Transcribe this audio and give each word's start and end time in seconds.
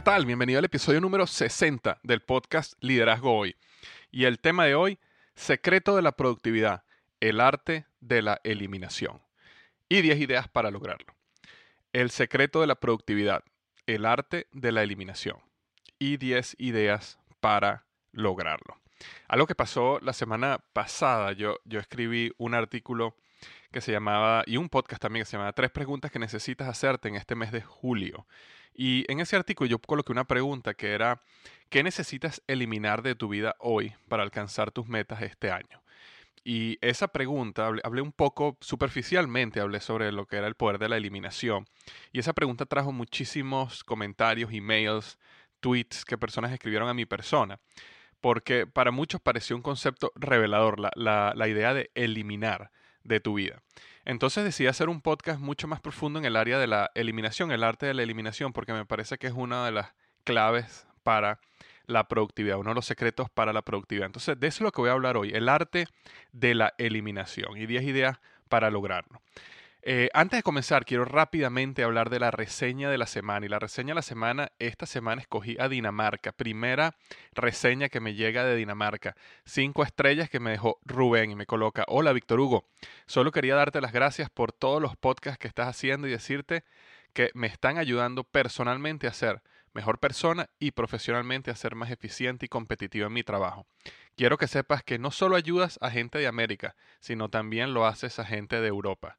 ¿Qué 0.00 0.04
tal? 0.04 0.24
Bienvenido 0.24 0.58
al 0.58 0.64
episodio 0.64 0.98
número 0.98 1.26
60 1.26 2.00
del 2.02 2.22
podcast 2.22 2.72
Liderazgo 2.80 3.36
Hoy. 3.36 3.54
Y 4.10 4.24
el 4.24 4.38
tema 4.38 4.64
de 4.64 4.74
hoy, 4.74 4.98
secreto 5.34 5.94
de 5.94 6.00
la 6.00 6.12
productividad, 6.12 6.84
el 7.20 7.38
arte 7.38 7.84
de 8.00 8.22
la 8.22 8.40
eliminación. 8.42 9.20
Y 9.90 10.00
10 10.00 10.20
ideas 10.20 10.48
para 10.48 10.70
lograrlo. 10.70 11.14
El 11.92 12.10
secreto 12.10 12.62
de 12.62 12.66
la 12.66 12.76
productividad, 12.76 13.44
el 13.84 14.06
arte 14.06 14.46
de 14.52 14.72
la 14.72 14.82
eliminación. 14.84 15.36
Y 15.98 16.16
10 16.16 16.56
ideas 16.58 17.18
para 17.40 17.84
lograrlo. 18.10 18.80
Algo 19.28 19.46
que 19.46 19.54
pasó 19.54 19.98
la 20.00 20.14
semana 20.14 20.64
pasada, 20.72 21.32
yo, 21.32 21.58
yo 21.66 21.78
escribí 21.78 22.32
un 22.38 22.54
artículo 22.54 23.16
que 23.70 23.82
se 23.82 23.92
llamaba, 23.92 24.44
y 24.46 24.56
un 24.56 24.70
podcast 24.70 25.02
también 25.02 25.24
que 25.24 25.30
se 25.30 25.36
llamaba 25.36 25.52
Tres 25.52 25.70
preguntas 25.70 26.10
que 26.10 26.18
necesitas 26.18 26.68
hacerte 26.68 27.08
en 27.08 27.16
este 27.16 27.34
mes 27.34 27.52
de 27.52 27.60
julio. 27.60 28.26
Y 28.74 29.04
en 29.10 29.20
ese 29.20 29.36
artículo 29.36 29.68
yo 29.68 29.78
coloqué 29.78 30.12
una 30.12 30.24
pregunta 30.24 30.74
que 30.74 30.92
era, 30.92 31.22
¿qué 31.68 31.82
necesitas 31.82 32.42
eliminar 32.46 33.02
de 33.02 33.14
tu 33.14 33.28
vida 33.28 33.54
hoy 33.58 33.94
para 34.08 34.22
alcanzar 34.22 34.70
tus 34.70 34.88
metas 34.88 35.22
este 35.22 35.50
año? 35.50 35.82
Y 36.42 36.78
esa 36.80 37.08
pregunta, 37.08 37.66
hablé, 37.66 38.00
un 38.00 38.12
poco 38.12 38.56
superficialmente, 38.60 39.60
hablé 39.60 39.80
sobre 39.80 40.10
lo 40.10 40.26
que 40.26 40.36
era 40.36 40.46
el 40.46 40.54
poder 40.54 40.78
de 40.78 40.88
la 40.88 40.96
eliminación. 40.96 41.66
Y 42.12 42.18
esa 42.18 42.32
pregunta 42.32 42.64
trajo 42.64 42.92
muchísimos 42.92 43.84
comentarios, 43.84 44.50
emails, 44.52 45.18
tweets 45.60 46.04
que 46.04 46.16
personas 46.16 46.52
escribieron 46.52 46.88
a 46.88 46.94
mi 46.94 47.04
persona. 47.04 47.60
Porque 48.20 48.66
para 48.66 48.90
muchos 48.90 49.20
pareció 49.20 49.56
un 49.56 49.62
concepto 49.62 50.12
revelador, 50.14 50.80
la, 50.80 51.32
la 51.34 51.48
idea 51.48 51.74
de 51.74 51.90
eliminar 51.94 52.70
de 53.04 53.20
tu 53.20 53.34
vida. 53.34 53.62
Entonces 54.04 54.44
decidí 54.44 54.66
hacer 54.66 54.88
un 54.88 55.00
podcast 55.00 55.40
mucho 55.40 55.68
más 55.68 55.80
profundo 55.80 56.18
en 56.18 56.24
el 56.24 56.36
área 56.36 56.58
de 56.58 56.66
la 56.66 56.90
eliminación, 56.94 57.52
el 57.52 57.64
arte 57.64 57.86
de 57.86 57.94
la 57.94 58.02
eliminación, 58.02 58.52
porque 58.52 58.72
me 58.72 58.84
parece 58.86 59.18
que 59.18 59.26
es 59.26 59.34
una 59.34 59.64
de 59.64 59.72
las 59.72 59.92
claves 60.24 60.86
para 61.02 61.38
la 61.86 62.08
productividad, 62.08 62.58
uno 62.58 62.70
de 62.70 62.74
los 62.74 62.86
secretos 62.86 63.28
para 63.30 63.52
la 63.52 63.62
productividad. 63.62 64.06
Entonces, 64.06 64.38
de 64.38 64.46
eso 64.46 64.58
es 64.58 64.62
lo 64.62 64.72
que 64.72 64.80
voy 64.80 64.90
a 64.90 64.94
hablar 64.94 65.16
hoy, 65.16 65.30
el 65.30 65.48
arte 65.48 65.86
de 66.32 66.54
la 66.54 66.74
eliminación 66.78 67.56
y 67.56 67.66
10 67.66 67.84
ideas 67.84 68.20
para 68.48 68.70
lograrlo. 68.70 69.20
Eh, 69.82 70.10
antes 70.12 70.38
de 70.38 70.42
comenzar, 70.42 70.84
quiero 70.84 71.06
rápidamente 71.06 71.82
hablar 71.82 72.10
de 72.10 72.20
la 72.20 72.30
reseña 72.30 72.90
de 72.90 72.98
la 72.98 73.06
semana. 73.06 73.46
Y 73.46 73.48
la 73.48 73.58
reseña 73.58 73.88
de 73.88 73.94
la 73.94 74.02
semana, 74.02 74.52
esta 74.58 74.84
semana 74.84 75.22
escogí 75.22 75.56
a 75.58 75.68
Dinamarca. 75.68 76.32
Primera 76.32 76.94
reseña 77.32 77.88
que 77.88 78.00
me 78.00 78.14
llega 78.14 78.44
de 78.44 78.56
Dinamarca. 78.56 79.16
Cinco 79.44 79.82
estrellas 79.82 80.28
que 80.28 80.40
me 80.40 80.50
dejó 80.50 80.78
Rubén 80.84 81.30
y 81.30 81.34
me 81.34 81.46
coloca, 81.46 81.84
hola 81.88 82.12
Víctor 82.12 82.40
Hugo, 82.40 82.64
solo 83.06 83.32
quería 83.32 83.54
darte 83.54 83.80
las 83.80 83.92
gracias 83.92 84.28
por 84.28 84.52
todos 84.52 84.82
los 84.82 84.96
podcasts 84.96 85.38
que 85.38 85.48
estás 85.48 85.68
haciendo 85.68 86.06
y 86.06 86.10
decirte 86.10 86.64
que 87.14 87.30
me 87.34 87.46
están 87.46 87.78
ayudando 87.78 88.24
personalmente 88.24 89.06
a 89.06 89.12
ser 89.12 89.42
mejor 89.72 89.98
persona 89.98 90.50
y 90.58 90.72
profesionalmente 90.72 91.50
a 91.50 91.56
ser 91.56 91.74
más 91.74 91.90
eficiente 91.90 92.46
y 92.46 92.48
competitivo 92.48 93.06
en 93.06 93.12
mi 93.12 93.22
trabajo. 93.22 93.66
Quiero 94.16 94.36
que 94.36 94.48
sepas 94.48 94.82
que 94.82 94.98
no 94.98 95.10
solo 95.10 95.36
ayudas 95.36 95.78
a 95.80 95.90
gente 95.90 96.18
de 96.18 96.26
América, 96.26 96.76
sino 97.00 97.28
también 97.28 97.72
lo 97.72 97.86
haces 97.86 98.18
a 98.18 98.24
gente 98.24 98.60
de 98.60 98.68
Europa. 98.68 99.16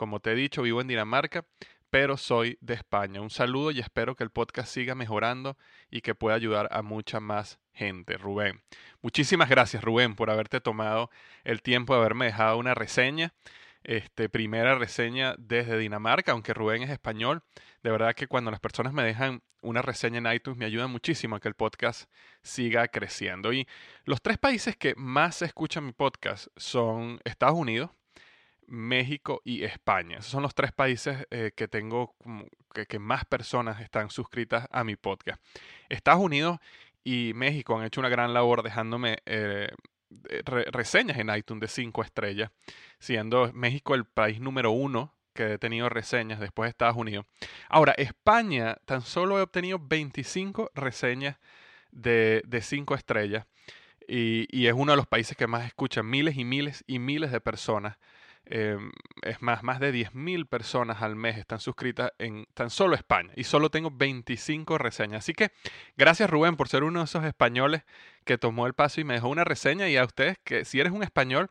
Como 0.00 0.20
te 0.20 0.32
he 0.32 0.34
dicho, 0.34 0.62
vivo 0.62 0.80
en 0.80 0.86
Dinamarca, 0.86 1.44
pero 1.90 2.16
soy 2.16 2.56
de 2.62 2.72
España. 2.72 3.20
Un 3.20 3.28
saludo 3.28 3.70
y 3.70 3.80
espero 3.80 4.16
que 4.16 4.24
el 4.24 4.30
podcast 4.30 4.72
siga 4.72 4.94
mejorando 4.94 5.58
y 5.90 6.00
que 6.00 6.14
pueda 6.14 6.34
ayudar 6.34 6.68
a 6.70 6.80
mucha 6.80 7.20
más 7.20 7.58
gente, 7.74 8.16
Rubén. 8.16 8.62
Muchísimas 9.02 9.50
gracias, 9.50 9.84
Rubén, 9.84 10.14
por 10.14 10.30
haberte 10.30 10.62
tomado 10.62 11.10
el 11.44 11.60
tiempo 11.60 11.92
de 11.92 12.00
haberme 12.00 12.24
dejado 12.24 12.56
una 12.56 12.72
reseña. 12.74 13.34
Este, 13.84 14.30
primera 14.30 14.74
reseña 14.74 15.34
desde 15.36 15.76
Dinamarca, 15.76 16.32
aunque 16.32 16.54
Rubén 16.54 16.82
es 16.82 16.88
español. 16.88 17.42
De 17.82 17.90
verdad 17.90 18.14
que 18.14 18.26
cuando 18.26 18.50
las 18.50 18.60
personas 18.60 18.94
me 18.94 19.04
dejan 19.04 19.42
una 19.60 19.82
reseña 19.82 20.16
en 20.16 20.32
iTunes 20.32 20.58
me 20.58 20.64
ayuda 20.64 20.86
muchísimo 20.86 21.36
a 21.36 21.40
que 21.40 21.48
el 21.48 21.54
podcast 21.54 22.10
siga 22.42 22.88
creciendo. 22.88 23.52
Y 23.52 23.68
los 24.04 24.22
tres 24.22 24.38
países 24.38 24.78
que 24.78 24.94
más 24.96 25.42
escuchan 25.42 25.84
mi 25.84 25.92
podcast 25.92 26.46
son 26.56 27.20
Estados 27.24 27.58
Unidos, 27.58 27.90
México 28.70 29.42
y 29.44 29.64
España. 29.64 30.18
Esos 30.18 30.30
son 30.30 30.42
los 30.42 30.54
tres 30.54 30.72
países 30.72 31.26
eh, 31.30 31.50
que 31.54 31.66
tengo, 31.66 32.14
que, 32.88 32.98
más 32.98 33.24
personas 33.24 33.80
están 33.80 34.10
suscritas 34.10 34.68
a 34.70 34.84
mi 34.84 34.96
podcast. 34.96 35.42
Estados 35.88 36.22
Unidos 36.22 36.58
y 37.02 37.32
México 37.34 37.76
han 37.76 37.84
hecho 37.84 38.00
una 38.00 38.08
gran 38.08 38.32
labor 38.32 38.62
dejándome 38.62 39.18
eh, 39.26 39.70
reseñas 40.70 41.18
en 41.18 41.34
iTunes 41.34 41.60
de 41.62 41.68
cinco 41.68 42.02
estrellas, 42.02 42.50
siendo 43.00 43.52
México 43.52 43.94
el 43.94 44.04
país 44.04 44.40
número 44.40 44.70
uno 44.70 45.14
que 45.34 45.54
he 45.54 45.58
tenido 45.58 45.88
reseñas 45.88 46.38
después 46.38 46.66
de 46.66 46.70
Estados 46.70 46.96
Unidos. 46.96 47.26
Ahora, 47.68 47.92
España 47.92 48.76
tan 48.84 49.02
solo 49.02 49.38
he 49.38 49.42
obtenido 49.42 49.80
25 49.80 50.70
reseñas 50.74 51.38
de, 51.90 52.42
de 52.46 52.62
cinco 52.62 52.94
estrellas 52.94 53.46
y, 54.06 54.46
y 54.56 54.68
es 54.68 54.74
uno 54.74 54.92
de 54.92 54.96
los 54.96 55.06
países 55.06 55.36
que 55.36 55.48
más 55.48 55.66
escuchan 55.66 56.08
miles 56.08 56.36
y 56.36 56.44
miles 56.44 56.84
y 56.86 57.00
miles 57.00 57.32
de 57.32 57.40
personas 57.40 57.98
Em, 58.52 58.90
es 59.22 59.40
más, 59.40 59.62
más 59.62 59.78
de 59.78 59.92
10.000 59.92 60.44
personas 60.44 61.02
al 61.02 61.14
mes 61.14 61.38
están 61.38 61.60
suscritas 61.60 62.12
en 62.18 62.46
tan 62.52 62.68
solo 62.68 62.96
España 62.96 63.30
y 63.36 63.44
solo 63.44 63.70
tengo 63.70 63.92
25 63.92 64.76
reseñas. 64.76 65.20
Así 65.20 65.34
que 65.34 65.52
gracias 65.96 66.28
Rubén 66.28 66.56
por 66.56 66.68
ser 66.68 66.82
uno 66.82 66.98
de 66.98 67.04
esos 67.04 67.24
españoles 67.24 67.82
que 68.24 68.38
tomó 68.38 68.66
el 68.66 68.74
paso 68.74 69.00
y 69.00 69.04
me 69.04 69.14
dejó 69.14 69.28
una 69.28 69.44
reseña 69.44 69.88
y 69.88 69.96
a 69.96 70.04
ustedes 70.04 70.36
que 70.42 70.64
si 70.64 70.80
eres 70.80 70.92
un 70.92 71.04
español, 71.04 71.48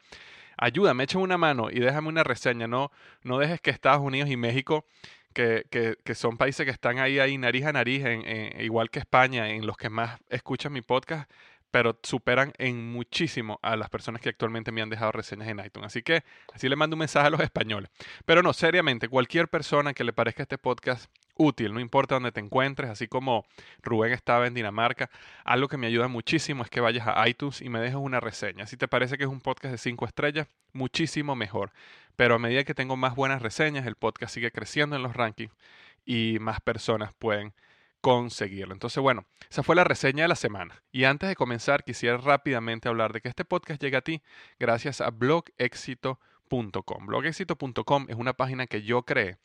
ayúdame, 0.57 1.05
echa 1.05 1.19
una 1.19 1.37
mano 1.37 1.69
y 1.71 1.79
déjame 1.79 2.09
una 2.09 2.25
reseña. 2.25 2.67
No, 2.67 2.91
no 3.23 3.39
dejes 3.39 3.61
que 3.61 3.69
Estados 3.69 4.01
Unidos 4.01 4.29
y 4.29 4.35
México 4.35 4.85
que, 5.33 5.95
que, 6.03 6.15
son 6.15 6.37
países 6.37 6.65
que 6.65 6.71
están 6.71 6.99
ahí, 6.99 7.19
ahí 7.19 7.37
nariz 7.37 7.65
a 7.65 7.71
nariz, 7.71 8.03
en, 8.03 8.61
igual 8.61 8.89
que 8.89 8.99
España, 8.99 9.49
en 9.49 9.65
los 9.65 9.77
que 9.77 9.89
más 9.89 10.19
escuchan 10.29 10.73
mi 10.73 10.81
podcast, 10.81 11.31
pero 11.71 12.00
superan 12.04 12.54
en 12.57 12.92
muchísimo 12.92 13.60
a 13.62 13.75
las 13.75 13.89
personas 13.89 14.21
que 14.21 14.30
actualmente 14.30 14.71
me 14.71 14.81
han 14.81 14.89
dejado 14.89 15.12
reseñas 15.12 15.48
en 15.48 15.60
iTunes. 15.60 15.88
Así 15.88 16.01
que 16.01 16.24
así 16.54 16.68
le 16.69 16.75
mando 16.75 16.95
un 16.95 17.00
mensaje 17.00 17.27
a 17.27 17.30
los 17.30 17.42
españoles. 17.42 17.89
Pero 18.25 18.42
no, 18.42 18.54
seriamente, 18.54 19.07
cualquier 19.07 19.48
persona 19.48 19.94
que 19.94 20.04
le 20.04 20.13
parezca 20.13 20.44
este 20.44 20.57
podcast 20.57 21.10
útil, 21.36 21.74
no 21.74 21.80
importa 21.80 22.16
dónde 22.16 22.31
te 22.31 22.42
encuentres, 22.42 22.89
así 22.89 23.07
como 23.07 23.45
Rubén 23.81 24.12
estaba 24.12 24.45
en 24.45 24.54
Dinamarca, 24.54 25.10
algo 25.45 25.68
que 25.69 25.77
me 25.77 25.88
ayuda 25.88 26.07
muchísimo 26.07 26.63
es 26.63 26.69
que 26.69 26.81
vayas 26.81 27.07
a 27.07 27.27
iTunes 27.27 27.62
y 27.62 27.69
me 27.69 27.80
dejes 27.80 27.95
una 27.95 28.19
reseña. 28.19 28.68
Si 28.68 28.75
te 28.75 28.88
parece 28.88 29.18
que 29.18 29.24
es 29.24 29.30
un 29.30 29.39
podcast 29.39 29.71
de 29.71 29.77
5 29.77 30.06
estrellas, 30.06 30.48
muchísimo 30.74 31.36
mejor. 31.36 31.71
Pero 32.16 32.36
a 32.36 32.39
medida 32.39 32.66
que 32.66 32.74
tengo 32.74 32.98
más 32.98 33.16
buenas 33.16 33.42
reseñas, 33.42 33.86
el 33.88 33.95
podcast 33.95 34.33
sigue 34.33 34.51
creciendo 34.51 34.98
en 34.98 35.04
los 35.04 35.16
rankings 35.16 35.54
y 36.06 36.38
más 36.42 36.60
personas 36.60 37.13
pueden 37.13 37.54
conseguirlo. 38.01 38.73
Entonces, 38.73 39.01
bueno, 39.01 39.25
esa 39.49 39.63
fue 39.63 39.75
la 39.75 39.83
reseña 39.83 40.23
de 40.23 40.29
la 40.29 40.35
semana. 40.35 40.83
Y 40.91 41.03
antes 41.05 41.29
de 41.29 41.35
comenzar, 41.35 41.83
quisiera 41.83 42.17
rápidamente 42.17 42.89
hablar 42.89 43.13
de 43.13 43.21
que 43.21 43.29
este 43.29 43.45
podcast 43.45 43.81
llega 43.81 43.99
a 43.99 44.01
ti 44.01 44.21
gracias 44.59 45.01
a 45.01 45.09
blogexito.com. 45.09 47.05
Blogexito.com 47.05 48.05
es 48.09 48.15
una 48.15 48.33
página 48.33 48.67
que 48.67 48.83
yo 48.83 49.03
creé 49.03 49.37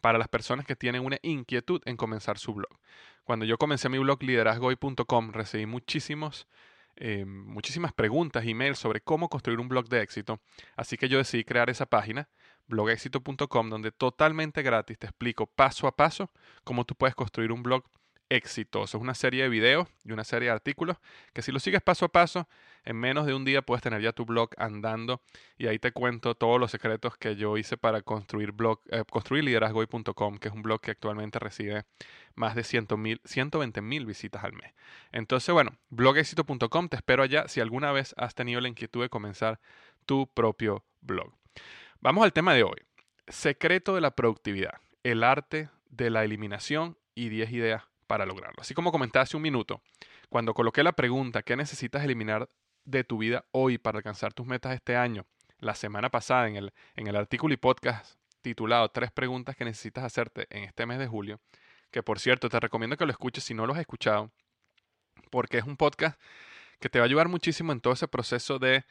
para 0.00 0.18
las 0.18 0.28
personas 0.28 0.66
que 0.66 0.76
tienen 0.76 1.04
una 1.04 1.18
inquietud 1.22 1.82
en 1.84 1.96
comenzar 1.96 2.38
su 2.38 2.54
blog. 2.54 2.78
Cuando 3.24 3.44
yo 3.44 3.58
comencé 3.58 3.88
mi 3.88 3.98
blog 3.98 4.22
liderazgoy.com, 4.22 5.32
recibí 5.32 5.66
muchísimos, 5.66 6.48
eh, 6.96 7.24
muchísimas 7.24 7.92
preguntas, 7.92 8.44
emails 8.46 8.78
sobre 8.78 9.00
cómo 9.00 9.28
construir 9.28 9.60
un 9.60 9.68
blog 9.68 9.88
de 9.88 10.02
éxito. 10.02 10.40
Así 10.76 10.96
que 10.96 11.08
yo 11.08 11.18
decidí 11.18 11.44
crear 11.44 11.70
esa 11.70 11.86
página 11.86 12.28
blogexito.com, 12.66 13.68
donde 13.68 13.92
totalmente 13.92 14.62
gratis 14.62 14.98
te 14.98 15.06
explico 15.06 15.46
paso 15.46 15.86
a 15.86 15.96
paso 15.96 16.30
cómo 16.64 16.84
tú 16.84 16.94
puedes 16.94 17.14
construir 17.14 17.52
un 17.52 17.62
blog 17.62 17.84
exitoso. 18.30 18.96
Es 18.96 19.02
una 19.02 19.14
serie 19.14 19.42
de 19.42 19.48
videos 19.48 19.88
y 20.04 20.12
una 20.12 20.24
serie 20.24 20.46
de 20.48 20.52
artículos 20.52 20.96
que 21.34 21.42
si 21.42 21.52
lo 21.52 21.58
sigues 21.58 21.82
paso 21.82 22.06
a 22.06 22.08
paso, 22.08 22.48
en 22.84 22.96
menos 22.96 23.26
de 23.26 23.34
un 23.34 23.44
día 23.44 23.60
puedes 23.60 23.82
tener 23.82 24.00
ya 24.00 24.12
tu 24.12 24.24
blog 24.24 24.50
andando 24.56 25.20
y 25.58 25.66
ahí 25.66 25.78
te 25.78 25.92
cuento 25.92 26.34
todos 26.34 26.58
los 26.58 26.70
secretos 26.70 27.16
que 27.16 27.36
yo 27.36 27.58
hice 27.58 27.76
para 27.76 28.00
construir 28.02 28.52
blog, 28.52 28.80
eh, 28.90 29.04
construir 29.10 29.44
liderazgoy.com, 29.44 30.38
que 30.38 30.48
es 30.48 30.54
un 30.54 30.62
blog 30.62 30.80
que 30.80 30.92
actualmente 30.92 31.38
recibe 31.38 31.84
más 32.34 32.54
de 32.54 32.64
120 32.64 33.82
mil 33.82 34.06
visitas 34.06 34.44
al 34.44 34.52
mes. 34.54 34.72
Entonces, 35.12 35.52
bueno, 35.52 35.76
blogexito.com, 35.90 36.88
te 36.88 36.96
espero 36.96 37.22
allá 37.22 37.48
si 37.48 37.60
alguna 37.60 37.92
vez 37.92 38.14
has 38.16 38.34
tenido 38.34 38.60
la 38.60 38.68
inquietud 38.68 39.02
de 39.02 39.10
comenzar 39.10 39.60
tu 40.06 40.26
propio 40.32 40.84
blog. 41.00 41.34
Vamos 42.00 42.24
al 42.24 42.32
tema 42.32 42.54
de 42.54 42.62
hoy. 42.62 42.78
Secreto 43.28 43.94
de 43.94 44.00
la 44.00 44.12
productividad, 44.12 44.80
el 45.02 45.22
arte 45.22 45.68
de 45.90 46.10
la 46.10 46.24
eliminación 46.24 46.96
y 47.14 47.28
10 47.28 47.52
ideas 47.52 47.89
para 48.10 48.26
lograrlo. 48.26 48.60
Así 48.60 48.74
como 48.74 48.90
comenté 48.90 49.20
hace 49.20 49.36
un 49.36 49.42
minuto, 49.44 49.82
cuando 50.28 50.52
coloqué 50.52 50.82
la 50.82 50.90
pregunta, 50.90 51.42
¿qué 51.42 51.54
necesitas 51.54 52.02
eliminar 52.02 52.48
de 52.84 53.04
tu 53.04 53.18
vida 53.18 53.44
hoy 53.52 53.78
para 53.78 53.98
alcanzar 53.98 54.34
tus 54.34 54.44
metas 54.48 54.74
este 54.74 54.96
año? 54.96 55.26
La 55.60 55.76
semana 55.76 56.10
pasada 56.10 56.48
en 56.48 56.56
el, 56.56 56.72
en 56.96 57.06
el 57.06 57.14
artículo 57.14 57.54
y 57.54 57.56
podcast 57.56 58.16
titulado 58.42 58.88
Tres 58.88 59.12
preguntas 59.12 59.54
que 59.54 59.64
necesitas 59.64 60.02
hacerte 60.02 60.48
en 60.50 60.64
este 60.64 60.86
mes 60.86 60.98
de 60.98 61.06
julio, 61.06 61.38
que 61.92 62.02
por 62.02 62.18
cierto 62.18 62.48
te 62.48 62.58
recomiendo 62.58 62.96
que 62.96 63.06
lo 63.06 63.12
escuches 63.12 63.44
si 63.44 63.54
no 63.54 63.64
lo 63.64 63.74
has 63.74 63.78
escuchado, 63.78 64.32
porque 65.30 65.58
es 65.58 65.64
un 65.64 65.76
podcast 65.76 66.20
que 66.80 66.88
te 66.88 66.98
va 66.98 67.04
a 67.04 67.06
ayudar 67.06 67.28
muchísimo 67.28 67.70
en 67.70 67.80
todo 67.80 67.92
ese 67.92 68.08
proceso 68.08 68.58
de 68.58 68.84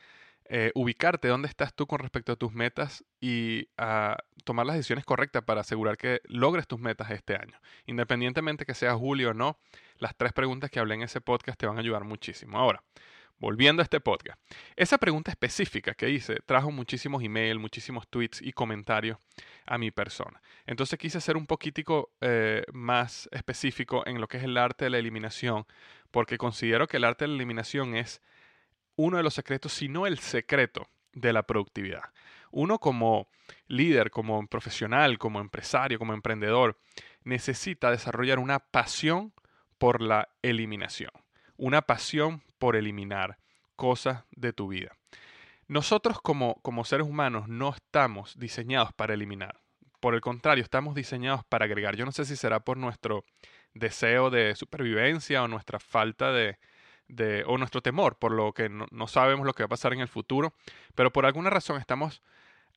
eh, 0.51 0.71
ubicarte 0.73 1.27
dónde 1.27 1.47
estás 1.47 1.75
tú 1.75 1.85
con 1.85 1.99
respecto 1.99 2.31
a 2.31 2.35
tus 2.35 2.51
metas 2.53 3.05
y 3.21 3.69
a 3.77 4.17
tomar 4.45 4.65
las 4.65 4.75
decisiones 4.75 5.05
correctas 5.05 5.43
para 5.43 5.61
asegurar 5.61 5.95
que 5.95 6.21
logres 6.25 6.67
tus 6.67 6.79
metas 6.79 7.11
este 7.11 7.35
año. 7.35 7.55
Independientemente 7.85 8.65
que 8.65 8.73
sea 8.73 8.95
julio 8.95 9.29
o 9.29 9.33
no, 9.35 9.59
las 9.99 10.15
tres 10.15 10.33
preguntas 10.33 10.71
que 10.71 10.79
hablé 10.79 10.95
en 10.95 11.03
ese 11.03 11.21
podcast 11.21 11.59
te 11.59 11.67
van 11.67 11.77
a 11.77 11.81
ayudar 11.81 12.03
muchísimo. 12.03 12.57
Ahora, 12.57 12.81
volviendo 13.37 13.81
a 13.81 13.83
este 13.83 13.99
podcast, 13.99 14.41
esa 14.75 14.97
pregunta 14.97 15.29
específica 15.29 15.93
que 15.93 16.09
hice 16.09 16.37
trajo 16.47 16.71
muchísimos 16.71 17.23
emails, 17.23 17.61
muchísimos 17.61 18.07
tweets 18.07 18.41
y 18.41 18.51
comentarios 18.51 19.19
a 19.67 19.77
mi 19.77 19.91
persona. 19.91 20.41
Entonces 20.65 20.97
quise 20.97 21.21
ser 21.21 21.37
un 21.37 21.45
poquitico 21.45 22.09
eh, 22.21 22.63
más 22.73 23.29
específico 23.31 24.01
en 24.07 24.19
lo 24.19 24.27
que 24.27 24.37
es 24.37 24.43
el 24.45 24.57
arte 24.57 24.85
de 24.85 24.89
la 24.89 24.97
eliminación, 24.97 25.67
porque 26.09 26.39
considero 26.39 26.87
que 26.87 26.97
el 26.97 27.03
arte 27.03 27.25
de 27.25 27.29
la 27.29 27.35
eliminación 27.35 27.95
es 27.95 28.19
uno 28.99 29.15
de 29.15 29.23
los 29.23 29.33
secretos, 29.33 29.71
si 29.71 29.87
no 29.87 30.05
el 30.07 30.19
secreto 30.19 30.89
de 31.13 31.31
la 31.31 31.43
productividad. 31.43 32.03
Uno 32.51 32.79
como 32.79 33.29
líder, 33.67 34.11
como 34.11 34.45
profesional, 34.47 35.17
como 35.17 35.39
empresario, 35.39 35.97
como 35.97 36.13
emprendedor, 36.13 36.77
necesita 37.23 37.91
desarrollar 37.91 38.39
una 38.39 38.59
pasión 38.59 39.31
por 39.77 40.01
la 40.01 40.27
eliminación, 40.41 41.11
una 41.55 41.81
pasión 41.81 42.43
por 42.57 42.75
eliminar 42.75 43.37
cosas 43.77 44.25
de 44.31 44.51
tu 44.51 44.67
vida. 44.67 44.91
Nosotros 45.69 46.19
como, 46.19 46.55
como 46.61 46.83
seres 46.83 47.07
humanos 47.07 47.47
no 47.47 47.69
estamos 47.69 48.37
diseñados 48.37 48.91
para 48.91 49.13
eliminar. 49.13 49.61
Por 50.01 50.13
el 50.13 50.19
contrario, 50.19 50.63
estamos 50.63 50.93
diseñados 50.93 51.45
para 51.45 51.65
agregar. 51.65 51.95
Yo 51.95 52.03
no 52.03 52.11
sé 52.11 52.25
si 52.25 52.35
será 52.35 52.59
por 52.59 52.75
nuestro 52.75 53.23
deseo 53.73 54.29
de 54.29 54.55
supervivencia 54.55 55.41
o 55.41 55.47
nuestra 55.47 55.79
falta 55.79 56.33
de, 56.33 56.57
o 57.45 57.57
nuestro 57.57 57.81
temor, 57.81 58.17
por 58.17 58.31
lo 58.31 58.53
que 58.53 58.69
no, 58.69 59.07
sabemos 59.07 59.45
lo 59.45 59.53
que 59.53 59.63
va 59.63 59.65
a 59.65 59.69
pasar 59.69 59.93
en 59.93 59.99
el 59.99 60.07
futuro, 60.07 60.53
pero 60.95 61.11
por 61.11 61.25
alguna 61.25 61.49
razón 61.49 61.79
estamos 61.79 62.21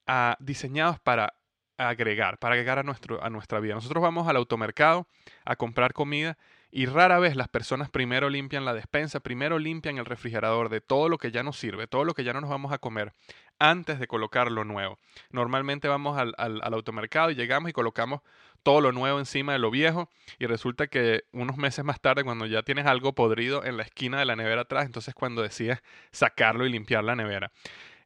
ah, 0.06 0.36
diseñados 0.40 0.98
para 1.00 1.34
agregar, 1.76 2.38
para 2.38 2.54
agregar 2.54 2.78
a, 2.78 2.82
nuestro, 2.82 3.22
a 3.22 3.30
nuestra 3.30 3.60
vida. 3.60 3.74
Nosotros 3.74 4.02
vamos 4.02 4.28
al 4.28 4.36
automercado 4.36 5.06
a 5.44 5.56
comprar 5.56 5.92
comida 5.92 6.38
y 6.70 6.86
rara 6.86 7.18
vez 7.18 7.36
las 7.36 7.48
personas 7.48 7.90
primero 7.90 8.30
limpian 8.30 8.64
la 8.64 8.72
despensa, 8.72 9.20
primero 9.20 9.58
limpian 9.58 9.98
el 9.98 10.06
refrigerador 10.06 10.70
de 10.70 10.80
todo 10.80 11.08
lo 11.08 11.18
que 11.18 11.30
ya 11.30 11.42
nos 11.42 11.58
sirve, 11.58 11.86
todo 11.86 12.04
lo 12.04 12.14
que 12.14 12.24
ya 12.24 12.32
no 12.32 12.40
nos 12.40 12.50
vamos 12.50 12.72
a 12.72 12.78
comer, 12.78 13.12
antes 13.58 13.98
de 13.98 14.06
colocar 14.06 14.50
lo 14.50 14.64
nuevo. 14.64 14.98
Normalmente 15.30 15.88
vamos 15.88 16.18
al, 16.18 16.34
al 16.38 16.74
automercado 16.74 17.30
y 17.30 17.34
llegamos 17.34 17.68
y 17.68 17.72
colocamos 17.74 18.22
todo 18.62 18.80
lo 18.80 18.92
nuevo 18.92 19.18
encima 19.18 19.52
de 19.52 19.58
lo 19.58 19.70
viejo 19.70 20.08
y 20.38 20.46
resulta 20.46 20.86
que 20.86 21.24
unos 21.32 21.56
meses 21.56 21.84
más 21.84 22.00
tarde 22.00 22.24
cuando 22.24 22.46
ya 22.46 22.62
tienes 22.62 22.86
algo 22.86 23.14
podrido 23.14 23.64
en 23.64 23.76
la 23.76 23.82
esquina 23.82 24.18
de 24.18 24.24
la 24.24 24.36
nevera 24.36 24.62
atrás, 24.62 24.86
entonces 24.86 25.14
cuando 25.14 25.42
decides 25.42 25.82
sacarlo 26.10 26.66
y 26.66 26.70
limpiar 26.70 27.04
la 27.04 27.16
nevera. 27.16 27.50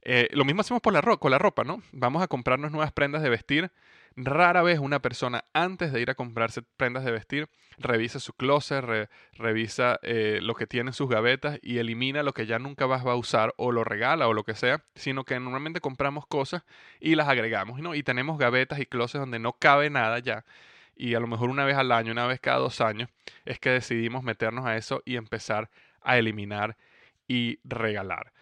Eh, 0.02 0.28
lo 0.32 0.44
mismo 0.44 0.60
hacemos 0.60 0.80
por 0.80 1.18
con 1.18 1.30
la 1.30 1.38
ropa, 1.38 1.64
¿no? 1.64 1.82
Vamos 1.92 2.22
a 2.22 2.28
comprarnos 2.28 2.70
nuevas 2.70 2.92
prendas 2.92 3.22
de 3.22 3.28
vestir. 3.28 3.72
Rara 4.16 4.62
vez 4.62 4.78
una 4.78 5.00
persona 5.00 5.44
antes 5.52 5.92
de 5.92 6.00
ir 6.00 6.10
a 6.10 6.14
comprarse 6.14 6.62
prendas 6.62 7.04
de 7.04 7.12
vestir 7.12 7.50
revisa 7.76 8.18
su 8.18 8.32
closet, 8.32 9.10
revisa 9.34 9.98
eh, 10.02 10.38
lo 10.42 10.54
que 10.54 10.66
tiene 10.66 10.88
en 10.90 10.94
sus 10.94 11.08
gavetas 11.08 11.58
y 11.62 11.78
elimina 11.78 12.22
lo 12.22 12.32
que 12.32 12.46
ya 12.46 12.58
nunca 12.58 12.86
vas 12.86 13.04
a 13.04 13.14
usar 13.14 13.52
o 13.58 13.72
lo 13.72 13.84
regala 13.84 14.26
o 14.28 14.32
lo 14.32 14.44
que 14.44 14.54
sea, 14.54 14.84
sino 14.94 15.24
que 15.24 15.38
normalmente 15.38 15.82
compramos 15.82 16.26
cosas 16.26 16.62
y 16.98 17.14
las 17.14 17.28
agregamos, 17.28 17.80
¿no? 17.80 17.94
Y 17.94 18.02
tenemos 18.02 18.38
gavetas 18.38 18.78
y 18.80 18.86
closets 18.86 19.20
donde 19.20 19.38
no 19.38 19.52
cabe 19.52 19.90
nada 19.90 20.18
ya. 20.18 20.46
Y 20.94 21.14
a 21.14 21.20
lo 21.20 21.26
mejor 21.26 21.50
una 21.50 21.66
vez 21.66 21.76
al 21.76 21.92
año, 21.92 22.12
una 22.12 22.26
vez 22.26 22.40
cada 22.40 22.58
dos 22.58 22.80
años, 22.80 23.10
es 23.44 23.58
que 23.60 23.68
decidimos 23.70 24.22
meternos 24.22 24.64
a 24.64 24.76
eso 24.78 25.02
y 25.04 25.16
empezar 25.16 25.70
a 26.00 26.16
eliminar 26.16 26.78
y 27.28 27.58
regalar. 27.64 28.32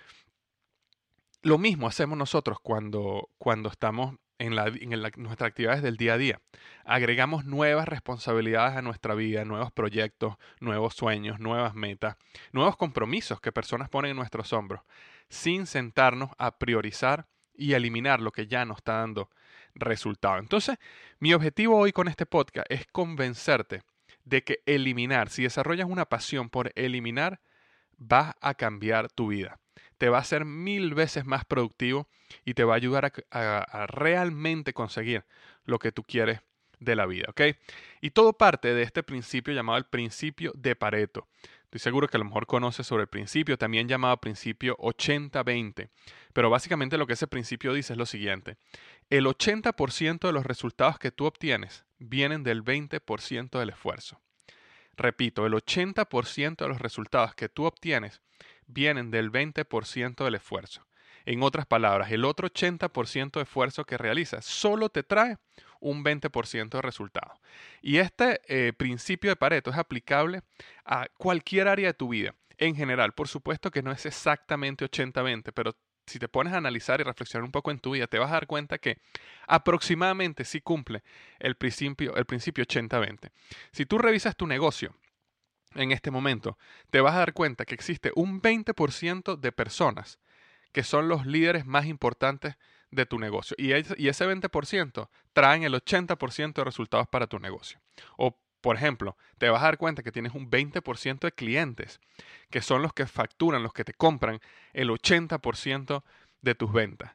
Lo 1.42 1.58
mismo 1.58 1.88
hacemos 1.88 2.16
nosotros 2.16 2.58
cuando, 2.62 3.28
cuando 3.38 3.68
estamos 3.68 4.14
en, 4.38 4.54
nuestras 4.54 5.48
actividades 5.48 5.82
del 5.82 5.96
día 5.96 6.14
a 6.14 6.18
día. 6.18 6.40
Agregamos 6.84 7.44
nuevas 7.44 7.88
responsabilidades 7.88 8.76
a 8.76 8.82
nuestra 8.82 9.14
vida, 9.14 9.44
nuevos 9.44 9.72
proyectos, 9.72 10.36
nuevos 10.60 10.94
sueños, 10.94 11.40
nuevas 11.40 11.74
metas, 11.74 12.16
nuevos 12.52 12.76
compromisos 12.76 13.40
que 13.40 13.52
personas 13.52 13.88
ponen 13.88 14.12
en 14.12 14.16
nuestros 14.16 14.52
hombros, 14.52 14.82
sin 15.28 15.66
sentarnos 15.66 16.30
a 16.38 16.58
priorizar 16.58 17.26
y 17.54 17.74
eliminar 17.74 18.20
lo 18.20 18.32
que 18.32 18.46
ya 18.46 18.64
nos 18.64 18.78
está 18.78 18.94
dando 18.94 19.30
resultado. 19.74 20.38
Entonces, 20.38 20.78
mi 21.18 21.34
objetivo 21.34 21.78
hoy 21.78 21.92
con 21.92 22.08
este 22.08 22.26
podcast 22.26 22.66
es 22.70 22.86
convencerte 22.86 23.82
de 24.24 24.42
que 24.42 24.62
eliminar, 24.66 25.28
si 25.28 25.42
desarrollas 25.42 25.88
una 25.88 26.06
pasión 26.06 26.48
por 26.48 26.72
eliminar, 26.74 27.40
va 28.00 28.36
a 28.40 28.54
cambiar 28.54 29.10
tu 29.10 29.28
vida 29.28 29.58
te 29.98 30.08
va 30.08 30.18
a 30.18 30.20
hacer 30.22 30.44
mil 30.44 30.94
veces 30.94 31.24
más 31.24 31.44
productivo 31.44 32.08
y 32.44 32.54
te 32.54 32.64
va 32.64 32.74
a 32.74 32.76
ayudar 32.76 33.12
a, 33.30 33.86
realmente 33.88 34.72
conseguir 34.72 35.24
lo 35.64 35.78
que 35.78 35.92
tú 35.92 36.02
quieres 36.02 36.40
de 36.80 36.96
la 36.96 37.06
vida, 37.06 37.26
¿ok? 37.28 37.40
Y 38.00 38.10
todo 38.10 38.32
parte 38.32 38.74
de 38.74 38.82
este 38.82 39.02
principio 39.02 39.54
llamado 39.54 39.78
el 39.78 39.84
principio 39.84 40.52
de 40.54 40.76
Pareto. 40.76 41.28
Estoy 41.64 41.80
seguro 41.80 42.06
que 42.06 42.16
a 42.16 42.18
lo 42.18 42.26
mejor 42.26 42.46
conoces 42.46 42.86
sobre 42.86 43.02
el 43.02 43.08
principio, 43.08 43.58
también 43.58 43.88
llamado 43.88 44.20
principio 44.20 44.76
80-20. 44.78 45.88
Pero 46.32 46.50
básicamente 46.50 46.98
lo 46.98 47.06
que 47.06 47.14
ese 47.14 47.26
principio 47.26 47.72
dice 47.72 47.94
es 47.94 47.98
lo 47.98 48.06
siguiente. 48.06 48.56
El 49.10 49.26
80% 49.26 50.20
de 50.20 50.32
los 50.32 50.46
resultados 50.46 50.98
que 50.98 51.10
tú 51.10 51.24
obtienes 51.24 51.84
vienen 51.98 52.44
del 52.44 52.62
20% 52.62 53.58
del 53.58 53.70
esfuerzo. 53.70 54.20
Repito, 54.96 55.46
el 55.46 55.54
80% 55.54 56.56
de 56.56 56.68
los 56.68 56.80
resultados 56.80 57.34
que 57.34 57.48
tú 57.48 57.64
obtienes 57.64 58.20
vienen 58.66 59.10
del 59.10 59.30
20% 59.30 60.24
del 60.24 60.34
esfuerzo. 60.34 60.86
En 61.26 61.42
otras 61.42 61.64
palabras, 61.66 62.12
el 62.12 62.24
otro 62.24 62.48
80% 62.48 63.32
de 63.32 63.42
esfuerzo 63.42 63.84
que 63.84 63.96
realizas 63.96 64.44
solo 64.44 64.90
te 64.90 65.02
trae 65.02 65.38
un 65.80 66.04
20% 66.04 66.68
de 66.68 66.82
resultado. 66.82 67.34
Y 67.80 67.98
este 67.98 68.40
eh, 68.46 68.72
principio 68.72 69.30
de 69.30 69.36
Pareto 69.36 69.70
es 69.70 69.76
aplicable 69.76 70.42
a 70.84 71.06
cualquier 71.16 71.68
área 71.68 71.88
de 71.88 71.94
tu 71.94 72.08
vida. 72.08 72.34
En 72.58 72.76
general, 72.76 73.12
por 73.12 73.28
supuesto 73.28 73.70
que 73.70 73.82
no 73.82 73.90
es 73.90 74.06
exactamente 74.06 74.84
80-20, 74.84 75.52
pero 75.54 75.76
si 76.06 76.18
te 76.18 76.28
pones 76.28 76.52
a 76.52 76.58
analizar 76.58 77.00
y 77.00 77.04
reflexionar 77.04 77.44
un 77.44 77.52
poco 77.52 77.70
en 77.70 77.78
tu 77.78 77.92
vida, 77.92 78.06
te 78.06 78.18
vas 78.18 78.30
a 78.30 78.34
dar 78.34 78.46
cuenta 78.46 78.78
que 78.78 78.98
aproximadamente 79.46 80.44
sí 80.44 80.60
cumple 80.60 81.02
el 81.38 81.56
principio, 81.56 82.14
el 82.16 82.26
principio 82.26 82.64
80-20. 82.64 83.30
Si 83.72 83.86
tú 83.86 83.98
revisas 83.98 84.36
tu 84.36 84.46
negocio 84.46 84.94
en 85.74 85.92
este 85.92 86.10
momento, 86.10 86.58
te 86.90 87.00
vas 87.00 87.14
a 87.14 87.18
dar 87.18 87.32
cuenta 87.32 87.64
que 87.64 87.74
existe 87.74 88.12
un 88.14 88.40
20% 88.40 89.36
de 89.36 89.52
personas 89.52 90.18
que 90.72 90.82
son 90.82 91.08
los 91.08 91.24
líderes 91.24 91.66
más 91.66 91.86
importantes 91.86 92.56
de 92.90 93.06
tu 93.06 93.18
negocio. 93.18 93.56
Y, 93.58 93.72
ese 93.72 94.26
20% 94.26 95.08
traen 95.32 95.62
el 95.62 95.74
80% 95.74 96.54
de 96.54 96.64
resultados 96.64 97.08
para 97.08 97.26
tu 97.26 97.38
negocio. 97.38 97.80
O, 98.16 98.36
por 98.60 98.76
ejemplo, 98.76 99.16
te 99.38 99.48
vas 99.48 99.62
a 99.62 99.66
dar 99.66 99.78
cuenta 99.78 100.02
que 100.02 100.12
tienes 100.12 100.34
un 100.34 100.50
20% 100.50 101.20
de 101.20 101.32
clientes 101.32 102.00
que 102.50 102.60
son 102.60 102.82
los 102.82 102.92
que 102.92 103.06
facturan, 103.06 103.62
los 103.62 103.72
que 103.72 103.84
te 103.84 103.94
compran 103.94 104.40
el 104.72 104.90
80% 104.90 106.02
de 106.40 106.54
tus 106.54 106.72
ventas. 106.72 107.12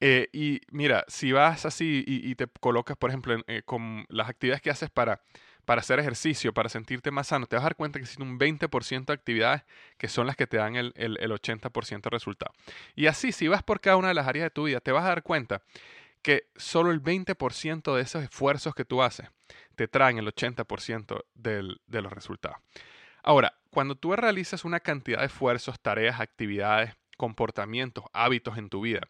Eh, 0.00 0.28
y 0.32 0.60
mira, 0.70 1.04
si 1.06 1.32
vas 1.32 1.64
así 1.64 2.04
y, 2.06 2.34
te 2.34 2.46
colocas, 2.60 2.96
por 2.96 3.10
ejemplo, 3.10 3.36
eh, 3.46 3.62
con 3.64 4.04
las 4.08 4.28
actividades 4.28 4.60
que 4.60 4.70
haces 4.70 4.90
para 4.90 5.22
para 5.64 5.80
hacer 5.80 5.98
ejercicio, 6.00 6.52
para 6.52 6.68
sentirte 6.68 7.10
más 7.10 7.28
sano, 7.28 7.46
te 7.46 7.56
vas 7.56 7.62
a 7.62 7.66
dar 7.66 7.76
cuenta 7.76 7.98
que 7.98 8.04
existe 8.04 8.22
un 8.22 8.38
20% 8.38 9.06
de 9.06 9.12
actividades 9.12 9.62
que 9.96 10.08
son 10.08 10.26
las 10.26 10.36
que 10.36 10.46
te 10.46 10.56
dan 10.56 10.76
el, 10.76 10.92
80% 10.94 12.02
de 12.02 12.10
resultado. 12.10 12.52
Y 12.94 13.06
así, 13.06 13.32
si 13.32 13.48
vas 13.48 13.62
por 13.62 13.80
cada 13.80 13.96
una 13.96 14.08
de 14.08 14.14
las 14.14 14.26
áreas 14.26 14.44
de 14.44 14.50
tu 14.50 14.64
vida, 14.64 14.80
te 14.80 14.92
vas 14.92 15.04
a 15.04 15.08
dar 15.08 15.22
cuenta 15.22 15.62
que 16.20 16.48
solo 16.56 16.90
el 16.90 17.02
20% 17.02 17.94
de 17.94 18.02
esos 18.02 18.22
esfuerzos 18.22 18.74
que 18.74 18.84
tú 18.84 19.02
haces 19.02 19.28
te 19.74 19.88
traen 19.88 20.18
el 20.18 20.26
80% 20.26 21.24
de 21.34 22.02
los 22.02 22.12
resultados. 22.12 22.58
Ahora, 23.22 23.54
cuando 23.70 23.94
tú 23.94 24.14
realizas 24.14 24.64
una 24.64 24.80
cantidad 24.80 25.20
de 25.20 25.26
esfuerzos, 25.26 25.80
tareas, 25.80 26.20
actividades, 26.20 26.94
comportamientos, 27.16 28.04
hábitos 28.12 28.58
en 28.58 28.68
tu 28.68 28.80
vida, 28.80 29.00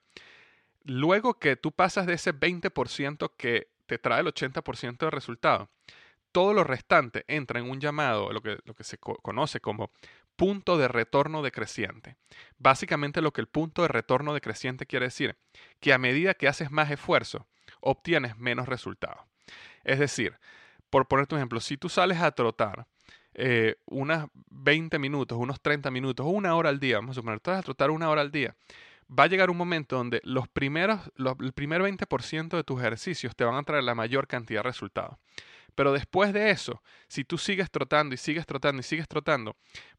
luego 0.84 1.38
que 1.38 1.56
tú 1.56 1.72
pasas 1.72 2.06
de 2.06 2.14
ese 2.14 2.34
20% 2.34 3.32
que 3.36 3.68
te 3.86 3.98
trae 3.98 4.20
el 4.20 4.26
80% 4.26 4.98
de 4.98 5.10
resultado, 5.10 5.70
todo 6.32 6.54
lo 6.54 6.64
restante 6.64 7.24
entra 7.28 7.60
en 7.60 7.70
un 7.70 7.80
llamado, 7.80 8.32
lo 8.32 8.40
que, 8.40 8.58
lo 8.64 8.74
que 8.74 8.84
se 8.84 8.98
conoce 8.98 9.60
como 9.60 9.92
punto 10.36 10.78
de 10.78 10.88
retorno 10.88 11.42
decreciente. 11.42 12.16
Básicamente 12.58 13.20
lo 13.20 13.32
que 13.32 13.42
el 13.42 13.46
punto 13.46 13.82
de 13.82 13.88
retorno 13.88 14.34
decreciente 14.34 14.86
quiere 14.86 15.06
decir, 15.06 15.36
que 15.80 15.92
a 15.92 15.98
medida 15.98 16.34
que 16.34 16.48
haces 16.48 16.70
más 16.70 16.90
esfuerzo, 16.90 17.46
obtienes 17.80 18.38
menos 18.38 18.68
resultados. 18.68 19.24
Es 19.84 19.98
decir, 19.98 20.38
por 20.90 21.06
poner 21.06 21.26
tu 21.26 21.36
ejemplo, 21.36 21.60
si 21.60 21.76
tú 21.76 21.88
sales 21.88 22.20
a 22.20 22.32
trotar 22.32 22.86
eh, 23.34 23.76
unas 23.86 24.26
20 24.50 24.98
minutos, 24.98 25.38
unos 25.38 25.60
30 25.60 25.90
minutos, 25.90 26.26
una 26.28 26.54
hora 26.54 26.68
al 26.68 26.80
día, 26.80 26.96
vamos 26.96 27.12
a 27.12 27.20
suponer, 27.20 27.40
tú 27.40 27.50
vas 27.50 27.60
a 27.60 27.62
trotar 27.62 27.90
una 27.90 28.10
hora 28.10 28.20
al 28.20 28.30
día, 28.30 28.54
va 29.08 29.24
a 29.24 29.26
llegar 29.26 29.50
un 29.50 29.56
momento 29.56 29.96
donde 29.96 30.20
los 30.24 30.48
primeros, 30.48 31.00
el 31.40 31.52
primer 31.52 31.82
20% 31.82 32.48
de 32.56 32.64
tus 32.64 32.80
ejercicios 32.80 33.34
te 33.36 33.44
van 33.44 33.54
a 33.54 33.62
traer 33.62 33.84
la 33.84 33.94
mayor 33.94 34.26
cantidad 34.26 34.60
de 34.60 34.68
resultados. 34.68 35.18
Pero 35.74 35.92
después 35.92 36.32
de 36.32 36.50
eso, 36.50 36.82
si 37.08 37.24
tú 37.24 37.38
sigues 37.38 37.70
trotando 37.70 38.14
y 38.14 38.18
sigues 38.18 38.46
trotando 38.46 38.80
y 38.80 38.82
sigues 38.82 39.08
trotando, 39.08 39.56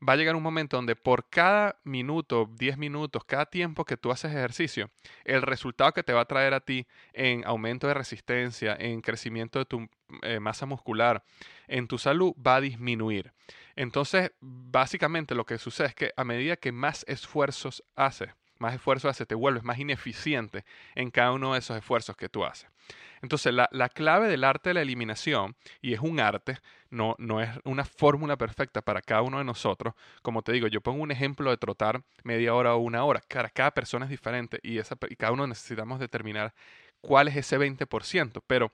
va 0.08 0.14
a 0.14 0.16
llegar 0.16 0.36
un 0.36 0.44
momento 0.44 0.78
donde 0.78 0.96
por 0.96 1.30
cada 1.30 1.80
minuto, 1.84 2.50
10 2.58 2.78
minutos, 2.78 3.24
cada 3.26 3.46
tiempo 3.46 3.86
que 3.86 3.98
tú 3.98 4.12
haces 4.12 4.32
ejercicio, 4.32 4.92
el 5.24 5.42
resultado 5.42 5.92
que 5.94 6.04
te 6.04 6.14
va 6.14 6.22
a 6.22 6.26
traer 6.26 6.54
a 6.54 6.60
ti 6.60 6.86
en 7.14 7.46
aumento 7.46 7.88
de 7.88 7.94
resistencia, 7.94 8.76
en 8.80 9.02
crecimiento 9.02 9.60
de 9.60 9.66
tu 9.66 9.88
eh, 10.22 10.40
masa 10.40 10.66
muscular, 10.66 11.24
en 11.68 11.88
tu 11.88 11.98
salud, 11.98 12.34
va 12.36 12.58
a 12.58 12.62
disminuir. 12.62 13.34
Entonces, 13.76 14.32
básicamente 14.40 15.34
lo 15.34 15.46
que 15.46 15.58
sucede 15.58 15.88
es 15.88 15.96
que 15.96 16.12
a 16.16 16.24
medida 16.24 16.56
que 16.56 16.72
más 16.72 17.04
esfuerzos 17.08 17.84
haces, 17.96 18.30
más 18.64 18.74
esfuerzo 18.74 19.10
haces, 19.10 19.28
te 19.28 19.36
vuelves 19.36 19.64
más 19.64 19.78
ineficiente 19.78 20.66
en 20.96 21.12
cada 21.12 21.34
uno 21.34 21.54
de 21.54 21.60
esos 21.60 21.78
esfuerzos 21.78 22.16
que 22.16 22.30
tú 22.30 22.44
haces. 22.46 22.70
Entonces, 23.22 23.54
la, 23.54 23.90
clave 23.90 24.28
del 24.28 24.44
arte 24.44 24.72
de 24.72 24.74
la 24.74 24.82
eliminación, 24.82 25.56
y 25.82 25.94
es 25.94 26.00
un 26.00 26.20
arte, 26.20 26.58
no, 26.90 27.16
no 27.20 27.42
es 27.42 27.50
una 27.64 27.86
fórmula 27.86 28.38
perfecta 28.38 28.82
para 28.82 29.02
cada 29.02 29.22
uno 29.22 29.38
de 29.38 29.46
nosotros. 29.46 29.94
Como 30.22 30.42
te 30.42 30.52
digo, 30.52 30.68
yo 30.68 30.82
pongo 30.82 31.02
un 31.02 31.12
ejemplo 31.12 31.50
de 31.50 31.58
trotar 31.58 32.04
media 32.24 32.54
hora 32.54 32.76
o 32.76 32.80
una 32.80 33.06
hora. 33.06 33.22
Cada, 33.28 33.50
cada 33.50 33.72
persona 33.72 34.06
es 34.06 34.12
diferente 34.12 34.60
y, 34.62 34.78
esa, 34.78 34.98
y 35.10 35.16
cada 35.16 35.32
uno 35.32 35.48
necesitamos 35.48 36.00
determinar 36.00 36.54
cuál 37.00 37.30
es 37.30 37.38
ese 37.38 37.58
20%. 37.58 38.42
Pero 38.46 38.74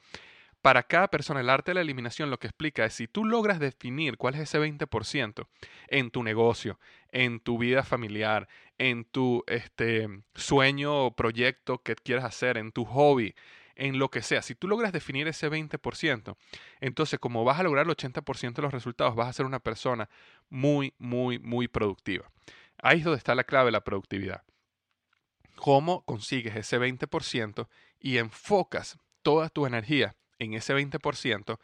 para 0.61 0.83
cada 0.83 1.07
persona, 1.07 1.39
el 1.39 1.49
arte 1.49 1.71
de 1.71 1.75
la 1.75 1.81
eliminación 1.81 2.29
lo 2.29 2.39
que 2.39 2.47
explica 2.47 2.85
es 2.85 2.93
si 2.93 3.07
tú 3.07 3.23
logras 3.23 3.59
definir 3.59 4.17
cuál 4.17 4.35
es 4.35 4.41
ese 4.41 4.59
20% 4.59 5.47
en 5.87 6.11
tu 6.11 6.23
negocio, 6.23 6.79
en 7.11 7.39
tu 7.39 7.57
vida 7.57 7.83
familiar, 7.83 8.47
en 8.77 9.05
tu 9.05 9.43
este, 9.47 10.07
sueño 10.35 11.05
o 11.05 11.15
proyecto 11.15 11.81
que 11.81 11.95
quieras 11.95 12.25
hacer, 12.25 12.57
en 12.57 12.71
tu 12.71 12.83
hobby, 12.85 13.35
en 13.75 13.97
lo 13.97 14.09
que 14.09 14.21
sea. 14.21 14.41
Si 14.41 14.53
tú 14.53 14.67
logras 14.67 14.91
definir 14.91 15.27
ese 15.27 15.49
20%, 15.49 16.35
entonces 16.81 17.19
como 17.19 17.45
vas 17.45 17.59
a 17.59 17.63
lograr 17.63 17.85
el 17.85 17.95
80% 17.95 18.53
de 18.53 18.61
los 18.61 18.73
resultados, 18.73 19.15
vas 19.15 19.29
a 19.29 19.33
ser 19.33 19.45
una 19.45 19.59
persona 19.59 20.09
muy, 20.49 20.93
muy, 20.97 21.39
muy 21.39 21.69
productiva. 21.69 22.29
Ahí 22.81 22.99
es 22.99 23.05
donde 23.05 23.17
está 23.17 23.33
la 23.33 23.45
clave 23.45 23.67
de 23.67 23.71
la 23.71 23.83
productividad. 23.83 24.43
¿Cómo 25.55 26.03
consigues 26.05 26.55
ese 26.55 26.79
20% 26.79 27.67
y 27.99 28.17
enfocas 28.17 28.97
toda 29.21 29.49
tu 29.49 29.65
energía 29.65 30.15
en 30.39 30.53
ese 30.53 30.73
20% 30.75 31.59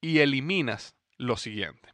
y 0.00 0.18
eliminas 0.18 0.96
lo 1.16 1.36
siguiente? 1.36 1.90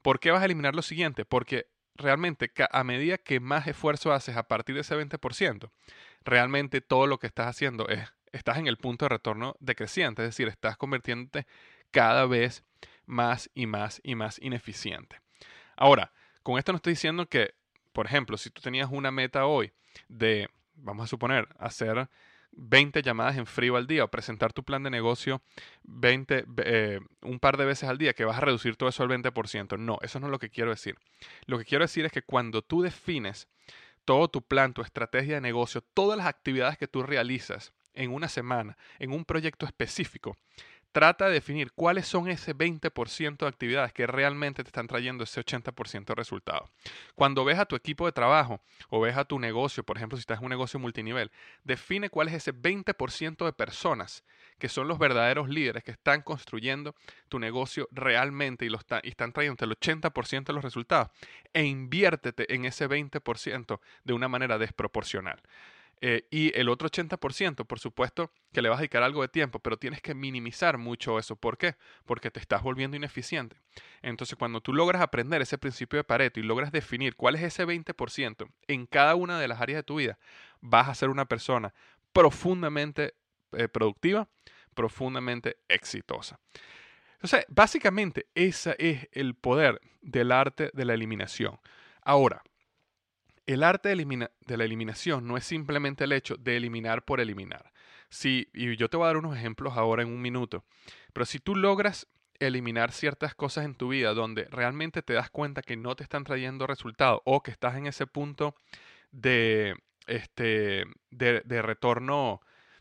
¿Por 0.00 0.18
qué 0.18 0.30
vas 0.30 0.42
a 0.42 0.46
eliminar 0.46 0.74
lo 0.74 0.82
siguiente? 0.82 1.24
Porque 1.24 1.66
realmente 1.94 2.50
a 2.70 2.84
medida 2.84 3.18
que 3.18 3.38
más 3.38 3.66
esfuerzo 3.66 4.12
haces 4.12 4.36
a 4.36 4.48
partir 4.48 4.74
de 4.74 4.80
ese 4.80 4.96
20%, 4.96 5.70
realmente 6.24 6.80
todo 6.80 7.06
lo 7.06 7.18
que 7.18 7.26
estás 7.26 7.46
haciendo 7.46 7.88
es 7.88 8.12
estás 8.32 8.58
en 8.58 8.66
el 8.66 8.78
punto 8.78 9.04
de 9.04 9.10
retorno 9.10 9.56
decreciente, 9.60 10.22
es 10.22 10.28
decir, 10.28 10.48
estás 10.48 10.76
convirtiéndote 10.76 11.46
cada 11.90 12.26
vez 12.26 12.64
más 13.06 13.50
y 13.54 13.66
más 13.66 14.00
y 14.02 14.14
más 14.14 14.38
ineficiente. 14.40 15.20
Ahora, 15.76 16.12
con 16.42 16.58
esto 16.58 16.72
no 16.72 16.76
estoy 16.76 16.94
diciendo 16.94 17.28
que, 17.28 17.54
por 17.92 18.06
ejemplo, 18.06 18.36
si 18.38 18.50
tú 18.50 18.62
tenías 18.62 18.88
una 18.90 19.10
meta 19.10 19.46
hoy 19.46 19.72
de, 20.08 20.48
vamos 20.74 21.04
a 21.04 21.08
suponer, 21.08 21.48
hacer 21.58 22.08
20 22.52 23.02
llamadas 23.02 23.36
en 23.36 23.46
frío 23.46 23.76
al 23.76 23.86
día 23.86 24.04
o 24.04 24.08
presentar 24.08 24.52
tu 24.52 24.62
plan 24.62 24.82
de 24.82 24.90
negocio 24.90 25.42
20, 25.84 26.44
eh, 26.64 27.00
un 27.22 27.38
par 27.38 27.56
de 27.56 27.64
veces 27.64 27.88
al 27.88 27.98
día, 27.98 28.12
que 28.12 28.24
vas 28.24 28.38
a 28.38 28.42
reducir 28.42 28.76
todo 28.76 28.88
eso 28.88 29.02
al 29.02 29.08
20%. 29.08 29.78
No, 29.78 29.98
eso 30.02 30.20
no 30.20 30.26
es 30.26 30.30
lo 30.30 30.38
que 30.38 30.50
quiero 30.50 30.70
decir. 30.70 30.96
Lo 31.46 31.58
que 31.58 31.64
quiero 31.64 31.84
decir 31.84 32.04
es 32.04 32.12
que 32.12 32.22
cuando 32.22 32.62
tú 32.62 32.82
defines 32.82 33.48
todo 34.04 34.28
tu 34.28 34.42
plan, 34.42 34.74
tu 34.74 34.82
estrategia 34.82 35.36
de 35.36 35.40
negocio, 35.40 35.82
todas 35.94 36.18
las 36.18 36.26
actividades 36.26 36.76
que 36.76 36.88
tú 36.88 37.02
realizas, 37.02 37.72
en 37.94 38.12
una 38.12 38.28
semana, 38.28 38.76
en 38.98 39.12
un 39.12 39.24
proyecto 39.24 39.66
específico, 39.66 40.36
trata 40.92 41.26
de 41.26 41.32
definir 41.32 41.72
cuáles 41.72 42.06
son 42.06 42.28
ese 42.28 42.54
20% 42.54 43.38
de 43.38 43.46
actividades 43.46 43.92
que 43.92 44.06
realmente 44.06 44.62
te 44.62 44.68
están 44.68 44.86
trayendo 44.86 45.24
ese 45.24 45.40
80% 45.40 46.04
de 46.04 46.14
resultados. 46.14 46.70
Cuando 47.14 47.44
ves 47.44 47.58
a 47.58 47.66
tu 47.66 47.74
equipo 47.74 48.06
de 48.06 48.12
trabajo 48.12 48.60
o 48.90 49.00
ves 49.00 49.16
a 49.16 49.24
tu 49.24 49.38
negocio, 49.38 49.82
por 49.82 49.96
ejemplo, 49.96 50.16
si 50.16 50.20
estás 50.20 50.38
en 50.38 50.44
un 50.44 50.50
negocio 50.50 50.78
multinivel, 50.78 51.30
define 51.64 52.10
cuál 52.10 52.28
es 52.28 52.34
ese 52.34 52.54
20% 52.54 53.44
de 53.44 53.52
personas 53.52 54.24
que 54.58 54.68
son 54.68 54.86
los 54.86 54.98
verdaderos 54.98 55.48
líderes 55.48 55.82
que 55.82 55.90
están 55.90 56.22
construyendo 56.22 56.94
tu 57.28 57.38
negocio 57.38 57.88
realmente 57.90 58.64
y, 58.64 58.68
lo 58.68 58.78
están 58.78 59.32
trayendo 59.32 59.64
el 59.64 59.76
80% 59.76 60.44
de 60.44 60.52
los 60.52 60.62
resultados 60.62 61.08
e 61.52 61.64
inviértete 61.64 62.54
en 62.54 62.64
ese 62.64 62.88
20% 62.88 63.80
de 64.04 64.12
una 64.12 64.28
manera 64.28 64.58
desproporcional. 64.58 65.40
Eh, 66.04 66.26
y 66.32 66.58
el 66.58 66.68
otro 66.68 66.88
80%, 66.88 67.64
por 67.64 67.78
supuesto, 67.78 68.32
que 68.52 68.60
le 68.60 68.68
vas 68.68 68.78
a 68.78 68.80
dedicar 68.80 69.04
algo 69.04 69.22
de 69.22 69.28
tiempo, 69.28 69.60
pero 69.60 69.76
tienes 69.76 70.02
que 70.02 70.14
minimizar 70.16 70.76
mucho 70.76 71.16
eso. 71.16 71.36
¿Por 71.36 71.56
qué? 71.56 71.76
Porque 72.04 72.32
te 72.32 72.40
estás 72.40 72.60
volviendo 72.64 72.96
ineficiente. 72.96 73.56
Entonces, 74.02 74.36
cuando 74.36 74.60
tú 74.60 74.74
logras 74.74 75.00
aprender 75.00 75.40
ese 75.42 75.58
principio 75.58 75.98
de 75.98 76.04
Pareto 76.04 76.40
y 76.40 76.42
logras 76.42 76.72
definir 76.72 77.14
cuál 77.14 77.36
es 77.36 77.42
ese 77.42 77.64
20% 77.64 78.48
en 78.66 78.86
cada 78.86 79.14
una 79.14 79.38
de 79.38 79.46
las 79.46 79.60
áreas 79.60 79.78
de 79.78 79.82
tu 79.84 79.94
vida, 79.94 80.18
vas 80.60 80.88
a 80.88 80.94
ser 80.96 81.08
una 81.08 81.26
persona 81.26 81.72
profundamente 82.12 83.14
eh, 83.52 83.68
productiva, 83.68 84.28
profundamente 84.74 85.58
exitosa. 85.68 86.40
Entonces, 87.12 87.46
básicamente, 87.48 88.26
ese 88.34 88.74
es 88.80 89.08
el 89.12 89.36
poder 89.36 89.80
del 90.00 90.32
arte 90.32 90.72
de 90.74 90.84
la 90.84 90.94
eliminación. 90.94 91.60
Ahora, 92.02 92.42
el 93.46 93.62
arte 93.62 93.88
de, 93.88 94.56
la 94.56 94.64
eliminación 94.64 95.26
no 95.26 95.36
es 95.36 95.44
simplemente 95.44 96.04
el 96.04 96.12
hecho 96.12 96.36
de 96.36 96.56
eliminar 96.56 97.04
por 97.04 97.20
eliminar. 97.20 97.72
Si, 98.08 98.48
y 98.52 98.76
yo 98.76 98.88
te 98.88 98.96
voy 98.96 99.04
a 99.04 99.08
dar 99.08 99.16
unos 99.16 99.36
ejemplos 99.36 99.76
ahora 99.76 100.02
en 100.02 100.08
un 100.08 100.20
minuto, 100.20 100.64
pero 101.12 101.24
si 101.26 101.38
tú 101.38 101.56
logras 101.56 102.08
eliminar 102.38 102.92
ciertas 102.92 103.34
cosas 103.34 103.64
en 103.64 103.74
tu 103.74 103.88
vida 103.88 104.14
donde 104.14 104.44
realmente 104.50 105.02
te 105.02 105.14
das 105.14 105.30
cuenta 105.30 105.62
que 105.62 105.76
no 105.76 105.96
te 105.96 106.02
están 106.02 106.24
trayendo 106.24 106.66
resultados 106.66 107.20
o 107.24 107.42
que 107.42 107.50
estás 107.50 107.76
en 107.76 107.86
ese 107.86 108.06
punto 108.06 108.54
de, 109.12 109.76
este, 110.06 110.84
de, 111.10 111.62
retorno 111.62 112.40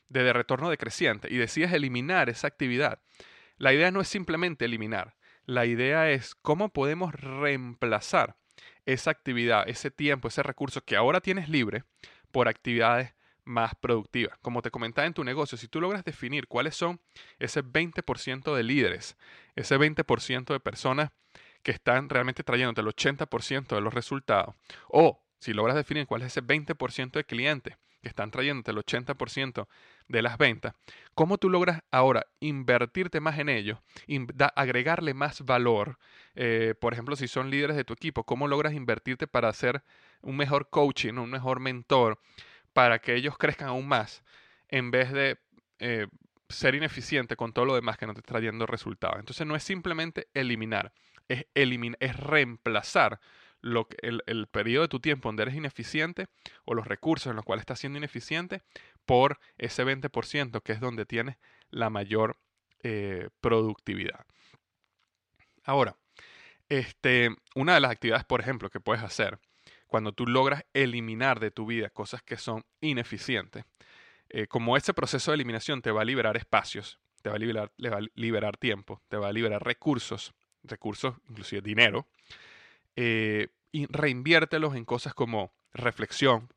de, 0.10 0.24
de 0.24 0.34
retorno 0.34 0.70
decreciente 0.70 1.28
y 1.32 1.38
decides 1.38 1.72
eliminar 1.74 2.30
esa 2.30 2.48
actividad, 2.48 3.02
la 3.58 3.74
idea 3.74 3.92
no 3.92 4.02
es 4.02 4.08
simplemente 4.08 4.66
eliminar, 4.66 5.16
la 5.46 5.66
idea 5.66 6.10
es 6.10 6.36
cómo 6.36 6.70
podemos 6.70 7.14
reemplazar 7.14 8.38
esa 8.86 9.12
actividad, 9.12 9.68
ese 9.68 9.92
tiempo, 9.92 10.28
ese 10.28 10.44
recurso 10.44 10.82
que 10.84 10.96
ahora 10.96 11.22
tienes 11.22 11.50
libre 11.50 11.84
por 12.32 12.48
actividades 12.48 13.14
más 13.44 13.74
productivas. 13.76 14.38
Como 14.40 14.62
te 14.62 14.72
comentaba 14.72 15.08
en 15.08 15.14
tu 15.14 15.24
negocio, 15.24 15.58
si 15.58 15.68
tú 15.68 15.82
logras 15.82 16.04
definir 16.04 16.48
cuáles 16.48 16.76
son 16.76 17.02
ese 17.40 17.64
20% 17.64 18.56
de 18.56 18.64
líderes, 18.64 19.18
ese 19.56 19.78
20% 19.78 20.54
de 20.54 20.60
personas 20.60 21.12
que 21.64 21.72
están 21.72 22.10
realmente 22.10 22.44
trayéndote 22.44 22.82
el 22.82 22.88
80% 22.88 23.76
de 23.76 23.82
los 23.82 23.94
resultados, 23.94 24.56
o 24.88 25.24
si 25.40 25.54
logras 25.54 25.76
definir 25.76 26.08
cuál 26.08 26.22
es 26.22 26.28
ese 26.28 26.44
20% 26.44 27.12
de 27.12 27.24
clientes 27.24 27.78
que 28.02 28.10
están 28.10 28.32
trayéndote 28.32 28.72
el 28.72 28.78
80% 28.78 29.68
de 30.12 30.22
las 30.22 30.38
ventas, 30.38 30.74
¿cómo 31.16 31.38
tú 31.38 31.50
logras 31.50 31.82
ahora 31.92 32.28
invertirte 32.40 33.20
más 33.20 33.40
en 33.40 33.50
ellos, 33.50 33.80
agregarle 34.56 35.14
más 35.14 35.42
valor? 35.42 35.98
Eh, 36.36 36.76
por 36.80 36.94
ejemplo, 36.94 37.16
si 37.16 37.28
son 37.28 37.50
líderes 37.50 37.76
de 37.76 37.84
tu 37.84 37.94
equipo, 37.94 38.24
¿cómo 38.24 38.48
logras 38.48 38.74
invertirte 38.74 39.28
para 39.28 39.50
hacer 39.50 39.84
un 40.22 40.38
mejor 40.38 40.70
coaching, 40.70 41.14
un 41.14 41.30
mejor 41.30 41.60
mentor, 41.60 42.20
para 42.74 43.00
que 43.00 43.16
ellos 43.16 43.38
crezcan 43.38 43.70
aún 43.70 43.88
más, 43.88 44.24
en 44.70 44.92
vez 44.92 45.12
de 45.12 45.40
eh, 45.80 46.08
ser 46.50 46.76
ineficiente 46.76 47.36
con 47.36 47.54
todo 47.54 47.66
lo 47.66 47.76
demás 47.76 47.98
que 47.98 48.08
no 48.08 48.14
te 48.14 48.20
está 48.20 48.34
trayendo 48.34 48.66
resultados? 48.66 49.20
Entonces 49.20 49.48
no 49.48 49.56
es 49.56 49.64
simplemente 49.64 50.28
eliminar, 50.34 50.94
es, 51.28 51.46
es 51.54 52.18
reemplazar 52.18 53.20
lo 53.62 53.88
el, 54.02 54.24
el, 54.26 54.48
periodo 54.48 54.84
de 54.84 54.88
tu 54.88 55.00
tiempo 55.00 55.30
donde 55.30 55.44
eres 55.44 55.56
ineficiente 55.56 56.28
o 56.66 56.74
los 56.74 56.88
recursos 56.88 57.30
en 57.30 57.36
los 57.36 57.46
cuales 57.46 57.62
estás 57.62 57.80
siendo 57.80 57.98
ineficiente 57.98 58.64
por 59.06 59.40
ese 59.58 59.86
20% 59.86 60.62
que 60.62 60.74
es 60.74 60.80
donde 60.80 61.06
tienes 61.06 61.38
la 61.70 61.90
mayor 61.90 62.38
eh, 62.84 63.30
productividad. 63.42 64.26
Ahora, 65.64 65.98
este, 66.70 67.30
una 67.56 67.74
de 67.74 67.82
las 67.82 67.92
actividades, 67.92 68.26
por 68.26 68.42
ejemplo, 68.42 68.70
que 68.70 68.80
puedes 68.80 69.04
hacer 69.04 69.40
cuando 69.88 70.14
tú 70.14 70.26
logras 70.26 70.64
eliminar 70.74 71.42
de 71.42 71.52
tu 71.52 71.66
vida 71.66 71.90
cosas 71.90 72.24
que 72.24 72.38
son 72.38 72.64
ineficientes, 72.80 73.66
eh, 74.30 74.48
como 74.48 74.78
ese 74.78 74.94
proceso 74.94 75.32
de 75.32 75.36
eliminación 75.36 75.82
te 75.82 75.92
va 75.92 76.04
a 76.04 76.06
liberar 76.06 76.38
espacios, 76.38 76.98
te 77.22 77.30
va 77.30 77.36
a 77.36 77.40
liberar, 77.40 77.74
va 77.78 77.98
a 77.98 78.08
liberar 78.16 78.56
tiempo, 78.56 79.02
te 79.10 79.18
va 79.18 79.28
a 79.28 79.34
liberar 79.34 79.62
recursos, 79.62 80.34
recursos, 80.64 81.16
inclusive 81.28 81.62
dinero, 81.62 82.08
eh, 82.96 83.50
y 83.74 83.86
reinviértelos 83.88 84.76
en 84.76 84.86
cosas 84.86 85.14
como 85.14 85.54
reflexión, 85.74 86.48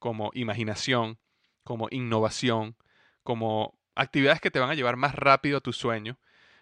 como 0.00 0.32
imaginación, 0.34 1.18
como 1.64 1.88
innovación, 1.90 2.76
como 3.22 3.76
actividades 3.94 4.40
que 4.40 4.50
te 4.50 4.60
van 4.60 4.70
a 4.70 4.74
llevar 4.74 4.96
más 4.96 5.14
rápido 5.14 5.58
a 5.58 5.60
tu 5.60 5.72
sueño. 5.72 6.18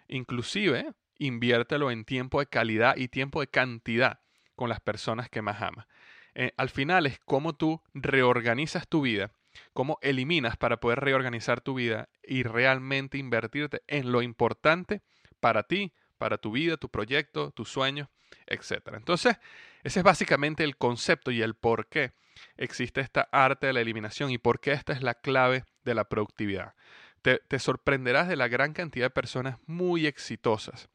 Inclusive, 0.07 0.93
inviértelo 1.17 1.91
en 1.91 2.05
tiempo 2.05 2.39
de 2.39 2.47
calidad 2.47 2.95
y 2.97 3.07
tiempo 3.07 3.41
de 3.41 3.47
cantidad 3.47 4.19
con 4.55 4.69
las 4.69 4.79
personas 4.79 5.29
que 5.29 5.41
más 5.41 5.61
amas. 5.61 5.87
Eh, 6.35 6.53
al 6.57 6.69
final 6.69 7.05
es 7.05 7.19
cómo 7.19 7.53
tú 7.53 7.81
reorganizas 7.93 8.87
tu 8.87 9.01
vida, 9.01 9.31
cómo 9.73 9.99
eliminas 10.01 10.57
para 10.57 10.79
poder 10.79 10.99
reorganizar 10.99 11.61
tu 11.61 11.75
vida 11.75 12.09
y 12.23 12.43
realmente 12.43 13.17
invertirte 13.17 13.83
en 13.87 14.11
lo 14.11 14.21
importante 14.21 15.01
para 15.39 15.63
ti, 15.63 15.93
para 16.17 16.37
tu 16.37 16.51
vida, 16.51 16.77
tu 16.77 16.89
proyecto, 16.89 17.51
tus 17.51 17.69
sueños, 17.69 18.07
etc. 18.47 18.93
Entonces, 18.93 19.37
ese 19.83 19.99
es 19.99 20.03
básicamente 20.03 20.63
el 20.63 20.77
concepto 20.77 21.31
y 21.31 21.41
el 21.41 21.53
por 21.55 21.87
qué 21.87 22.13
existe 22.57 23.01
esta 23.01 23.27
arte 23.31 23.67
de 23.67 23.73
la 23.73 23.81
eliminación 23.81 24.31
y 24.31 24.37
por 24.37 24.59
qué 24.59 24.71
esta 24.71 24.93
es 24.93 25.01
la 25.01 25.15
clave 25.15 25.65
de 25.83 25.95
la 25.95 26.05
productividad. 26.05 26.73
Te, 27.21 27.59
sorprenderás 27.59 28.27
de 28.27 28.35
la 28.35 28.49
gran 28.49 28.73
cantidad 28.73 29.05
de 29.05 29.09
personas 29.09 29.57
muy 29.65 30.07
exitosas 30.07 30.89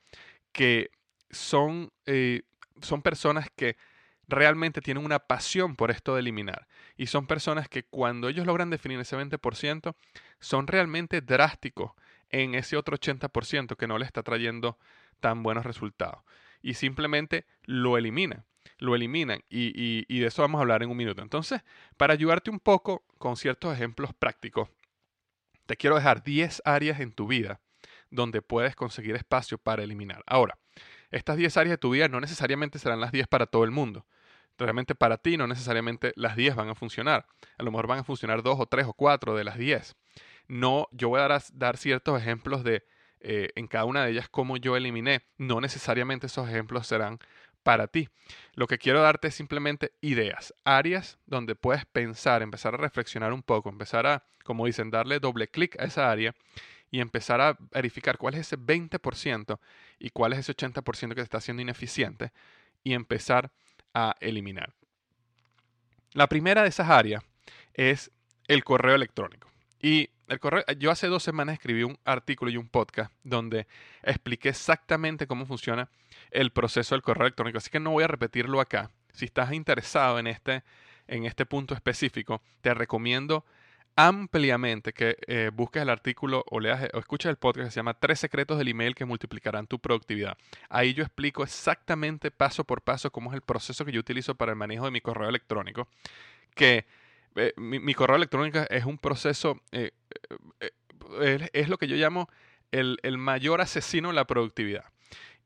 que 0.52 0.90
son, 1.30 1.90
eh, 2.04 2.42
son 2.82 3.00
personas 3.00 3.48
que 3.56 3.76
realmente 4.28 4.82
tienen 4.82 5.04
una 5.04 5.20
pasión 5.20 5.74
por 5.74 5.90
esto 5.90 6.14
de 6.14 6.20
eliminar. 6.20 6.68
Y 6.96 7.06
son 7.06 7.26
personas 7.26 7.68
que 7.68 7.84
cuando 7.84 8.28
ellos 8.28 8.46
logran 8.46 8.68
definir 8.68 9.00
ese 9.00 9.16
20%, 9.16 9.94
son 10.38 10.66
realmente 10.66 11.22
drásticos 11.22 11.92
en 12.28 12.54
ese 12.54 12.76
otro 12.76 12.96
80% 12.96 13.76
que 13.76 13.86
no 13.86 13.96
le 13.96 14.04
está 14.04 14.22
trayendo 14.22 14.78
tan 15.20 15.42
buenos 15.42 15.64
resultados. 15.64 16.22
Y 16.60 16.74
simplemente 16.74 17.46
lo 17.64 17.96
eliminan 17.96 18.44
lo 18.78 18.94
eliminan 18.94 19.42
y, 19.48 20.18
de 20.20 20.26
eso 20.26 20.42
vamos 20.42 20.58
a 20.58 20.62
hablar 20.62 20.82
en 20.82 20.90
un 20.90 20.96
minuto. 20.96 21.22
Entonces, 21.22 21.62
para 21.96 22.12
ayudarte 22.12 22.50
un 22.50 22.60
poco 22.60 23.04
con 23.18 23.36
ciertos 23.36 23.74
ejemplos 23.74 24.12
prácticos, 24.18 24.68
te 25.66 25.76
quiero 25.76 25.96
dejar 25.96 26.22
10 26.22 26.62
áreas 26.64 27.00
en 27.00 27.12
tu 27.12 27.26
vida 27.26 27.60
donde 28.10 28.40
puedes 28.40 28.74
conseguir 28.74 29.16
espacio 29.16 29.58
para 29.58 29.82
eliminar. 29.82 30.22
Ahora, 30.26 30.58
estas 31.10 31.36
10 31.36 31.56
áreas 31.56 31.72
de 31.72 31.78
tu 31.78 31.90
vida 31.90 32.08
no 32.08 32.20
necesariamente 32.20 32.78
serán 32.78 33.00
las 33.00 33.12
10 33.12 33.26
para 33.28 33.46
todo 33.46 33.64
el 33.64 33.70
mundo. 33.70 34.06
Realmente 34.58 34.94
para 34.94 35.18
ti 35.18 35.36
no 35.36 35.46
necesariamente 35.46 36.12
las 36.16 36.36
10 36.36 36.56
van 36.56 36.68
a 36.68 36.74
funcionar. 36.74 37.26
A 37.58 37.62
lo 37.62 37.70
mejor 37.70 37.86
van 37.86 38.00
a 38.00 38.04
funcionar 38.04 38.42
2 38.42 38.58
o 38.58 38.66
3 38.66 38.86
o 38.86 38.92
4 38.92 39.36
de 39.36 39.44
las 39.44 39.56
10. 39.56 39.96
No, 40.48 40.88
yo 40.90 41.08
voy 41.10 41.20
a 41.20 41.40
dar, 41.52 41.76
ciertos 41.76 42.20
ejemplos 42.20 42.64
de 42.64 42.84
eh, 43.20 43.50
en 43.56 43.66
cada 43.66 43.84
una 43.84 44.04
de 44.04 44.12
ellas 44.12 44.28
cómo 44.28 44.56
yo 44.56 44.76
eliminé. 44.76 45.22
No 45.36 45.60
necesariamente 45.60 46.26
esos 46.26 46.48
ejemplos 46.48 46.86
serán 46.86 47.18
para 47.68 47.86
ti. 47.86 48.08
Lo 48.54 48.66
que 48.66 48.78
quiero 48.78 49.02
darte 49.02 49.28
es 49.28 49.34
simplemente 49.34 49.92
ideas, 50.00 50.54
áreas 50.64 51.18
donde 51.26 51.54
puedes 51.54 51.84
pensar, 51.84 52.40
empezar 52.40 52.72
a 52.72 52.78
reflexionar 52.78 53.34
un 53.34 53.42
poco, 53.42 53.68
empezar 53.68 54.06
a, 54.06 54.24
como 54.42 54.64
dicen, 54.64 54.90
darle 54.90 55.20
doble 55.20 55.48
clic 55.48 55.78
a 55.78 55.84
esa 55.84 56.10
área 56.10 56.34
y 56.90 57.00
empezar 57.00 57.42
a 57.42 57.58
verificar 57.70 58.16
cuál 58.16 58.32
es 58.32 58.40
ese 58.40 58.56
20% 58.56 59.60
y 59.98 60.08
cuál 60.08 60.32
es 60.32 60.38
ese 60.38 60.56
80% 60.56 61.08
que 61.10 61.16
te 61.16 61.20
está 61.20 61.36
haciendo 61.36 61.60
ineficiente 61.60 62.32
y 62.82 62.94
empezar 62.94 63.52
a 63.92 64.14
eliminar. 64.20 64.72
La 66.14 66.26
primera 66.26 66.62
de 66.62 66.70
esas 66.70 66.88
áreas 66.88 67.22
es 67.74 68.10
el 68.46 68.64
correo 68.64 68.94
electrónico. 68.94 69.50
Y 69.80 70.10
el 70.28 70.40
correo, 70.40 70.64
yo 70.78 70.90
hace 70.90 71.06
dos 71.06 71.22
semanas 71.22 71.54
escribí 71.54 71.82
un 71.82 71.98
artículo 72.04 72.50
y 72.50 72.56
un 72.56 72.68
podcast 72.68 73.12
donde 73.22 73.66
expliqué 74.02 74.50
exactamente 74.50 75.26
cómo 75.26 75.46
funciona 75.46 75.88
el 76.30 76.50
proceso 76.50 76.94
del 76.94 77.02
correo 77.02 77.26
electrónico, 77.26 77.58
así 77.58 77.70
que 77.70 77.80
no 77.80 77.92
voy 77.92 78.04
a 78.04 78.08
repetirlo 78.08 78.60
acá. 78.60 78.90
Si 79.12 79.24
estás 79.24 79.52
interesado 79.52 80.18
en 80.18 80.26
este, 80.26 80.62
en 81.06 81.24
este 81.24 81.46
punto 81.46 81.74
específico, 81.74 82.42
te 82.60 82.74
recomiendo 82.74 83.44
ampliamente 83.96 84.92
que 84.92 85.16
eh, 85.26 85.50
busques 85.52 85.82
el 85.82 85.88
artículo 85.88 86.44
o 86.50 86.60
leas 86.60 86.88
o 86.94 86.98
escuches 86.98 87.30
el 87.30 87.36
podcast 87.36 87.66
que 87.66 87.70
se 87.72 87.76
llama 87.76 87.94
Tres 87.94 88.20
secretos 88.20 88.56
del 88.56 88.68
email 88.68 88.94
que 88.94 89.04
multiplicarán 89.04 89.66
tu 89.66 89.80
productividad. 89.80 90.36
Ahí 90.68 90.94
yo 90.94 91.02
explico 91.02 91.42
exactamente 91.42 92.30
paso 92.30 92.62
por 92.62 92.82
paso 92.82 93.10
cómo 93.10 93.30
es 93.30 93.34
el 93.34 93.42
proceso 93.42 93.84
que 93.84 93.90
yo 93.90 93.98
utilizo 93.98 94.36
para 94.36 94.52
el 94.52 94.56
manejo 94.56 94.84
de 94.84 94.92
mi 94.92 95.00
correo 95.00 95.28
electrónico, 95.28 95.88
que 96.54 96.86
eh, 97.38 97.54
mi, 97.56 97.94
correo 97.94 98.16
electrónico 98.16 98.60
es 98.70 98.84
un 98.84 98.98
proceso, 98.98 99.60
eh, 99.72 99.92
es, 101.52 101.68
lo 101.68 101.78
que 101.78 101.88
yo 101.88 101.96
llamo 101.96 102.28
el, 102.70 102.98
el 103.02 103.18
mayor 103.18 103.60
asesino 103.60 104.08
de 104.08 104.14
la 104.14 104.26
productividad. 104.26 104.84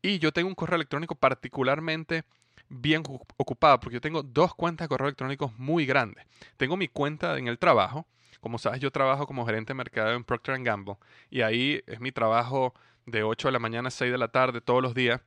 Y 0.02 0.18
yo 0.18 0.32
tengo 0.32 0.48
un 0.48 0.54
correo 0.54 0.76
electrónico 0.76 1.14
particularmente 1.14 2.24
bien 2.68 3.02
ocupado 3.36 3.78
porque 3.80 3.94
yo 3.94 4.00
tengo 4.00 4.22
dos 4.22 4.54
cuentas 4.54 4.86
de 4.86 4.88
correo 4.88 5.08
electrónico 5.08 5.52
muy 5.58 5.86
grandes. 5.86 6.26
Tengo 6.56 6.76
mi 6.76 6.88
cuenta 6.88 7.38
en 7.38 7.48
el 7.48 7.58
trabajo. 7.58 8.06
Como 8.40 8.58
sabes, 8.58 8.80
yo 8.80 8.90
trabajo 8.90 9.26
como 9.26 9.46
gerente 9.46 9.70
de 9.72 9.76
mercado 9.76 10.12
en 10.12 10.24
Procter 10.24 10.60
Gamble 10.62 10.96
y 11.30 11.42
ahí 11.42 11.82
es 11.86 12.00
mi 12.00 12.10
trabajo 12.10 12.74
de 13.06 13.22
8 13.22 13.48
de 13.48 13.52
la 13.52 13.58
mañana 13.58 13.88
a 13.88 13.90
6 13.90 14.10
de 14.10 14.18
la 14.18 14.28
tarde 14.28 14.60
todos 14.60 14.82
los 14.82 14.94
días 14.94 15.20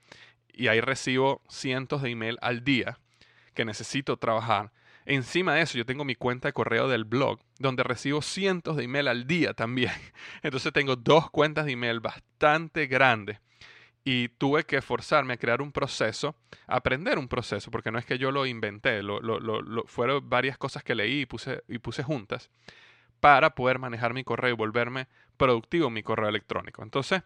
y 0.51 0.67
ahí 0.67 0.81
recibo 0.81 1.41
cientos 1.47 2.01
de 2.01 2.09
email 2.09 2.37
al 2.41 2.63
día 2.63 2.99
que 3.53 3.63
necesito 3.63 4.17
trabajar. 4.17 4.71
Encima 5.05 5.53
de 5.53 5.61
eso, 5.61 5.77
yo 5.77 5.85
tengo 5.85 6.03
mi 6.03 6.15
cuenta 6.15 6.47
de 6.47 6.53
correo 6.53 6.87
del 6.87 7.05
blog, 7.05 7.39
donde 7.59 7.83
recibo 7.83 8.21
cientos 8.21 8.75
de 8.75 8.85
email 8.85 9.07
al 9.07 9.27
día 9.27 9.53
también. 9.53 9.91
Entonces 10.41 10.73
tengo 10.73 10.95
dos 10.95 11.29
cuentas 11.29 11.65
de 11.65 11.73
email 11.73 11.99
bastante 11.99 12.87
grandes 12.87 13.39
y 14.03 14.29
tuve 14.29 14.63
que 14.65 14.81
forzarme 14.81 15.33
a 15.33 15.37
crear 15.37 15.61
un 15.61 15.71
proceso, 15.71 16.35
aprender 16.67 17.17
un 17.17 17.27
proceso, 17.27 17.71
porque 17.71 17.91
no 17.91 17.99
es 17.99 18.05
que 18.05 18.17
yo 18.17 18.31
lo 18.31 18.45
inventé, 18.45 19.01
lo, 19.01 19.19
fueron 19.87 20.29
varias 20.29 20.57
cosas 20.57 20.83
que 20.83 20.95
leí 20.95 21.21
y 21.21 21.25
puse, 21.25 21.63
y 21.67 21.79
puse 21.79 22.03
juntas 22.03 22.51
para 23.19 23.55
poder 23.55 23.79
manejar 23.79 24.13
mi 24.13 24.23
correo 24.23 24.51
y 24.51 24.55
volverme 24.55 25.07
productivo 25.37 25.89
mi 25.89 26.03
correo 26.03 26.29
electrónico. 26.29 26.83
Entonces, 26.83 27.23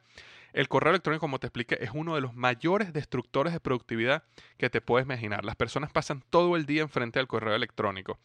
el 0.53 0.67
correo 0.67 0.91
electrónico, 0.91 1.21
como 1.21 1.39
te 1.39 1.47
expliqué, 1.47 1.77
es 1.81 1.91
uno 1.93 2.15
de 2.15 2.21
los 2.21 2.33
mayores 2.33 2.93
destructores 2.93 3.53
de 3.53 3.59
productividad 3.59 4.23
que 4.57 4.69
te 4.69 4.81
puedes 4.81 5.05
imaginar. 5.05 5.45
Las 5.45 5.55
personas 5.55 5.91
pasan 5.91 6.23
todo 6.29 6.55
el 6.55 6.65
día 6.65 6.81
enfrente 6.81 7.19
del 7.19 7.27
correo 7.27 7.55
electrónico 7.55 8.19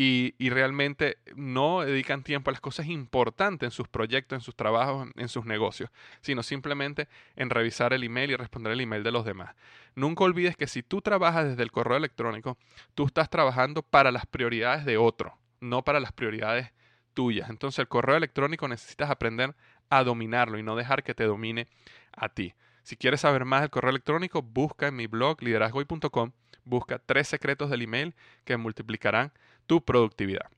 y, 0.00 0.32
realmente 0.50 1.18
no 1.34 1.80
dedican 1.80 2.22
tiempo 2.22 2.50
a 2.50 2.52
las 2.52 2.60
cosas 2.60 2.86
importantes 2.86 3.66
en 3.66 3.70
sus 3.72 3.88
proyectos, 3.88 4.36
en 4.36 4.40
sus 4.40 4.54
trabajos, 4.54 5.08
en 5.16 5.28
sus 5.28 5.44
negocios, 5.44 5.90
sino 6.20 6.44
simplemente 6.44 7.08
en 7.34 7.50
revisar 7.50 7.92
el 7.92 8.04
email 8.04 8.30
y 8.30 8.36
responder 8.36 8.72
el 8.72 8.80
email 8.80 9.02
de 9.02 9.10
los 9.10 9.24
demás. 9.24 9.56
Nunca 9.96 10.22
olvides 10.22 10.56
que 10.56 10.68
si 10.68 10.84
tú 10.84 11.02
trabajas 11.02 11.46
desde 11.46 11.64
el 11.64 11.72
correo 11.72 11.96
electrónico, 11.96 12.56
tú 12.94 13.06
estás 13.06 13.28
trabajando 13.28 13.82
para 13.82 14.12
las 14.12 14.24
prioridades 14.24 14.84
de 14.84 14.98
otro, 14.98 15.36
no 15.60 15.82
para 15.82 15.98
las 15.98 16.12
prioridades 16.12 16.70
tuyas. 17.12 17.50
Entonces 17.50 17.80
el 17.80 17.88
correo 17.88 18.16
electrónico 18.16 18.68
necesitas 18.68 19.10
aprender 19.10 19.56
a 19.90 20.04
dominarlo 20.04 20.58
y 20.58 20.62
no 20.62 20.76
dejar 20.76 21.02
que 21.02 21.14
te 21.14 21.24
domine 21.24 21.68
a 22.12 22.28
ti. 22.28 22.54
Si 22.82 22.96
quieres 22.96 23.20
saber 23.20 23.44
más 23.44 23.60
del 23.60 23.70
correo 23.70 23.90
electrónico, 23.90 24.42
busca 24.42 24.88
en 24.88 24.96
mi 24.96 25.06
blog 25.06 25.42
liderazgoy.com, 25.42 26.32
busca 26.64 26.98
tres 26.98 27.28
secretos 27.28 27.70
del 27.70 27.82
email 27.82 28.14
que 28.44 28.56
multiplicarán 28.56 29.32
tu 29.66 29.84
productividad. 29.84 30.50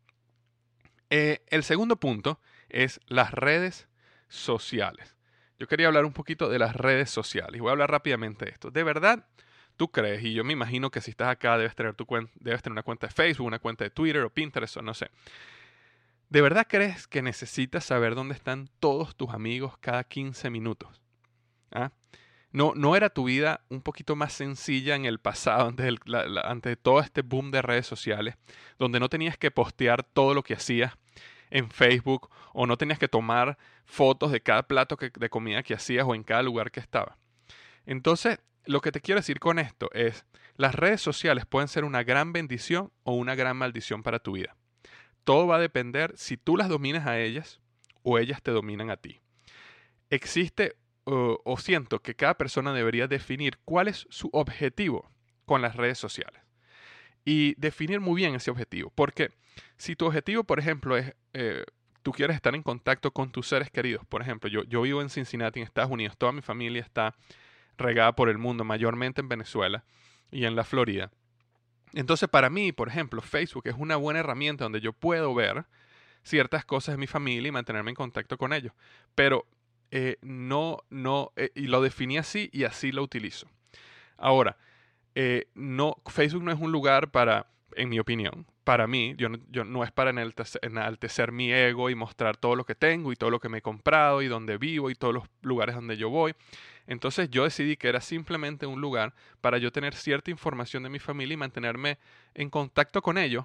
Eh, 1.10 1.42
el 1.48 1.64
segundo 1.64 1.96
punto 1.96 2.40
es 2.68 3.00
las 3.08 3.32
redes 3.32 3.88
sociales. 4.28 5.16
Yo 5.58 5.66
quería 5.66 5.88
hablar 5.88 6.04
un 6.04 6.12
poquito 6.12 6.48
de 6.48 6.58
las 6.58 6.74
redes 6.74 7.10
sociales 7.10 7.60
voy 7.60 7.68
a 7.68 7.72
hablar 7.72 7.90
rápidamente 7.90 8.46
de 8.46 8.52
esto. 8.52 8.70
De 8.70 8.82
verdad, 8.82 9.26
tú 9.76 9.90
crees, 9.90 10.22
y 10.22 10.32
yo 10.32 10.44
me 10.44 10.52
imagino 10.52 10.90
que 10.90 11.00
si 11.00 11.10
estás 11.10 11.28
acá 11.28 11.58
debes 11.58 11.74
tener, 11.74 11.94
tu 11.94 12.06
debes 12.36 12.62
tener 12.62 12.72
una 12.72 12.82
cuenta 12.82 13.08
de 13.08 13.12
Facebook, 13.12 13.46
una 13.46 13.58
cuenta 13.58 13.84
de 13.84 13.90
Twitter 13.90 14.22
o 14.22 14.30
Pinterest 14.30 14.76
o 14.76 14.82
no 14.82 14.94
sé. 14.94 15.10
¿De 16.30 16.42
verdad 16.42 16.68
crees 16.68 17.08
que 17.08 17.22
necesitas 17.22 17.84
saber 17.84 18.14
dónde 18.14 18.34
están 18.34 18.70
todos 18.78 19.16
tus 19.16 19.30
amigos 19.30 19.76
cada 19.78 20.04
15 20.04 20.48
minutos? 20.48 21.02
¿Ah? 21.72 21.90
No, 22.52 22.72
¿No 22.76 22.94
era 22.94 23.10
tu 23.10 23.24
vida 23.24 23.64
un 23.68 23.82
poquito 23.82 24.14
más 24.14 24.32
sencilla 24.32 24.94
en 24.94 25.06
el 25.06 25.18
pasado, 25.18 25.66
antes, 25.66 26.62
de 26.62 26.76
todo 26.76 27.00
este 27.00 27.22
boom 27.22 27.50
de 27.50 27.62
redes 27.62 27.88
sociales, 27.88 28.36
donde 28.78 29.00
no 29.00 29.08
tenías 29.08 29.36
que 29.36 29.50
postear 29.50 30.04
todo 30.04 30.32
lo 30.32 30.44
que 30.44 30.54
hacías 30.54 30.94
en 31.50 31.68
Facebook 31.68 32.30
o 32.52 32.64
no 32.64 32.76
tenías 32.76 33.00
que 33.00 33.08
tomar 33.08 33.58
fotos 33.84 34.30
de 34.30 34.40
cada 34.40 34.62
plato 34.62 34.96
de 34.96 35.30
comida 35.30 35.64
que 35.64 35.74
hacías 35.74 36.06
o 36.06 36.14
en 36.14 36.22
cada 36.22 36.44
lugar 36.44 36.70
que 36.70 36.78
estaba? 36.78 37.18
Entonces, 37.86 38.38
lo 38.66 38.80
que 38.80 38.92
te 38.92 39.00
quiero 39.00 39.18
decir 39.18 39.40
con 39.40 39.58
esto 39.58 39.90
es, 39.94 40.24
las 40.54 40.76
redes 40.76 41.00
sociales 41.00 41.44
pueden 41.44 41.66
ser 41.66 41.84
una 41.84 42.04
gran 42.04 42.32
bendición 42.32 42.92
o 43.02 43.14
una 43.14 43.34
gran 43.34 43.56
maldición 43.56 44.04
para 44.04 44.20
tu 44.20 44.32
vida. 44.32 44.56
Todo 45.24 45.46
va 45.46 45.56
a 45.56 45.60
depender 45.60 46.12
si 46.16 46.36
tú 46.36 46.56
las 46.56 46.68
dominas 46.68 47.06
a 47.06 47.18
ellas 47.18 47.60
o 48.02 48.18
ellas 48.18 48.42
te 48.42 48.50
dominan 48.50 48.90
a 48.90 48.96
ti. 48.96 49.20
Existe 50.10 50.76
o 51.04 51.56
siento 51.58 52.02
que 52.02 52.14
cada 52.14 52.34
persona 52.34 52.72
debería 52.72 53.08
definir 53.08 53.58
cuál 53.64 53.88
es 53.88 54.06
su 54.10 54.28
objetivo 54.32 55.10
con 55.44 55.62
las 55.62 55.74
redes 55.74 55.98
sociales. 55.98 56.40
Y 57.24 57.54
definir 57.56 58.00
muy 58.00 58.16
bien 58.16 58.34
ese 58.34 58.50
objetivo. 58.50 58.92
Porque 58.94 59.30
si 59.76 59.96
tu 59.96 60.06
objetivo, 60.06 60.44
por 60.44 60.58
ejemplo, 60.58 60.96
es, 60.96 61.14
eh, 61.32 61.64
tú 62.02 62.12
quieres 62.12 62.36
estar 62.36 62.54
en 62.54 62.62
contacto 62.62 63.12
con 63.12 63.30
tus 63.32 63.48
seres 63.48 63.70
queridos. 63.70 64.06
Por 64.06 64.22
ejemplo, 64.22 64.48
yo, 64.48 64.62
yo 64.64 64.82
vivo 64.82 65.02
en 65.02 65.10
Cincinnati, 65.10 65.60
en 65.60 65.66
Estados 65.66 65.90
Unidos. 65.90 66.16
Toda 66.16 66.32
mi 66.32 66.42
familia 66.42 66.80
está 66.80 67.14
regada 67.76 68.14
por 68.14 68.28
el 68.28 68.38
mundo, 68.38 68.64
mayormente 68.64 69.20
en 69.20 69.28
Venezuela 69.28 69.84
y 70.30 70.44
en 70.44 70.54
la 70.54 70.64
Florida. 70.64 71.10
Entonces, 71.92 72.28
para 72.28 72.50
mí, 72.50 72.72
por 72.72 72.88
ejemplo, 72.88 73.20
Facebook 73.20 73.66
es 73.66 73.74
una 73.76 73.96
buena 73.96 74.20
herramienta 74.20 74.64
donde 74.64 74.80
yo 74.80 74.92
puedo 74.92 75.34
ver 75.34 75.64
ciertas 76.22 76.64
cosas 76.64 76.94
de 76.94 76.98
mi 76.98 77.06
familia 77.06 77.48
y 77.48 77.52
mantenerme 77.52 77.90
en 77.90 77.96
contacto 77.96 78.38
con 78.38 78.52
ellos. 78.52 78.72
Pero 79.14 79.46
eh, 79.90 80.18
no, 80.22 80.78
no, 80.90 81.32
eh, 81.36 81.50
y 81.54 81.62
lo 81.62 81.82
definí 81.82 82.18
así 82.18 82.48
y 82.52 82.64
así 82.64 82.92
lo 82.92 83.02
utilizo. 83.02 83.48
Ahora, 84.16 84.56
eh, 85.14 85.48
no, 85.54 85.96
Facebook 86.06 86.44
no 86.44 86.52
es 86.52 86.60
un 86.60 86.72
lugar 86.72 87.10
para, 87.10 87.48
en 87.76 87.88
mi 87.88 87.98
opinión, 87.98 88.46
para 88.64 88.86
mí, 88.86 89.14
yo 89.16 89.28
no, 89.28 89.38
yo 89.50 89.64
no 89.64 89.84
es 89.84 89.90
para 89.90 90.10
enaltecer, 90.10 91.32
mi 91.32 91.52
ego 91.52 91.90
y 91.90 91.94
mostrar 91.94 92.36
todo 92.36 92.56
lo 92.56 92.64
que 92.64 92.74
tengo 92.74 93.12
y 93.12 93.16
todo 93.16 93.30
lo 93.30 93.40
que 93.40 93.48
me 93.48 93.58
he 93.58 93.62
comprado 93.62 94.22
y 94.22 94.28
donde 94.28 94.58
vivo 94.58 94.90
y 94.90 94.94
todos 94.94 95.14
los 95.14 95.24
lugares 95.42 95.74
donde 95.74 95.96
yo 95.96 96.10
voy. 96.10 96.34
Entonces 96.86 97.30
yo 97.30 97.44
decidí 97.44 97.76
que 97.76 97.88
era 97.88 98.00
simplemente 98.00 98.66
un 98.66 98.80
lugar 98.80 99.14
para 99.40 99.58
yo 99.58 99.70
tener 99.70 99.94
cierta 99.94 100.30
información 100.30 100.82
de 100.82 100.90
mi 100.90 100.98
familia 100.98 101.34
y 101.34 101.36
mantenerme 101.36 101.98
en 102.34 102.50
contacto 102.50 103.02
con 103.02 103.18
ellos 103.18 103.44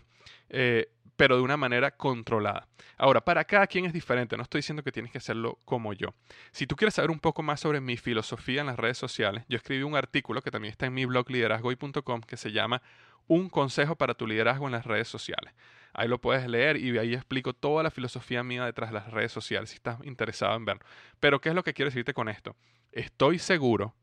pero 1.16 1.38
de 1.38 1.42
una 1.42 1.58
manera 1.58 1.92
controlada. 1.92 2.68
Ahora, 2.98 3.22
para 3.22 3.44
cada 3.44 3.68
quien 3.68 3.86
es 3.86 3.94
diferente, 3.94 4.38
no 4.38 4.44
estoy 4.44 4.60
diciendo 4.60 4.84
que 4.84 4.92
tienes 4.92 5.12
que 5.12 5.18
hacerlo 5.18 5.60
como 5.66 5.94
yo. 5.94 6.14
Si 6.52 6.68
tú 6.68 6.76
quieres 6.76 6.94
saber 6.94 7.12
un 7.12 7.20
poco 7.20 7.44
más 7.44 7.60
sobre 7.60 7.82
mi 7.82 7.98
filosofía 7.98 8.62
en 8.62 8.68
las 8.68 8.78
redes 8.78 8.98
sociales, 8.98 9.44
yo 9.48 9.58
escribí 9.58 9.84
un 9.84 9.96
artículo 9.96 10.42
que 10.42 10.52
también 10.52 10.72
está 10.72 10.86
en 10.86 10.94
mi 10.94 11.06
blog 11.06 11.30
liderazgoy.com 11.30 12.22
que 12.22 12.38
se 12.38 12.52
llama 12.52 12.82
Un 13.28 13.50
consejo 13.50 13.96
para 13.96 14.14
tu 14.14 14.28
liderazgo 14.28 14.66
en 14.68 14.74
las 14.74 14.86
redes 14.86 15.08
sociales. 15.08 15.54
Ahí 15.94 16.08
lo 16.08 16.20
puedes 16.20 16.48
leer 16.48 16.78
y 16.78 16.98
ahí 16.98 17.14
explico 17.14 17.54
toda 17.54 17.82
la 17.82 17.90
filosofía 17.90 18.44
mía 18.44 18.66
detrás 18.66 18.90
de 18.90 18.96
las 18.96 19.12
redes 19.12 19.32
sociales 19.32 19.70
si 19.70 19.76
estás 19.76 19.98
interesado 20.04 20.56
en 20.56 20.66
verlo. 20.66 20.86
Pero 21.20 21.40
¿qué 21.40 21.50
es 21.50 21.56
lo 21.56 21.64
que 21.64 21.74
quiero 21.74 21.90
decirte 21.90 22.14
con 22.14 22.28
esto? 22.28 22.56
Estoy 22.92 23.40
seguro 23.40 23.96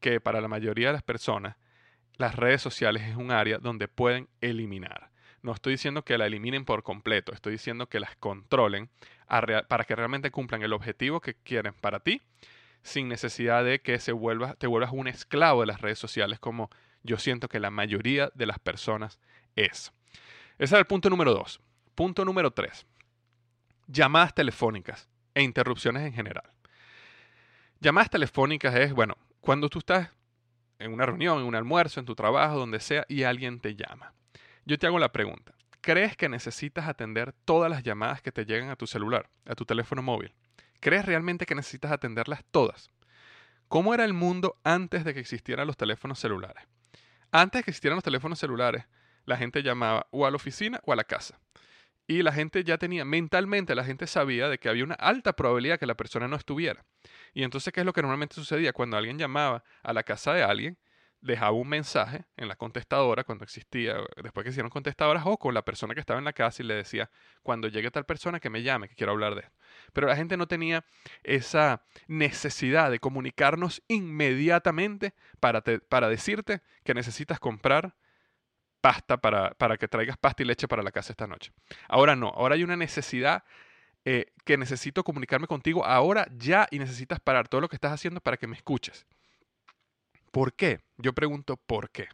que 0.00 0.20
para 0.20 0.40
la 0.40 0.48
mayoría 0.48 0.88
de 0.88 0.92
las 0.92 1.02
personas 1.02 1.56
las 2.16 2.36
redes 2.36 2.62
sociales 2.62 3.02
es 3.02 3.16
un 3.16 3.32
área 3.32 3.58
donde 3.58 3.88
pueden 3.88 4.28
eliminar. 4.40 5.10
No 5.42 5.52
estoy 5.52 5.72
diciendo 5.72 6.04
que 6.04 6.16
la 6.16 6.26
eliminen 6.26 6.64
por 6.64 6.82
completo, 6.82 7.32
estoy 7.32 7.52
diciendo 7.52 7.88
que 7.88 8.00
las 8.00 8.16
controlen 8.16 8.88
para 9.26 9.84
que 9.84 9.96
realmente 9.96 10.30
cumplan 10.30 10.62
el 10.62 10.72
objetivo 10.72 11.20
que 11.20 11.34
quieren 11.34 11.74
para 11.74 12.00
ti, 12.00 12.22
sin 12.82 13.08
necesidad 13.08 13.64
de 13.64 13.80
que 13.80 13.98
se 13.98 14.12
te 14.58 14.66
vuelvas 14.66 14.92
un 14.92 15.08
esclavo 15.08 15.62
de 15.62 15.66
las 15.66 15.80
redes 15.80 15.98
sociales 15.98 16.38
como 16.38 16.70
yo 17.04 17.18
siento 17.18 17.48
que 17.48 17.60
la 17.60 17.70
mayoría 17.70 18.30
de 18.34 18.46
las 18.46 18.58
personas 18.58 19.20
es. 19.54 19.92
Ese 20.58 20.74
es 20.74 20.78
el 20.78 20.86
punto 20.86 21.10
número 21.10 21.32
dos. 21.32 21.60
Punto 21.94 22.24
número 22.24 22.50
tres. 22.50 22.86
Llamadas 23.86 24.34
telefónicas 24.34 25.08
e 25.34 25.42
interrupciones 25.42 26.02
en 26.02 26.14
general. 26.14 26.50
Llamadas 27.80 28.10
telefónicas 28.10 28.74
es, 28.74 28.92
bueno, 28.92 29.16
cuando 29.40 29.68
tú 29.68 29.80
estás 29.80 30.10
en 30.78 30.92
una 30.92 31.06
reunión, 31.06 31.38
en 31.38 31.44
un 31.44 31.54
almuerzo, 31.54 32.00
en 32.00 32.06
tu 32.06 32.14
trabajo, 32.14 32.58
donde 32.58 32.80
sea, 32.80 33.04
y 33.08 33.24
alguien 33.24 33.60
te 33.60 33.76
llama. 33.76 34.14
Yo 34.64 34.78
te 34.78 34.86
hago 34.86 34.98
la 34.98 35.12
pregunta. 35.12 35.54
¿Crees 35.82 36.16
que 36.16 36.30
necesitas 36.30 36.88
atender 36.88 37.34
todas 37.44 37.70
las 37.70 37.82
llamadas 37.82 38.22
que 38.22 38.32
te 38.32 38.46
llegan 38.46 38.70
a 38.70 38.76
tu 38.76 38.86
celular, 38.86 39.28
a 39.44 39.54
tu 39.54 39.66
teléfono 39.66 40.02
móvil? 40.02 40.32
¿Crees 40.80 41.04
realmente 41.04 41.44
que 41.44 41.54
necesitas 41.54 41.92
atenderlas 41.92 42.42
todas? 42.50 42.90
¿Cómo 43.68 43.92
era 43.92 44.04
el 44.04 44.14
mundo 44.14 44.56
antes 44.64 45.04
de 45.04 45.12
que 45.12 45.20
existieran 45.20 45.66
los 45.66 45.76
teléfonos 45.76 46.18
celulares? 46.18 46.64
Antes 47.36 47.58
de 47.58 47.64
que 47.64 47.72
existieran 47.72 47.96
los 47.96 48.04
teléfonos 48.04 48.38
celulares, 48.38 48.84
la 49.24 49.36
gente 49.36 49.64
llamaba 49.64 50.06
o 50.12 50.24
a 50.24 50.30
la 50.30 50.36
oficina 50.36 50.80
o 50.84 50.92
a 50.92 50.96
la 50.96 51.02
casa. 51.02 51.40
Y 52.06 52.22
la 52.22 52.30
gente 52.30 52.62
ya 52.62 52.78
tenía, 52.78 53.04
mentalmente 53.04 53.74
la 53.74 53.82
gente 53.82 54.06
sabía 54.06 54.48
de 54.48 54.58
que 54.58 54.68
había 54.68 54.84
una 54.84 54.94
alta 54.94 55.32
probabilidad 55.32 55.80
que 55.80 55.86
la 55.86 55.96
persona 55.96 56.28
no 56.28 56.36
estuviera. 56.36 56.84
Y 57.32 57.42
entonces, 57.42 57.72
¿qué 57.72 57.80
es 57.80 57.86
lo 57.86 57.92
que 57.92 58.02
normalmente 58.02 58.36
sucedía? 58.36 58.72
Cuando 58.72 58.96
alguien 58.96 59.18
llamaba 59.18 59.64
a 59.82 59.92
la 59.92 60.04
casa 60.04 60.32
de 60.32 60.44
alguien, 60.44 60.78
dejaba 61.24 61.52
un 61.52 61.68
mensaje 61.68 62.24
en 62.36 62.48
la 62.48 62.56
contestadora 62.56 63.24
cuando 63.24 63.44
existía, 63.44 63.96
después 64.22 64.44
que 64.44 64.50
hicieron 64.50 64.70
contestadoras, 64.70 65.24
o 65.26 65.38
con 65.38 65.54
la 65.54 65.64
persona 65.64 65.94
que 65.94 66.00
estaba 66.00 66.18
en 66.18 66.24
la 66.24 66.34
casa 66.34 66.62
y 66.62 66.66
le 66.66 66.74
decía, 66.74 67.10
cuando 67.42 67.68
llegue 67.68 67.90
tal 67.90 68.04
persona 68.04 68.40
que 68.40 68.50
me 68.50 68.62
llame, 68.62 68.88
que 68.88 68.94
quiero 68.94 69.12
hablar 69.12 69.34
de 69.34 69.40
esto. 69.40 69.56
Pero 69.94 70.06
la 70.06 70.16
gente 70.16 70.36
no 70.36 70.46
tenía 70.46 70.84
esa 71.22 71.82
necesidad 72.06 72.90
de 72.90 73.00
comunicarnos 73.00 73.82
inmediatamente 73.88 75.14
para, 75.40 75.62
para 75.62 76.08
decirte 76.08 76.60
que 76.84 76.92
necesitas 76.92 77.40
comprar 77.40 77.96
pasta 78.82 79.16
para, 79.16 79.52
para 79.54 79.78
que 79.78 79.88
traigas 79.88 80.18
pasta 80.18 80.42
y 80.42 80.46
leche 80.46 80.68
para 80.68 80.82
la 80.82 80.92
casa 80.92 81.14
esta 81.14 81.26
noche. 81.26 81.52
Ahora 81.88 82.16
no, 82.16 82.28
ahora 82.28 82.54
hay 82.54 82.64
una 82.64 82.76
necesidad 82.76 83.44
eh, 84.04 84.26
que 84.44 84.58
necesito 84.58 85.02
comunicarme 85.02 85.46
contigo 85.46 85.86
ahora 85.86 86.28
ya 86.36 86.68
y 86.70 86.78
necesitas 86.78 87.18
parar 87.18 87.48
todo 87.48 87.62
lo 87.62 87.70
que 87.70 87.76
estás 87.76 87.92
haciendo 87.92 88.20
para 88.20 88.36
que 88.36 88.46
me 88.46 88.56
escuches. 88.56 89.06
¿Por 90.34 90.54
qué? 90.54 90.80
Yo 90.96 91.12
pregunto 91.12 91.56
¿por 91.56 91.90
qué? 91.90 92.08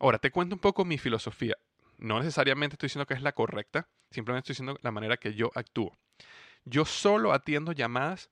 Ahora, 0.00 0.18
te 0.18 0.32
cuento 0.32 0.56
un 0.56 0.60
poco 0.60 0.84
mi 0.84 0.98
filosofía. 0.98 1.54
No 1.98 2.18
necesariamente 2.18 2.74
estoy 2.74 2.88
diciendo 2.88 3.06
que 3.06 3.14
es 3.14 3.22
la 3.22 3.30
correcta, 3.30 3.88
simplemente 4.10 4.50
estoy 4.50 4.64
diciendo 4.64 4.80
la 4.82 4.90
manera 4.90 5.18
que 5.18 5.34
yo 5.34 5.52
actúo. 5.54 5.96
Yo 6.64 6.84
solo 6.84 7.32
atiendo 7.32 7.70
llamadas 7.70 8.28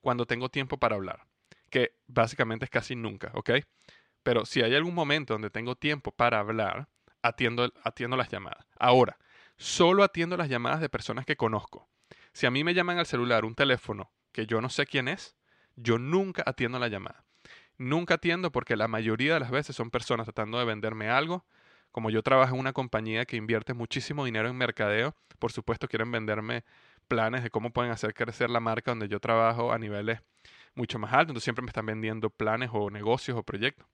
cuando 0.00 0.24
tengo 0.24 0.48
tiempo 0.48 0.78
para 0.78 0.96
hablar, 0.96 1.26
que 1.68 1.98
básicamente 2.06 2.64
es 2.64 2.70
casi 2.70 2.96
nunca, 2.96 3.32
¿ok? 3.34 3.50
Pero 4.22 4.46
si 4.46 4.62
hay 4.62 4.74
algún 4.74 4.94
momento 4.94 5.34
donde 5.34 5.50
tengo 5.50 5.76
tiempo 5.76 6.10
para 6.10 6.38
hablar, 6.38 6.88
atiendo, 7.20 7.70
atiendo 7.82 8.16
las 8.16 8.30
llamadas. 8.30 8.66
Ahora, 8.78 9.18
solo 9.58 10.02
atiendo 10.04 10.38
las 10.38 10.48
llamadas 10.48 10.80
de 10.80 10.88
personas 10.88 11.26
que 11.26 11.36
conozco. 11.36 11.86
Si 12.32 12.46
a 12.46 12.50
mí 12.50 12.64
me 12.64 12.72
llaman 12.72 12.98
al 12.98 13.04
celular 13.04 13.44
un 13.44 13.56
teléfono 13.56 14.10
que 14.32 14.46
yo 14.46 14.62
no 14.62 14.70
sé 14.70 14.86
quién 14.86 15.08
es, 15.08 15.36
yo 15.76 15.98
nunca 15.98 16.42
atiendo 16.46 16.78
la 16.78 16.88
llamada. 16.88 17.26
Nunca 17.78 18.14
atiendo 18.14 18.52
porque 18.52 18.76
la 18.76 18.88
mayoría 18.88 19.34
de 19.34 19.40
las 19.40 19.50
veces 19.50 19.74
son 19.74 19.90
personas 19.90 20.26
tratando 20.26 20.58
de 20.58 20.64
venderme 20.64 21.08
algo 21.08 21.44
como 21.94 22.10
yo 22.10 22.24
trabajo 22.24 22.54
en 22.54 22.60
una 22.60 22.72
compañía 22.72 23.24
que 23.24 23.36
invierte 23.36 23.72
muchísimo 23.72 24.24
dinero 24.24 24.48
en 24.48 24.56
mercadeo, 24.56 25.14
por 25.38 25.52
supuesto 25.52 25.86
quieren 25.86 26.10
venderme 26.10 26.64
planes 27.06 27.44
de 27.44 27.50
cómo 27.50 27.72
pueden 27.72 27.92
hacer 27.92 28.14
crecer 28.14 28.50
la 28.50 28.58
marca 28.58 28.90
donde 28.90 29.06
yo 29.06 29.20
trabajo 29.20 29.72
a 29.72 29.78
niveles 29.78 30.20
mucho 30.74 30.98
más 30.98 31.12
altos. 31.12 31.28
Entonces 31.28 31.44
siempre 31.44 31.62
me 31.62 31.68
están 31.68 31.86
vendiendo 31.86 32.30
planes 32.30 32.70
o 32.72 32.90
negocios 32.90 33.38
o 33.38 33.44
proyectos. 33.44 33.86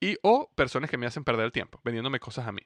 Y 0.00 0.16
o 0.22 0.50
personas 0.54 0.88
que 0.88 0.96
me 0.96 1.04
hacen 1.04 1.24
perder 1.24 1.44
el 1.44 1.52
tiempo, 1.52 1.78
vendiéndome 1.84 2.20
cosas 2.20 2.46
a 2.46 2.52
mí. 2.52 2.62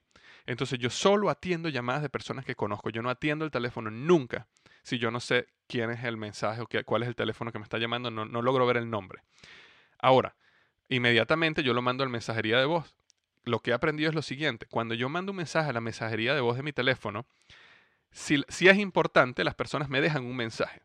Entonces 0.46 0.78
yo 0.78 0.88
solo 0.88 1.30
atiendo 1.30 1.68
llamadas 1.68 2.02
de 2.02 2.08
personas 2.08 2.44
que 2.44 2.54
conozco. 2.54 2.90
Yo 2.90 3.02
no 3.02 3.10
atiendo 3.10 3.44
el 3.44 3.50
teléfono 3.50 3.90
nunca 3.90 4.46
si 4.84 4.98
yo 4.98 5.10
no 5.10 5.18
sé 5.18 5.48
quién 5.66 5.90
es 5.90 6.04
el 6.04 6.16
mensaje 6.16 6.60
o 6.60 6.68
cuál 6.84 7.02
es 7.02 7.08
el 7.08 7.16
teléfono 7.16 7.50
que 7.50 7.58
me 7.58 7.64
está 7.64 7.78
llamando. 7.78 8.12
No, 8.12 8.24
no 8.24 8.40
logro 8.40 8.66
ver 8.66 8.76
el 8.76 8.88
nombre. 8.88 9.20
Ahora, 9.98 10.36
inmediatamente 10.90 11.62
yo 11.62 11.72
lo 11.72 11.80
mando 11.80 12.04
al 12.04 12.10
mensajería 12.10 12.58
de 12.58 12.66
voz. 12.66 12.94
Lo 13.44 13.60
que 13.60 13.70
he 13.70 13.74
aprendido 13.74 14.10
es 14.10 14.14
lo 14.14 14.22
siguiente. 14.22 14.66
Cuando 14.66 14.94
yo 14.94 15.08
mando 15.08 15.32
un 15.32 15.36
mensaje 15.36 15.70
a 15.70 15.72
la 15.72 15.80
mensajería 15.80 16.34
de 16.34 16.42
voz 16.42 16.56
de 16.56 16.62
mi 16.62 16.72
teléfono, 16.72 17.24
si, 18.10 18.44
es 18.48 18.76
importante, 18.76 19.44
las 19.44 19.54
personas 19.54 19.88
me 19.88 20.00
dejan 20.00 20.24
un 20.24 20.36
mensaje. 20.36 20.82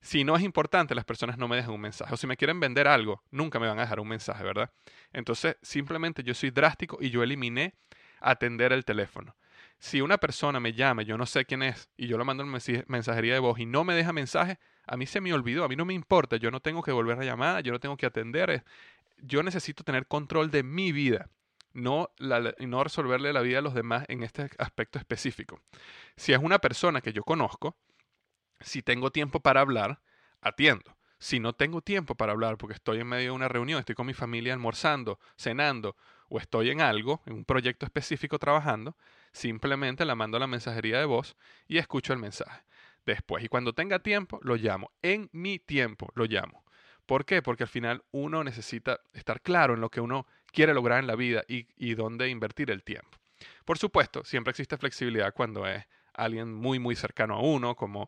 Si 0.00 0.24
no 0.24 0.36
es 0.36 0.42
importante, 0.42 0.94
las 0.96 1.04
personas 1.04 1.38
no 1.38 1.46
me 1.46 1.56
dejan 1.56 1.72
un 1.72 1.80
mensaje. 1.80 2.12
O 2.12 2.16
si 2.16 2.26
me 2.26 2.36
quieren 2.36 2.58
vender 2.58 2.88
algo, 2.88 3.22
nunca 3.30 3.60
me 3.60 3.68
van 3.68 3.78
a 3.78 3.82
dejar 3.82 4.00
un 4.00 4.08
mensaje, 4.08 4.42
¿verdad? 4.42 4.70
Entonces, 5.12 5.56
simplemente 5.62 6.24
yo 6.24 6.34
soy 6.34 6.50
drástico 6.50 6.98
y 7.00 7.10
yo 7.10 7.22
eliminé 7.22 7.74
atender 8.20 8.72
el 8.72 8.84
teléfono. 8.84 9.36
Si 9.78 10.00
una 10.00 10.18
persona 10.18 10.60
me 10.60 10.72
llama, 10.72 11.02
yo 11.02 11.16
no 11.16 11.26
sé 11.26 11.44
quién 11.44 11.62
es, 11.62 11.88
y 11.96 12.06
yo 12.08 12.18
lo 12.18 12.24
mando 12.24 12.42
en 12.42 12.84
mensajería 12.86 13.34
de 13.34 13.40
voz 13.40 13.58
y 13.58 13.66
no 13.66 13.84
me 13.84 13.94
deja 13.94 14.12
mensaje, 14.12 14.58
a 14.86 14.96
mí 14.96 15.06
se 15.06 15.20
me 15.20 15.32
olvidó, 15.32 15.64
a 15.64 15.68
mí 15.68 15.76
no 15.76 15.84
me 15.84 15.94
importa, 15.94 16.36
yo 16.36 16.50
no 16.50 16.60
tengo 16.60 16.82
que 16.82 16.92
volver 16.92 17.18
a 17.18 17.24
llamar, 17.24 17.62
yo 17.62 17.72
no 17.72 17.80
tengo 17.80 17.96
que 17.96 18.06
atender. 18.06 18.64
Yo 19.22 19.42
necesito 19.42 19.84
tener 19.84 20.06
control 20.06 20.50
de 20.50 20.62
mi 20.62 20.92
vida, 20.92 21.30
no, 21.72 22.10
no 22.58 22.84
resolverle 22.84 23.32
la 23.32 23.40
vida 23.40 23.58
a 23.58 23.62
los 23.62 23.74
demás 23.74 24.04
en 24.08 24.22
este 24.22 24.50
aspecto 24.58 24.98
específico. 24.98 25.60
Si 26.16 26.32
es 26.32 26.38
una 26.38 26.58
persona 26.58 27.00
que 27.00 27.12
yo 27.12 27.22
conozco, 27.22 27.76
si 28.60 28.82
tengo 28.82 29.10
tiempo 29.10 29.40
para 29.40 29.60
hablar, 29.60 30.02
atiendo. 30.40 30.96
Si 31.18 31.38
no 31.38 31.52
tengo 31.52 31.82
tiempo 31.82 32.16
para 32.16 32.32
hablar 32.32 32.58
porque 32.58 32.74
estoy 32.74 32.98
en 32.98 33.06
medio 33.06 33.26
de 33.26 33.36
una 33.36 33.48
reunión, 33.48 33.78
estoy 33.78 33.94
con 33.94 34.06
mi 34.06 34.12
familia 34.12 34.52
almorzando, 34.52 35.20
cenando 35.36 35.96
o 36.28 36.38
estoy 36.38 36.70
en 36.70 36.80
algo, 36.80 37.22
en 37.26 37.34
un 37.34 37.44
proyecto 37.44 37.86
específico 37.86 38.38
trabajando, 38.38 38.96
simplemente 39.32 40.04
la 40.04 40.16
mando 40.16 40.36
a 40.36 40.40
la 40.40 40.46
mensajería 40.48 40.98
de 40.98 41.04
voz 41.04 41.36
y 41.68 41.78
escucho 41.78 42.12
el 42.12 42.18
mensaje. 42.18 42.64
Después, 43.06 43.44
y 43.44 43.48
cuando 43.48 43.72
tenga 43.72 44.00
tiempo, 44.00 44.40
lo 44.42 44.56
llamo. 44.56 44.90
En 45.02 45.28
mi 45.32 45.58
tiempo 45.58 46.10
lo 46.14 46.24
llamo. 46.24 46.64
¿Por 47.06 47.24
qué? 47.24 47.42
Porque 47.42 47.64
al 47.64 47.68
final 47.68 48.04
uno 48.10 48.44
necesita 48.44 49.00
estar 49.12 49.40
claro 49.40 49.74
en 49.74 49.80
lo 49.80 49.90
que 49.90 50.00
uno 50.00 50.26
quiere 50.52 50.74
lograr 50.74 51.00
en 51.00 51.06
la 51.06 51.16
vida 51.16 51.44
y, 51.48 51.94
dónde 51.94 52.28
invertir 52.28 52.70
el 52.70 52.84
tiempo. 52.84 53.10
Por 53.64 53.78
supuesto, 53.78 54.24
siempre 54.24 54.50
existe 54.50 54.76
flexibilidad 54.76 55.34
cuando 55.34 55.66
es 55.66 55.84
alguien 56.14 56.52
muy, 56.54 56.78
muy 56.78 56.94
cercano 56.94 57.36
a 57.36 57.40
uno, 57.40 57.74
como, 57.74 58.06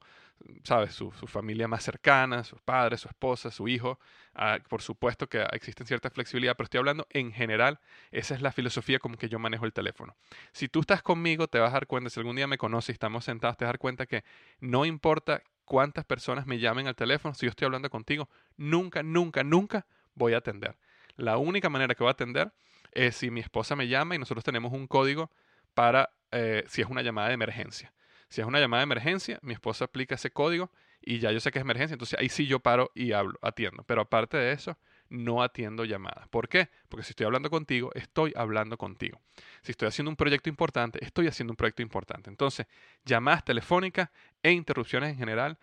¿sabes? 0.62 0.94
Su, 0.94 1.10
familia 1.10 1.66
más 1.66 1.82
cercana, 1.82 2.44
sus 2.44 2.60
padres, 2.60 3.00
su 3.00 3.08
esposa, 3.08 3.50
su 3.50 3.66
hijo. 3.66 3.98
Ah, 4.34 4.58
por 4.68 4.82
supuesto 4.82 5.26
que 5.28 5.42
existe 5.52 5.84
cierta 5.86 6.10
flexibilidad, 6.10 6.54
pero 6.54 6.64
estoy 6.64 6.78
hablando 6.78 7.06
en 7.10 7.32
general, 7.32 7.80
esa 8.10 8.34
es 8.34 8.42
la 8.42 8.52
filosofía 8.52 8.98
como 8.98 9.16
que 9.16 9.28
yo 9.28 9.38
manejo 9.38 9.64
el 9.64 9.72
teléfono. 9.72 10.16
Si 10.52 10.68
tú 10.68 10.80
estás 10.80 11.02
conmigo, 11.02 11.48
te 11.48 11.58
vas 11.58 11.70
a 11.70 11.74
dar 11.74 11.86
cuenta, 11.86 12.10
si 12.10 12.20
algún 12.20 12.36
día 12.36 12.46
me 12.46 12.58
conoces 12.58 12.90
y 12.90 12.92
estamos 12.92 13.24
sentados, 13.24 13.56
te 13.56 13.64
vas 13.64 13.70
a 13.70 13.72
dar 13.72 13.78
cuenta 13.78 14.06
que 14.06 14.22
no 14.60 14.84
importa 14.84 15.42
cuántas 15.64 16.04
personas 16.04 16.46
me 16.46 16.58
llamen 16.58 16.86
al 16.86 16.96
teléfono, 16.96 17.34
si 17.34 17.46
yo 17.46 17.50
estoy 17.50 17.66
hablando 17.66 17.90
contigo, 17.90 18.28
nunca, 18.56 19.02
nunca, 19.02 19.42
nunca 19.44 19.86
voy 20.14 20.34
a 20.34 20.38
atender. 20.38 20.76
La 21.16 21.38
única 21.38 21.68
manera 21.68 21.94
que 21.94 22.02
voy 22.02 22.08
a 22.08 22.12
atender 22.12 22.52
es 22.92 23.16
si 23.16 23.30
mi 23.30 23.40
esposa 23.40 23.76
me 23.76 23.88
llama 23.88 24.14
y 24.14 24.18
nosotros 24.18 24.44
tenemos 24.44 24.72
un 24.72 24.86
código 24.86 25.30
para 25.74 26.10
eh, 26.30 26.64
si 26.68 26.82
es 26.82 26.88
una 26.88 27.02
llamada 27.02 27.28
de 27.28 27.34
emergencia. 27.34 27.92
Si 28.28 28.40
es 28.40 28.46
una 28.46 28.58
llamada 28.60 28.80
de 28.80 28.84
emergencia, 28.84 29.38
mi 29.42 29.52
esposa 29.52 29.84
aplica 29.84 30.14
ese 30.14 30.30
código 30.30 30.70
y 31.00 31.18
ya 31.18 31.30
yo 31.30 31.40
sé 31.40 31.50
que 31.50 31.58
es 31.58 31.64
emergencia, 31.64 31.94
entonces 31.94 32.18
ahí 32.18 32.28
sí 32.28 32.46
yo 32.46 32.60
paro 32.60 32.90
y 32.94 33.12
hablo, 33.12 33.38
atiendo. 33.42 33.84
Pero 33.84 34.02
aparte 34.02 34.36
de 34.36 34.52
eso, 34.52 34.78
no 35.14 35.42
atiendo 35.42 35.84
llamadas. 35.84 36.28
¿Por 36.28 36.48
qué? 36.48 36.68
Porque 36.88 37.04
si 37.04 37.10
estoy 37.10 37.26
hablando 37.26 37.50
contigo, 37.50 37.90
estoy 37.94 38.32
hablando 38.36 38.76
contigo. 38.76 39.20
Si 39.62 39.72
estoy 39.72 39.88
haciendo 39.88 40.10
un 40.10 40.16
proyecto 40.16 40.48
importante, 40.48 41.02
estoy 41.04 41.26
haciendo 41.26 41.52
un 41.52 41.56
proyecto 41.56 41.82
importante. 41.82 42.30
Entonces, 42.30 42.66
llamadas 43.04 43.44
telefónicas 43.44 44.10
e 44.42 44.52
interrupciones 44.52 45.10
en 45.10 45.16
general 45.16 45.58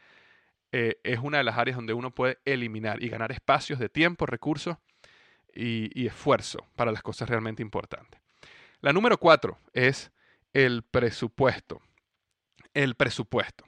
eh, 0.72 1.00
es 1.04 1.20
una 1.20 1.40
de 1.40 1.44
las 1.44 1.58
áreas 1.58 1.76
donde 1.76 1.94
uno 1.94 2.12
puede 2.12 2.40
eliminar 2.46 3.04
y 3.04 3.10
ganar 3.10 3.32
espacios 3.32 3.80
de 3.80 3.90
tiempo, 3.90 4.26
recursos 4.26 4.78
y 5.54 6.08
esfuerzo 6.08 6.66
para 6.78 6.94
las 6.94 7.02
cosas 7.02 7.28
realmente 7.28 7.62
importantes. 7.62 8.22
La 8.80 8.94
número 8.94 9.18
cuatro 9.18 9.60
es 9.74 10.12
el 10.54 10.84
presupuesto. 10.84 11.82
El 12.74 12.96
presupuesto. 12.96 13.66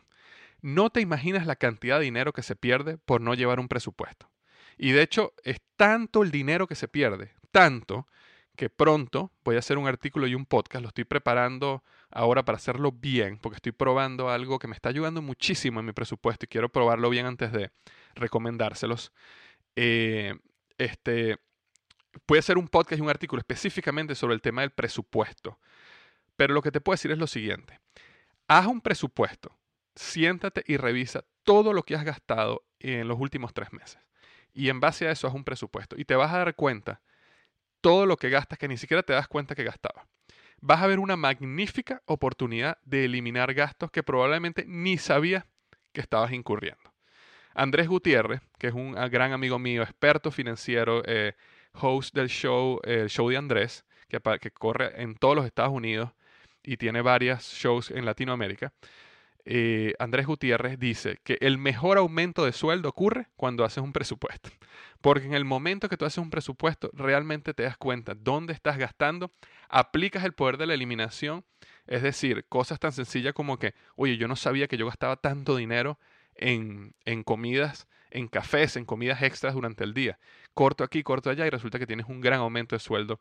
No 0.61 0.89
te 0.89 1.01
imaginas 1.01 1.45
la 1.45 1.57
cantidad 1.57 1.99
de 1.99 2.05
dinero 2.05 2.33
que 2.33 2.41
se 2.41 2.55
pierde 2.55 2.97
por 2.97 3.21
no 3.21 3.33
llevar 3.33 3.59
un 3.59 3.67
presupuesto. 3.67 4.29
Y 4.77 4.91
de 4.91 5.01
hecho 5.01 5.33
es 5.43 5.61
tanto 5.75 6.23
el 6.23 6.31
dinero 6.31 6.67
que 6.67 6.75
se 6.75 6.87
pierde, 6.87 7.33
tanto, 7.51 8.07
que 8.55 8.69
pronto 8.69 9.31
voy 9.43 9.55
a 9.55 9.59
hacer 9.59 9.77
un 9.77 9.87
artículo 9.87 10.27
y 10.27 10.35
un 10.35 10.45
podcast, 10.45 10.81
lo 10.81 10.89
estoy 10.89 11.05
preparando 11.05 11.83
ahora 12.11 12.45
para 12.45 12.57
hacerlo 12.57 12.91
bien, 12.91 13.39
porque 13.39 13.55
estoy 13.55 13.71
probando 13.71 14.29
algo 14.29 14.59
que 14.59 14.67
me 14.67 14.75
está 14.75 14.89
ayudando 14.89 15.21
muchísimo 15.21 15.79
en 15.79 15.87
mi 15.87 15.91
presupuesto 15.91 16.45
y 16.45 16.47
quiero 16.47 16.69
probarlo 16.69 17.09
bien 17.09 17.25
antes 17.25 17.51
de 17.51 17.71
recomendárselos. 18.13 19.11
Eh, 19.75 20.35
este, 20.77 21.37
puede 22.25 22.41
ser 22.43 22.57
un 22.57 22.67
podcast 22.67 22.99
y 22.99 23.01
un 23.01 23.09
artículo 23.09 23.39
específicamente 23.39 24.13
sobre 24.15 24.35
el 24.35 24.41
tema 24.41 24.61
del 24.61 24.71
presupuesto. 24.71 25.59
Pero 26.35 26.53
lo 26.53 26.61
que 26.61 26.71
te 26.71 26.81
puedo 26.81 26.93
decir 26.93 27.11
es 27.11 27.17
lo 27.17 27.27
siguiente. 27.27 27.79
Haz 28.47 28.67
un 28.67 28.81
presupuesto, 28.81 29.57
siéntate 29.95 30.63
y 30.67 30.77
revisa 30.77 31.23
todo 31.43 31.73
lo 31.73 31.83
que 31.83 31.95
has 31.95 32.03
gastado 32.03 32.63
en 32.79 33.07
los 33.07 33.19
últimos 33.19 33.53
tres 33.53 33.71
meses. 33.73 33.99
Y 34.53 34.69
en 34.69 34.79
base 34.79 35.07
a 35.07 35.11
eso 35.11 35.27
haz 35.27 35.33
un 35.33 35.43
presupuesto. 35.43 35.95
Y 35.97 36.05
te 36.05 36.15
vas 36.15 36.31
a 36.33 36.39
dar 36.39 36.55
cuenta 36.55 37.01
todo 37.81 38.05
lo 38.05 38.17
que 38.17 38.29
gastas 38.29 38.57
que 38.57 38.67
ni 38.67 38.77
siquiera 38.77 39.03
te 39.03 39.13
das 39.13 39.27
cuenta 39.27 39.55
que 39.55 39.63
gastaba. 39.63 40.07
Vas 40.61 40.81
a 40.81 40.87
ver 40.87 40.99
una 40.99 41.17
magnífica 41.17 42.01
oportunidad 42.05 42.77
de 42.83 43.05
eliminar 43.05 43.53
gastos 43.53 43.91
que 43.91 44.03
probablemente 44.03 44.63
ni 44.65 44.97
sabías 44.97 45.45
que 45.91 46.01
estabas 46.01 46.31
incurriendo. 46.31 46.93
Andrés 47.53 47.87
Gutiérrez, 47.87 48.41
que 48.57 48.67
es 48.67 48.73
un 48.73 48.93
gran 48.93 49.33
amigo 49.33 49.59
mío, 49.59 49.83
experto 49.83 50.31
financiero, 50.31 51.03
eh, 51.05 51.33
host 51.73 52.15
del 52.15 52.29
show, 52.29 52.79
el 52.83 53.09
show 53.09 53.29
de 53.29 53.37
Andrés, 53.37 53.85
que, 54.07 54.19
que 54.39 54.51
corre 54.51 55.01
en 55.01 55.15
todos 55.15 55.35
los 55.35 55.45
Estados 55.45 55.73
Unidos, 55.73 56.11
y 56.63 56.77
tiene 56.77 57.01
varios 57.01 57.43
shows 57.43 57.91
en 57.91 58.05
Latinoamérica, 58.05 58.73
eh, 59.45 59.93
Andrés 59.99 60.25
Gutiérrez 60.25 60.79
dice 60.79 61.19
que 61.23 61.37
el 61.41 61.57
mejor 61.57 61.97
aumento 61.97 62.45
de 62.45 62.53
sueldo 62.53 62.89
ocurre 62.89 63.27
cuando 63.35 63.65
haces 63.65 63.83
un 63.83 63.91
presupuesto. 63.91 64.49
Porque 65.01 65.25
en 65.25 65.33
el 65.33 65.43
momento 65.43 65.89
que 65.89 65.97
tú 65.97 66.05
haces 66.05 66.19
un 66.19 66.29
presupuesto, 66.29 66.89
realmente 66.93 67.53
te 67.53 67.63
das 67.63 67.77
cuenta 67.77 68.13
dónde 68.15 68.53
estás 68.53 68.77
gastando, 68.77 69.31
aplicas 69.67 70.23
el 70.23 70.33
poder 70.33 70.57
de 70.57 70.67
la 70.67 70.73
eliminación, 70.73 71.43
es 71.87 72.01
decir, 72.01 72.45
cosas 72.47 72.79
tan 72.79 72.93
sencillas 72.93 73.33
como 73.33 73.59
que, 73.59 73.73
oye, 73.95 74.17
yo 74.17 74.29
no 74.29 74.37
sabía 74.37 74.67
que 74.67 74.77
yo 74.77 74.85
gastaba 74.85 75.17
tanto 75.17 75.57
dinero 75.57 75.99
en, 76.35 76.95
en 77.03 77.23
comidas, 77.23 77.87
en 78.11 78.29
cafés, 78.29 78.77
en 78.77 78.85
comidas 78.85 79.21
extras 79.23 79.55
durante 79.55 79.83
el 79.83 79.93
día. 79.93 80.19
Corto 80.53 80.85
aquí, 80.85 81.03
corto 81.03 81.29
allá 81.29 81.45
y 81.45 81.49
resulta 81.49 81.79
que 81.79 81.87
tienes 81.87 82.05
un 82.07 82.21
gran 82.21 82.39
aumento 82.39 82.75
de 82.75 82.79
sueldo 82.79 83.19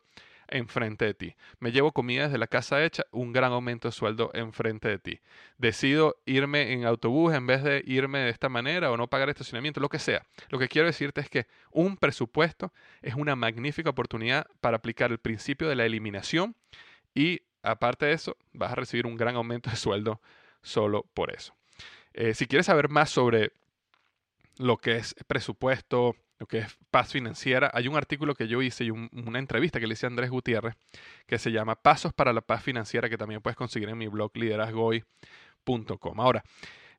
enfrente 0.53 1.05
de 1.05 1.13
ti. 1.13 1.35
Me 1.59 1.71
llevo 1.71 1.91
comida 1.91 2.23
desde 2.23 2.37
la 2.37 2.47
casa 2.47 2.83
hecha, 2.83 3.03
un 3.11 3.33
gran 3.33 3.51
aumento 3.51 3.87
de 3.87 3.91
sueldo 3.91 4.31
enfrente 4.33 4.87
de 4.87 4.99
ti. 4.99 5.19
Decido 5.57 6.15
irme 6.25 6.71
en 6.71 6.85
autobús 6.85 7.33
en 7.33 7.45
vez 7.47 7.63
de 7.63 7.83
irme 7.85 8.19
de 8.19 8.29
esta 8.29 8.49
manera 8.49 8.91
o 8.91 8.97
no 8.97 9.09
pagar 9.09 9.29
estacionamiento, 9.29 9.81
lo 9.81 9.89
que 9.89 9.99
sea. 9.99 10.25
Lo 10.49 10.59
que 10.59 10.69
quiero 10.69 10.87
decirte 10.87 11.21
es 11.21 11.29
que 11.29 11.47
un 11.71 11.97
presupuesto 11.97 12.71
es 13.01 13.15
una 13.15 13.35
magnífica 13.35 13.89
oportunidad 13.89 14.45
para 14.61 14.77
aplicar 14.77 15.11
el 15.11 15.17
principio 15.17 15.67
de 15.67 15.75
la 15.75 15.85
eliminación 15.85 16.55
y 17.13 17.41
aparte 17.63 18.05
de 18.05 18.13
eso 18.13 18.37
vas 18.53 18.71
a 18.71 18.75
recibir 18.75 19.07
un 19.07 19.17
gran 19.17 19.35
aumento 19.35 19.69
de 19.69 19.75
sueldo 19.75 20.21
solo 20.61 21.05
por 21.13 21.31
eso. 21.33 21.55
Eh, 22.13 22.35
si 22.35 22.45
quieres 22.45 22.67
saber 22.67 22.89
más 22.89 23.09
sobre 23.09 23.51
lo 24.57 24.77
que 24.77 24.97
es 24.97 25.15
presupuesto, 25.25 26.15
lo 26.43 26.47
que 26.47 26.57
es 26.59 26.77
paz 26.91 27.09
financiera. 27.09 27.71
Hay 27.73 27.87
un 27.87 27.95
artículo 27.95 28.35
que 28.35 28.49
yo 28.49 28.61
hice 28.61 28.83
y 28.83 28.89
una 28.89 29.39
entrevista 29.39 29.79
que 29.79 29.87
le 29.87 29.93
hice 29.93 30.05
a 30.05 30.09
Andrés 30.09 30.29
Gutiérrez 30.29 30.75
que 31.25 31.39
se 31.39 31.53
llama 31.53 31.75
Pasos 31.75 32.11
para 32.11 32.33
la 32.33 32.41
paz 32.41 32.61
financiera 32.61 33.09
que 33.09 33.17
también 33.17 33.41
puedes 33.41 33.55
conseguir 33.55 33.87
en 33.87 33.97
mi 33.97 34.09
blog 34.09 34.35
liderazgoy.com. 34.35 36.19
Ahora, 36.19 36.43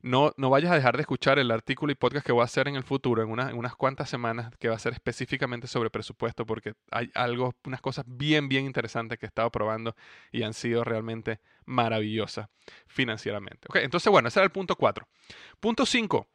no, 0.01 0.33
no 0.37 0.49
vayas 0.49 0.71
a 0.71 0.75
dejar 0.75 0.95
de 0.95 1.01
escuchar 1.01 1.37
el 1.37 1.51
artículo 1.51 1.91
y 1.91 1.95
podcast 1.95 2.25
que 2.25 2.31
voy 2.31 2.41
a 2.41 2.45
hacer 2.45 2.67
en 2.67 2.75
el 2.75 2.83
futuro, 2.83 3.21
en, 3.21 3.39
en 3.39 3.55
unas 3.55 3.75
cuantas 3.75 4.09
semanas, 4.09 4.51
que 4.57 4.67
va 4.67 4.75
a 4.75 4.79
ser 4.79 4.93
específicamente 4.93 5.67
sobre 5.67 5.91
presupuesto, 5.91 6.43
porque 6.47 6.73
hay 6.89 7.11
algo, 7.13 7.53
unas 7.65 7.81
cosas 7.81 8.05
bien, 8.07 8.49
bien 8.49 8.65
interesantes 8.65 9.19
que 9.19 9.27
he 9.27 9.29
estado 9.29 9.51
probando 9.51 9.95
y 10.31 10.41
han 10.41 10.55
sido 10.55 10.83
realmente 10.83 11.39
maravillosas 11.65 12.49
financieramente. 12.87 13.67
Okay, 13.69 13.83
entonces, 13.83 14.11
bueno, 14.11 14.27
ese 14.27 14.39
era 14.39 14.45
el 14.45 14.51
punto 14.51 14.75
4. 14.75 15.07
Punto 15.59 15.85
5. 15.85 16.27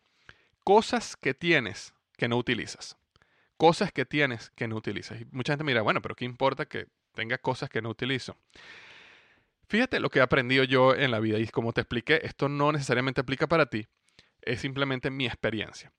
Cosas 0.62 1.16
que 1.16 1.34
tienes 1.34 1.92
que 2.16 2.28
no 2.28 2.36
utilizas. 2.36 2.99
Cosas 3.60 3.92
que 3.92 4.06
tienes 4.06 4.48
que 4.56 4.66
no 4.68 4.76
utilizas. 4.76 5.20
Y 5.20 5.26
mucha 5.32 5.52
gente 5.52 5.64
mira, 5.64 5.82
bueno, 5.82 6.00
pero 6.00 6.14
¿qué 6.14 6.24
importa 6.24 6.64
que 6.64 6.86
tenga 7.12 7.36
cosas 7.36 7.68
que 7.68 7.82
no 7.82 7.90
utilizo? 7.90 8.38
Fíjate 9.68 10.00
lo 10.00 10.08
que 10.08 10.20
he 10.20 10.22
aprendido 10.22 10.64
yo 10.64 10.94
en 10.94 11.10
la 11.10 11.20
vida 11.20 11.38
y 11.38 11.46
como 11.48 11.74
te 11.74 11.82
expliqué, 11.82 12.22
esto 12.22 12.48
no 12.48 12.72
necesariamente 12.72 13.20
aplica 13.20 13.48
para 13.48 13.66
ti, 13.66 13.86
es 14.40 14.62
simplemente 14.62 15.10
mi 15.10 15.26
experiencia. 15.26 15.92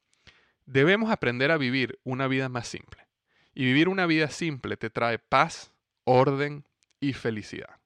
Debemos 0.66 1.12
aprender 1.12 1.52
a 1.52 1.58
vivir 1.58 2.00
una 2.04 2.26
vida 2.26 2.50
más 2.50 2.68
simple. 2.68 3.06
Y 3.54 3.66
vivir 3.66 3.90
una 3.90 4.08
vida 4.08 4.32
simple 4.32 4.76
te 4.76 4.90
trae 4.90 5.20
paz, 5.20 5.72
orden 6.04 6.66
y 7.00 7.14
felicidad. 7.14 7.78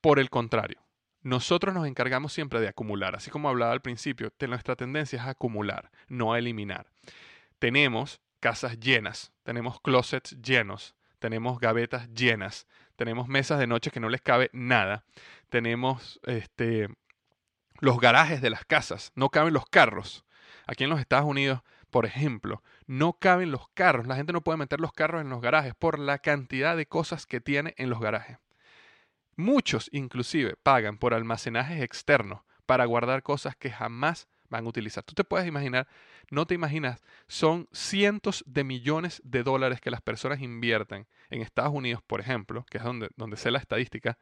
Por 0.00 0.20
el 0.20 0.30
contrario, 0.30 0.80
nosotros 1.20 1.74
nos 1.74 1.86
encargamos 1.86 2.32
siempre 2.32 2.60
de 2.60 2.68
acumular, 2.68 3.14
así 3.14 3.30
como 3.30 3.50
hablaba 3.50 3.72
al 3.72 3.82
principio, 3.82 4.32
nuestra 4.48 4.74
tendencia 4.74 5.20
es 5.20 5.26
acumular, 5.26 5.90
no 6.08 6.32
a 6.32 6.38
eliminar. 6.38 6.86
Tenemos 7.58 8.22
casas 8.42 8.80
llenas, 8.80 9.32
tenemos 9.44 9.80
closets 9.80 10.36
llenos, 10.42 10.96
tenemos 11.20 11.60
gavetas 11.60 12.12
llenas, 12.12 12.66
tenemos 12.96 13.28
mesas 13.28 13.60
de 13.60 13.68
noche 13.68 13.92
que 13.92 14.00
no 14.00 14.08
les 14.08 14.20
cabe 14.20 14.50
nada, 14.52 15.04
tenemos 15.48 16.18
este, 16.24 16.88
los 17.78 18.00
garajes 18.00 18.42
de 18.42 18.50
las 18.50 18.64
casas, 18.64 19.12
no 19.14 19.30
caben 19.30 19.54
los 19.54 19.66
carros. 19.66 20.24
Aquí 20.66 20.82
en 20.82 20.90
los 20.90 20.98
Estados 20.98 21.24
Unidos, 21.24 21.62
por 21.90 22.04
ejemplo, 22.04 22.64
no 22.86 23.12
caben 23.12 23.52
los 23.52 23.68
carros, 23.74 24.08
la 24.08 24.16
gente 24.16 24.32
no 24.32 24.40
puede 24.40 24.58
meter 24.58 24.80
los 24.80 24.92
carros 24.92 25.20
en 25.20 25.30
los 25.30 25.40
garajes 25.40 25.74
por 25.76 26.00
la 26.00 26.18
cantidad 26.18 26.76
de 26.76 26.86
cosas 26.86 27.26
que 27.26 27.40
tiene 27.40 27.74
en 27.76 27.90
los 27.90 28.00
garajes. 28.00 28.38
Muchos 29.36 29.88
inclusive 29.92 30.56
pagan 30.64 30.98
por 30.98 31.14
almacenajes 31.14 31.80
externos 31.80 32.42
para 32.66 32.86
guardar 32.86 33.22
cosas 33.22 33.54
que 33.54 33.70
jamás 33.70 34.26
van 34.52 34.66
a 34.66 34.68
utilizar. 34.68 35.02
Tú 35.02 35.14
te 35.14 35.24
puedes 35.24 35.48
imaginar, 35.48 35.88
no 36.30 36.46
te 36.46 36.54
imaginas, 36.54 37.00
son 37.26 37.68
cientos 37.72 38.44
de 38.46 38.62
millones 38.62 39.20
de 39.24 39.42
dólares 39.42 39.80
que 39.80 39.90
las 39.90 40.02
personas 40.02 40.40
invierten 40.40 41.08
en 41.30 41.42
Estados 41.42 41.72
Unidos, 41.74 42.02
por 42.06 42.20
ejemplo, 42.20 42.64
que 42.70 42.78
es 42.78 42.84
donde, 42.84 43.08
donde 43.16 43.36
sé 43.36 43.50
la 43.50 43.58
estadística, 43.58 44.18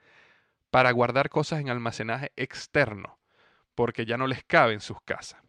para 0.70 0.92
guardar 0.92 1.28
cosas 1.28 1.60
en 1.60 1.68
almacenaje 1.68 2.32
externo, 2.36 3.18
porque 3.74 4.06
ya 4.06 4.16
no 4.16 4.26
les 4.26 4.44
cabe 4.44 4.72
en 4.72 4.80
sus 4.80 5.00
casas. 5.02 5.42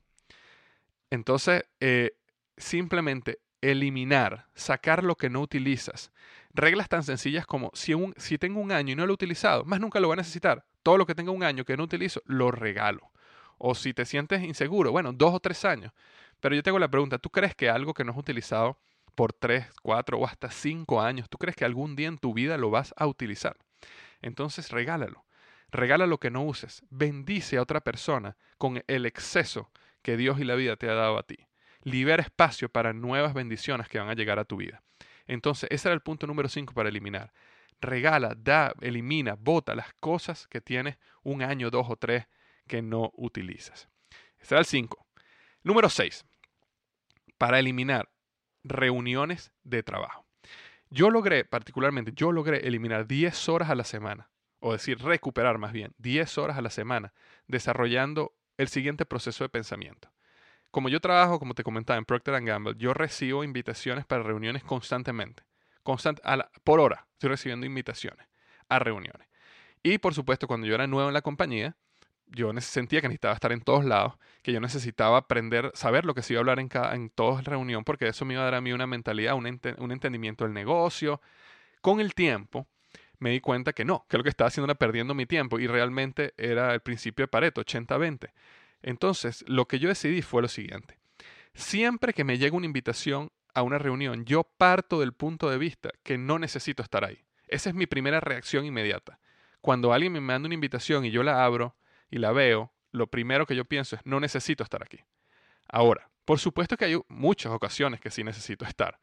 Entonces, 1.12 1.64
eh, 1.80 2.12
simplemente 2.58 3.40
eliminar, 3.62 4.48
sacar 4.56 5.04
lo 5.04 5.16
que 5.16 5.30
no 5.30 5.42
utilizas. 5.42 6.12
Reglas 6.54 6.90
tan 6.90 7.04
sencillas 7.04 7.46
como 7.46 7.70
si, 7.74 7.94
un, 7.94 8.14
si 8.18 8.38
tengo 8.38 8.60
un 8.60 8.72
año 8.72 8.94
y 8.94 8.96
no 8.96 9.06
lo 9.06 9.12
he 9.12 9.14
utilizado, 9.14 9.64
más 9.64 9.80
nunca 9.80 10.00
lo 10.00 10.08
voy 10.08 10.16
a 10.16 10.18
necesitar. 10.18 10.66
Todo 10.82 10.98
lo 10.98 11.06
que 11.06 11.16
tenga 11.16 11.32
un 11.32 11.44
año 11.44 11.64
que 11.64 11.78
no 11.78 11.84
utilizo, 11.84 12.22
lo 12.26 12.50
regalo. 12.50 13.12
O 13.64 13.76
si 13.76 13.94
te 13.94 14.06
sientes 14.06 14.42
inseguro, 14.42 14.92
bueno, 14.92 15.14
dos 15.14 15.36
o 15.36 15.40
tres 15.40 15.66
años. 15.66 15.94
Pero 16.40 16.56
yo 16.56 16.64
tengo 16.64 16.80
la 16.80 16.90
pregunta, 16.90 17.20
¿tú 17.20 17.30
crees 17.30 17.54
que 17.54 17.70
algo 17.70 17.94
que 17.94 18.04
no 18.04 18.12
has 18.12 18.18
utilizado 18.18 18.80
por 19.14 19.34
tres, 19.34 19.68
cuatro 19.84 20.18
o 20.18 20.26
hasta 20.26 20.50
cinco 20.50 21.00
años, 21.00 21.30
¿tú 21.30 21.38
crees 21.38 21.56
que 21.56 21.64
algún 21.64 21.96
día 21.96 22.08
en 22.08 22.18
tu 22.18 22.34
vida 22.34 22.58
lo 22.58 22.72
vas 22.72 22.92
a 22.98 23.06
utilizar? 23.06 23.56
Entonces 24.24 24.72
regálalo. 24.72 25.26
Regala 25.70 26.08
lo 26.08 26.20
que 26.20 26.32
no 26.32 26.44
uses. 26.44 26.84
Bendice 26.90 27.58
a 27.58 27.62
otra 27.62 27.82
persona 27.82 28.36
con 28.58 28.84
el 28.88 29.06
exceso 29.06 29.70
que 30.02 30.18
Dios 30.18 30.40
y 30.40 30.44
la 30.44 30.56
vida 30.56 30.76
te 30.76 30.90
ha 30.90 30.96
dado 30.96 31.20
a 31.20 31.24
ti. 31.24 31.38
Libera 31.84 32.24
espacio 32.24 32.68
para 32.68 32.94
nuevas 32.94 33.36
bendiciones 33.36 33.88
que 33.88 34.00
van 34.00 34.10
a 34.10 34.16
llegar 34.16 34.40
a 34.40 34.46
tu 34.46 34.58
vida. 34.58 34.82
Entonces, 35.28 35.70
ese 35.72 35.88
era 35.88 35.94
el 35.94 36.02
punto 36.02 36.26
número 36.26 36.50
cinco 36.50 36.74
para 36.74 36.90
eliminar. 36.90 37.32
Regala, 37.80 38.34
da, 38.36 38.74
elimina, 38.82 39.36
bota 39.36 39.76
las 39.76 39.94
cosas 40.00 40.48
que 40.48 40.62
tienes 40.62 40.98
un 41.22 41.44
año, 41.44 41.70
dos 41.70 41.86
o 41.90 41.96
tres 41.96 42.26
que 42.72 42.82
no 42.82 43.12
utilizas. 43.16 43.90
Ese 44.40 44.56
era 44.56 44.60
el 44.60 44.66
5. 44.66 45.06
Número 45.62 45.90
6. 45.90 46.24
Para 47.38 47.60
eliminar 47.60 48.10
reuniones 48.64 49.52
de 49.64 49.84
trabajo. 49.84 50.26
Yo 50.90 51.10
logré, 51.10 51.44
particularmente, 51.44 52.14
yo 52.16 52.32
logré 52.32 52.66
eliminar 52.66 53.08
10 53.08 53.50
horas 53.50 53.70
a 53.70 53.76
la 53.76 53.84
semana, 53.84 54.30
o 54.60 54.72
decir, 54.72 55.00
recuperar 55.00 55.58
más 55.58 55.74
bien, 55.74 55.94
10 55.98 56.38
horas 56.38 56.58
a 56.58 56.62
la 56.62 56.70
semana, 56.70 57.14
desarrollando 57.46 58.38
el 58.56 58.70
siguiente 58.70 59.06
proceso 59.06 59.44
de 59.44 59.50
pensamiento. 59.50 60.10
Como 60.70 60.88
yo 60.88 61.02
trabajo, 61.02 61.40
como 61.40 61.56
te 61.56 61.64
comentaba, 61.64 61.98
en 61.98 62.06
Procter 62.06 62.42
Gamble, 62.42 62.76
yo 62.78 62.94
recibo 62.94 63.44
invitaciones 63.44 64.06
para 64.06 64.24
reuniones 64.24 64.64
constantemente. 64.64 65.44
Constant, 65.84 66.22
por 66.64 66.80
hora 66.80 67.06
estoy 67.14 67.32
recibiendo 67.32 67.66
invitaciones 67.66 68.28
a 68.70 68.80
reuniones. 68.80 69.28
Y 69.84 69.98
por 69.98 70.14
supuesto, 70.14 70.48
cuando 70.48 70.68
yo 70.68 70.76
era 70.76 70.88
nuevo 70.88 71.10
en 71.10 71.14
la 71.14 71.22
compañía, 71.22 71.76
yo 72.32 72.52
sentía 72.62 73.02
que 73.02 73.08
necesitaba 73.08 73.34
estar 73.34 73.52
en 73.52 73.62
todos 73.62 73.86
lados, 73.86 74.14
que 74.42 74.52
yo 74.54 74.60
necesitaba 74.60 75.18
aprender, 75.18 75.72
saber 75.74 76.06
lo 76.06 76.14
que 76.14 76.22
se 76.22 76.34
iba 76.34 76.40
a 76.40 76.42
hablar 76.42 76.60
en, 76.60 76.68
cada, 76.68 76.96
en 76.96 77.10
toda 77.10 77.42
reunión, 77.42 77.84
porque 77.84 78.08
eso 78.08 78.26
me 78.26 78.34
iba 78.34 78.42
a 78.42 78.46
dar 78.46 78.56
a 78.56 78.62
mí 78.62 78.72
una 78.72 78.88
mentalidad, 78.88 79.36
un, 79.36 79.60
un 79.78 79.92
entendimiento 79.92 80.46
del 80.46 80.54
negocio. 80.54 81.22
Con 81.82 82.00
el 82.00 82.14
tiempo 82.14 82.68
me 83.20 83.32
di 83.32 83.40
cuenta 83.40 83.74
que 83.74 83.86
no, 83.86 84.06
que 84.10 84.18
lo 84.18 84.24
que 84.24 84.30
estaba 84.30 84.48
haciendo 84.48 84.66
era 84.66 84.78
perdiendo 84.78 85.14
mi 85.14 85.26
tiempo 85.26 85.60
y 85.60 85.68
realmente 85.68 86.34
era 86.38 86.74
el 86.74 86.80
principio 86.80 87.24
de 87.24 87.28
Pareto, 87.28 87.62
80-20. 87.62 88.32
Entonces, 88.82 89.44
lo 89.48 89.68
que 89.68 89.80
yo 89.80 89.90
decidí 89.90 90.22
fue 90.22 90.42
lo 90.42 90.48
siguiente. 90.48 90.98
Siempre 91.54 92.14
que 92.14 92.24
me 92.24 92.38
llega 92.38 92.58
una 92.58 92.66
invitación 92.66 93.32
a 93.54 93.62
una 93.62 93.78
reunión, 93.78 94.26
yo 94.26 94.44
parto 94.44 95.00
del 95.00 95.14
punto 95.14 95.50
de 95.50 95.58
vista 95.58 95.92
que 96.04 96.18
no 96.18 96.40
necesito 96.40 96.82
estar 96.82 97.04
ahí. 97.04 97.24
Esa 97.48 97.70
es 97.70 97.76
mi 97.76 97.86
primera 97.86 98.22
reacción 98.22 98.66
inmediata. 98.66 99.20
Cuando 99.60 99.94
alguien 99.94 100.14
me 100.14 100.22
manda 100.22 100.48
una 100.48 100.56
invitación 100.56 101.06
y 101.06 101.12
yo 101.12 101.22
la 101.22 101.44
abro, 101.44 101.76
y 102.12 102.20
la 102.20 102.32
veo, 102.32 102.72
lo 102.92 103.08
primero 103.08 103.48
que 103.48 103.56
yo 103.56 103.66
pienso 103.66 103.96
es, 103.96 104.02
no 104.06 104.20
necesito 104.20 104.64
estar 104.64 104.84
aquí. 104.84 105.00
Ahora, 105.68 106.10
por 106.26 106.40
supuesto 106.40 106.78
que 106.78 106.86
hay 106.86 107.00
muchas 107.08 107.52
ocasiones 107.52 108.00
que 108.02 108.12
sí 108.12 108.24
necesito 108.24 108.66
estar, 108.66 109.00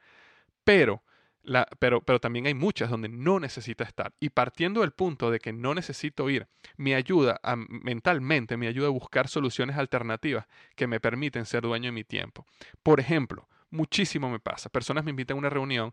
pero, 0.62 1.03
la, 1.42 1.66
pero, 1.79 2.03
pero 2.03 2.21
también 2.21 2.47
hay 2.47 2.55
muchas 2.55 2.90
donde 2.90 3.09
no 3.09 3.40
necesito 3.40 3.83
estar. 3.83 4.12
Y 4.21 4.29
partiendo 4.29 4.83
del 4.83 4.92
punto 4.92 5.31
de 5.31 5.40
que 5.40 5.53
no 5.53 5.75
necesito 5.75 6.29
ir, 6.29 6.47
me 6.77 6.94
ayuda 6.94 7.40
a, 7.42 7.57
mentalmente, 7.57 8.59
me 8.59 8.68
ayuda 8.68 8.88
a 8.88 8.90
buscar 8.90 9.29
soluciones 9.29 9.77
alternativas 9.77 10.47
que 10.77 10.87
me 10.87 11.01
permiten 11.01 11.47
ser 11.47 11.62
dueño 11.62 11.87
de 11.87 11.92
mi 11.92 12.05
tiempo. 12.05 12.47
Por 12.83 13.01
ejemplo, 13.01 13.49
muchísimo 13.71 14.29
me 14.29 14.38
pasa. 14.38 14.68
Personas 14.68 15.05
me 15.05 15.11
invitan 15.11 15.37
a 15.37 15.38
una 15.38 15.51
reunión 15.51 15.92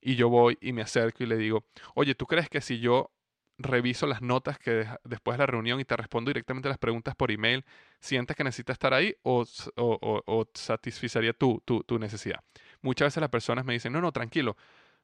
y 0.00 0.16
yo 0.16 0.30
voy 0.30 0.56
y 0.60 0.72
me 0.72 0.82
acerco 0.82 1.22
y 1.22 1.26
le 1.26 1.36
digo, 1.36 1.66
oye, 1.94 2.14
¿tú 2.14 2.26
crees 2.26 2.48
que 2.48 2.62
si 2.62 2.78
yo 2.80 3.10
reviso 3.58 4.06
las 4.06 4.20
notas 4.20 4.58
que 4.58 4.86
después 5.04 5.34
de 5.34 5.42
la 5.42 5.46
reunión 5.46 5.80
y 5.80 5.84
te 5.84 5.96
respondo 5.96 6.30
directamente 6.30 6.68
las 6.68 6.78
preguntas 6.78 7.14
por 7.14 7.30
email, 7.30 7.64
¿sientes 8.00 8.36
que 8.36 8.44
necesitas 8.44 8.74
estar 8.74 8.94
ahí 8.94 9.14
o, 9.22 9.44
o, 9.76 10.48
satisfacería 10.54 11.32
tu, 11.32 11.62
tu, 11.64 11.98
necesidad? 11.98 12.40
Muchas 12.82 13.06
veces 13.06 13.20
las 13.20 13.30
personas 13.30 13.64
me 13.64 13.72
dicen, 13.72 13.92
no, 13.92 14.00
no, 14.00 14.12
tranquilo, 14.12 14.56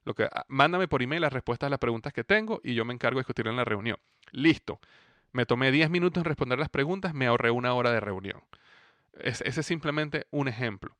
lo 0.04 0.14
que, 0.14 0.24
ah, 0.24 0.44
mándame 0.48 0.88
por 0.88 1.02
email 1.02 1.22
las 1.22 1.32
respuestas 1.32 1.68
a 1.68 1.70
las 1.70 1.78
preguntas 1.78 2.12
que 2.12 2.24
tengo 2.24 2.60
y 2.64 2.74
yo 2.74 2.84
me 2.84 2.94
encargo 2.94 3.18
de 3.18 3.22
discutir 3.22 3.46
en 3.46 3.56
la 3.56 3.64
reunión. 3.64 3.98
Listo. 4.32 4.80
Me 5.32 5.46
tomé 5.46 5.70
10 5.70 5.90
minutos 5.90 6.22
en 6.22 6.24
responder 6.24 6.58
las 6.58 6.70
preguntas, 6.70 7.14
me 7.14 7.26
ahorré 7.26 7.52
una 7.52 7.72
hora 7.74 7.92
de 7.92 8.00
reunión. 8.00 8.42
ese 9.22 9.48
es 9.48 9.66
simplemente 9.66 10.26
un 10.30 10.48
ejemplo. 10.48 10.96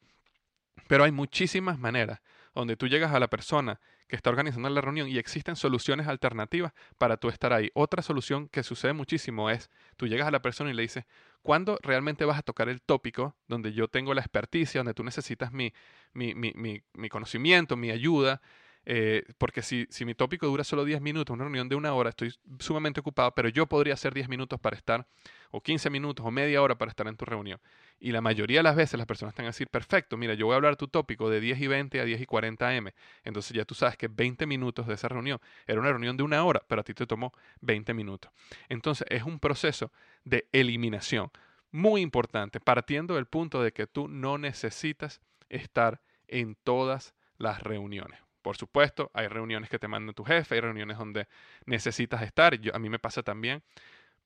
Pero 0.86 1.04
hay 1.04 1.12
muchísimas 1.12 1.78
maneras 1.78 2.20
donde 2.54 2.76
tú 2.76 2.86
llegas 2.86 3.12
a 3.12 3.20
la 3.20 3.28
persona 3.28 3.80
que 4.10 4.16
está 4.16 4.28
organizando 4.30 4.68
la 4.68 4.80
reunión 4.80 5.08
y 5.08 5.16
existen 5.18 5.56
soluciones 5.56 6.08
alternativas 6.08 6.72
para 6.98 7.16
tú 7.16 7.28
estar 7.28 7.52
ahí. 7.52 7.70
Otra 7.74 8.02
solución 8.02 8.48
que 8.48 8.62
sucede 8.62 8.92
muchísimo 8.92 9.48
es, 9.48 9.70
tú 9.96 10.06
llegas 10.06 10.28
a 10.28 10.30
la 10.30 10.42
persona 10.42 10.70
y 10.70 10.74
le 10.74 10.82
dices, 10.82 11.04
¿cuándo 11.42 11.78
realmente 11.82 12.24
vas 12.24 12.38
a 12.38 12.42
tocar 12.42 12.68
el 12.68 12.82
tópico 12.82 13.36
donde 13.48 13.72
yo 13.72 13.88
tengo 13.88 14.12
la 14.12 14.20
experticia, 14.20 14.80
donde 14.80 14.94
tú 14.94 15.04
necesitas 15.04 15.52
mi, 15.52 15.72
mi, 16.12 16.34
mi, 16.34 16.82
mi 16.92 17.08
conocimiento, 17.08 17.76
mi 17.76 17.90
ayuda? 17.90 18.42
Eh, 18.86 19.24
porque 19.38 19.62
si, 19.62 19.86
mi 20.04 20.14
tópico 20.14 20.46
dura 20.46 20.64
solo 20.64 20.84
10 20.84 21.00
minutos, 21.00 21.34
una 21.34 21.44
reunión 21.44 21.68
de 21.68 21.76
una 21.76 21.92
hora, 21.92 22.10
estoy 22.10 22.34
sumamente 22.58 23.00
ocupado, 23.00 23.32
pero 23.34 23.48
yo 23.48 23.66
podría 23.66 23.94
hacer 23.94 24.14
10 24.14 24.28
minutos 24.28 24.58
para 24.58 24.76
estar, 24.76 25.06
o 25.50 25.60
15 25.60 25.90
minutos, 25.90 26.24
o 26.24 26.30
media 26.30 26.62
hora 26.62 26.78
para 26.78 26.90
estar 26.90 27.06
en 27.06 27.16
tu 27.16 27.24
reunión. 27.24 27.60
Y 27.98 28.12
la 28.12 28.20
mayoría 28.20 28.60
de 28.60 28.62
las 28.62 28.76
veces 28.76 28.96
las 28.96 29.06
personas 29.06 29.32
están 29.32 29.44
a 29.44 29.50
decir, 29.50 29.68
perfecto, 29.68 30.16
mira, 30.16 30.34
yo 30.34 30.46
voy 30.46 30.54
a 30.54 30.56
hablar 30.56 30.76
tu 30.76 30.88
tópico 30.88 31.28
de 31.28 31.40
10 31.40 31.60
y 31.60 31.66
20 31.66 32.00
a 32.00 32.04
10 32.04 32.20
y 32.22 32.26
40 32.26 32.74
M. 32.74 32.94
Entonces 33.24 33.54
ya 33.54 33.64
tú 33.64 33.74
sabes 33.74 33.96
que 33.96 34.08
20 34.08 34.46
minutos 34.46 34.86
de 34.86 34.94
esa 34.94 35.08
reunión 35.08 35.38
era 35.66 35.80
una 35.80 35.90
reunión 35.90 36.16
de 36.16 36.22
una 36.22 36.42
hora, 36.44 36.62
pero 36.66 36.80
a 36.80 36.84
ti 36.84 36.94
te 36.94 37.06
tomó 37.06 37.32
20 37.60 37.92
minutos. 37.92 38.32
Entonces 38.68 39.06
es 39.10 39.22
un 39.24 39.38
proceso 39.38 39.92
de 40.24 40.48
eliminación 40.52 41.30
muy 41.72 42.00
importante, 42.00 42.60
partiendo 42.60 43.14
del 43.14 43.26
punto 43.26 43.62
de 43.62 43.72
que 43.72 43.86
tú 43.86 44.08
no 44.08 44.38
necesitas 44.38 45.20
estar 45.48 46.00
en 46.26 46.56
todas 46.64 47.14
las 47.36 47.62
reuniones. 47.62 48.20
Por 48.42 48.56
supuesto, 48.56 49.10
hay 49.14 49.28
reuniones 49.28 49.68
que 49.68 49.78
te 49.78 49.88
manda 49.88 50.12
tu 50.12 50.24
jefe, 50.24 50.54
hay 50.54 50.60
reuniones 50.60 50.98
donde 50.98 51.28
necesitas 51.66 52.22
estar, 52.22 52.58
yo, 52.58 52.74
a 52.74 52.78
mí 52.78 52.88
me 52.88 52.98
pasa 52.98 53.22
también, 53.22 53.62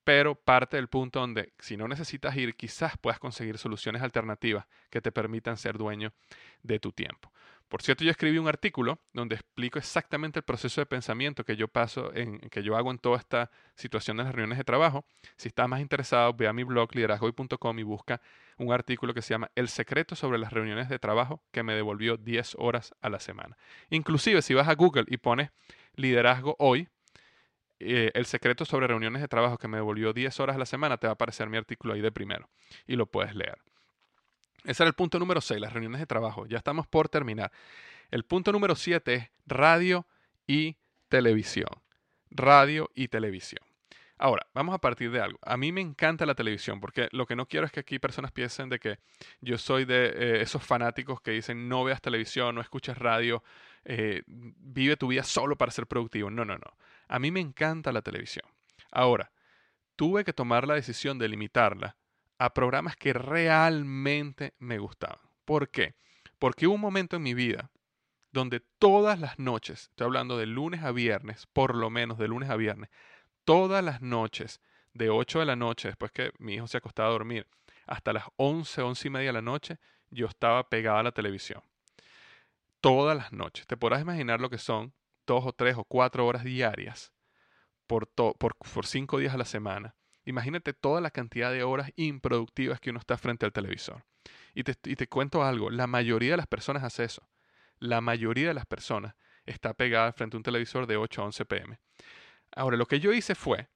pero 0.05 0.35
parte 0.35 0.77
del 0.77 0.88
punto 0.88 1.20
donde 1.20 1.53
si 1.59 1.76
no 1.76 1.88
necesitas 1.88 2.36
ir, 2.36 2.55
quizás 2.55 2.97
puedas 2.99 3.18
conseguir 3.18 3.59
soluciones 3.59 4.03
alternativas 4.03 4.66
que 4.91 5.01
te 5.01 5.11
permitan 5.11 5.57
ser 5.57 5.78
dueño 5.78 6.12
de 6.62 6.78
tu 6.78 6.93
tiempo. 6.93 7.32
Por 7.68 7.82
cierto, 7.82 8.04
yo 8.04 8.10
escribí 8.10 8.38
un 8.38 8.46
artículo 8.46 9.00
donde 9.12 9.34
explico 9.36 9.78
exactamente 9.78 10.38
el 10.38 10.44
proceso 10.44 10.80
de 10.80 10.86
pensamiento 10.86 11.44
que 11.44 11.56
yo 11.56 11.66
paso, 11.66 12.14
en, 12.14 12.38
que 12.50 12.62
yo 12.62 12.76
hago 12.76 12.90
en 12.90 12.98
toda 12.98 13.18
esta 13.18 13.50
situación 13.74 14.16
de 14.16 14.24
las 14.24 14.34
reuniones 14.34 14.58
de 14.58 14.64
trabajo. 14.64 15.04
Si 15.36 15.48
estás 15.48 15.68
más 15.68 15.80
interesado, 15.80 16.32
ve 16.34 16.46
a 16.46 16.52
mi 16.52 16.62
blog 16.62 16.94
liderazgoy.com 16.94 17.78
y 17.78 17.82
busca 17.82 18.20
un 18.58 18.72
artículo 18.72 19.14
que 19.14 19.22
se 19.22 19.34
llama 19.34 19.50
El 19.54 19.68
secreto 19.68 20.14
sobre 20.14 20.38
las 20.38 20.52
reuniones 20.52 20.88
de 20.88 20.98
trabajo 20.98 21.42
que 21.50 21.62
me 21.62 21.74
devolvió 21.74 22.16
10 22.16 22.56
horas 22.58 22.94
a 23.00 23.08
la 23.08 23.18
semana. 23.18 23.56
Inclusive 23.90 24.42
si 24.42 24.54
vas 24.54 24.68
a 24.68 24.74
Google 24.74 25.04
y 25.08 25.16
pones 25.16 25.50
liderazgo 25.96 26.56
hoy, 26.58 26.88
eh, 27.80 28.12
el 28.14 28.26
secreto 28.26 28.64
sobre 28.64 28.86
reuniones 28.86 29.20
de 29.20 29.28
trabajo 29.28 29.58
que 29.58 29.68
me 29.68 29.78
devolvió 29.78 30.12
10 30.12 30.38
horas 30.40 30.56
a 30.56 30.58
la 30.58 30.66
semana, 30.66 30.96
te 30.98 31.06
va 31.06 31.12
a 31.12 31.14
aparecer 31.14 31.48
mi 31.48 31.56
artículo 31.56 31.94
ahí 31.94 32.00
de 32.00 32.12
primero 32.12 32.48
y 32.86 32.96
lo 32.96 33.06
puedes 33.06 33.34
leer. 33.34 33.58
Ese 34.64 34.82
era 34.82 34.88
el 34.88 34.94
punto 34.94 35.18
número 35.18 35.40
6, 35.40 35.60
las 35.60 35.72
reuniones 35.72 36.00
de 36.00 36.06
trabajo. 36.06 36.46
Ya 36.46 36.56
estamos 36.56 36.86
por 36.86 37.08
terminar. 37.08 37.52
El 38.10 38.24
punto 38.24 38.50
número 38.50 38.74
7 38.74 39.14
es 39.14 39.30
radio 39.46 40.06
y 40.46 40.76
televisión. 41.08 41.68
Radio 42.30 42.90
y 42.94 43.08
televisión. 43.08 43.62
Ahora, 44.16 44.46
vamos 44.54 44.74
a 44.74 44.78
partir 44.78 45.10
de 45.10 45.20
algo. 45.20 45.38
A 45.42 45.56
mí 45.56 45.70
me 45.70 45.80
encanta 45.80 46.24
la 46.24 46.34
televisión 46.34 46.80
porque 46.80 47.08
lo 47.12 47.26
que 47.26 47.36
no 47.36 47.46
quiero 47.46 47.66
es 47.66 47.72
que 47.72 47.80
aquí 47.80 47.98
personas 47.98 48.32
piensen 48.32 48.68
de 48.68 48.78
que 48.78 48.98
yo 49.40 49.58
soy 49.58 49.84
de 49.84 50.06
eh, 50.06 50.42
esos 50.42 50.62
fanáticos 50.62 51.20
que 51.20 51.32
dicen 51.32 51.68
no 51.68 51.84
veas 51.84 52.00
televisión, 52.00 52.54
no 52.54 52.60
escuches 52.60 52.96
radio, 52.96 53.42
eh, 53.84 54.22
vive 54.26 54.96
tu 54.96 55.08
vida 55.08 55.24
solo 55.24 55.56
para 55.56 55.72
ser 55.72 55.86
productivo. 55.86 56.30
No, 56.30 56.44
no, 56.44 56.54
no. 56.56 56.76
A 57.08 57.18
mí 57.18 57.30
me 57.30 57.40
encanta 57.40 57.92
la 57.92 58.02
televisión. 58.02 58.46
Ahora, 58.92 59.30
tuve 59.96 60.24
que 60.24 60.32
tomar 60.32 60.66
la 60.66 60.74
decisión 60.74 61.18
de 61.18 61.28
limitarla 61.28 61.96
a 62.39 62.55
programas 62.55 62.97
que 62.97 63.12
realmente 63.12 64.55
me 64.59 64.78
gustaban. 64.78 65.18
¿Por 65.45 65.70
qué? 65.70 65.95
Porque 66.39 66.66
hubo 66.66 66.74
un 66.74 66.80
momento 66.80 67.16
en 67.16 67.22
mi 67.22 67.35
vida 67.35 67.70
donde 68.32 68.61
todas 68.78 69.20
las 69.20 69.39
noches, 69.39 69.89
estoy 69.91 70.07
hablando 70.07 70.37
de 70.37 70.47
lunes 70.47 70.82
a 70.82 70.91
viernes, 70.91 71.47
por 71.53 71.76
lo 71.76 71.89
menos 71.91 72.18
de 72.18 72.28
lunes 72.28 72.51
a 72.51 72.57
viernes, 72.57 72.91
todas 73.45 73.85
las 73.85 74.03
noches, 74.03 74.61
de 74.93 75.11
8 75.11 75.41
de 75.41 75.47
la 75.47 75.57
noche, 75.57 75.89
después 75.89 76.12
que 76.12 76.32
mi 76.39 76.55
hijo 76.55 76.66
se 76.66 76.78
acostaba 76.78 77.09
a 77.09 77.12
dormir, 77.12 77.47
hasta 77.87 78.12
las 78.12 78.24
11, 78.37 78.82
11 78.82 79.09
y 79.09 79.11
media 79.11 79.28
de 79.28 79.32
la 79.35 79.43
noche, 79.43 79.78
yo 80.11 80.26
estaba 80.26 80.68
pegada 80.68 81.01
a 81.01 81.03
la 81.03 81.12
televisión. 81.12 81.62
Todas 82.80 83.16
las 83.16 83.32
noches. 83.32 83.66
Te 83.66 83.76
podrás 83.76 84.03
imaginar 84.03 84.41
lo 84.41 84.51
que 84.51 84.59
son 84.59 84.95
dos 85.26 85.45
o 85.47 85.53
tres 85.53 85.76
o 85.76 85.85
cuatro 85.85 86.26
horas 86.26 86.45
diarias 86.45 87.12
por, 87.87 88.09
por, 88.09 88.37
por 88.37 88.87
cinco 88.87 89.18
días 89.18 89.35
a 89.35 89.39
la 89.39 89.45
semana. 89.45 89.95
Imagínate 90.25 90.72
toda 90.72 91.01
la 91.01 91.11
cantidad 91.11 91.53
de 91.53 91.62
horas 91.62 91.91
improductivas 91.97 92.81
que 92.81 92.91
uno 92.91 92.99
está 92.99 93.18
frente 93.18 93.45
al 93.45 93.53
televisor. 93.53 94.05
Y 94.55 94.62
te, 94.62 95.07
cuento 95.09 95.43
algo, 95.43 95.70
la 95.70 95.87
mayoría 95.87 96.33
de 96.33 96.37
las 96.37 96.47
personas 96.47 96.85
hace 96.85 97.05
eso. 97.05 97.29
La 97.79 98.01
mayoría 98.01 98.49
de 98.49 98.55
las 98.55 98.66
personas 98.66 99.14
está 99.47 99.75
pegada 99.75 100.12
frente 100.12 100.37
a 100.37 100.39
un 100.39 100.43
televisor 100.45 100.87
de 100.87 100.97
8 100.97 101.22
a 101.22 101.25
11 101.27 101.45
pm. 101.45 101.79
Ahora, 102.55 102.77
lo 102.77 102.87
que 102.87 103.01
yo 103.01 103.12
hice 103.12 103.35
fue 103.35 103.68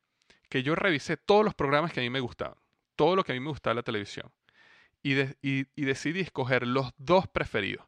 que 0.48 0.62
yo 0.62 0.74
revisé 0.74 1.16
todos 1.16 1.44
los 1.44 1.54
programas 1.54 1.92
que 1.92 2.00
a 2.00 2.02
mí 2.02 2.10
me 2.10 2.20
gustaban, 2.20 2.56
todo 2.96 3.16
lo 3.16 3.24
que 3.24 3.32
a 3.32 3.34
mí 3.34 3.40
me 3.40 3.50
gustaba 3.50 3.74
la 3.74 3.82
televisión, 3.82 4.32
y, 5.02 5.14
y, 5.42 5.84
decidí 5.84 6.20
escoger 6.20 6.66
los 6.66 6.92
dos 6.96 7.28
preferidos. 7.28 7.86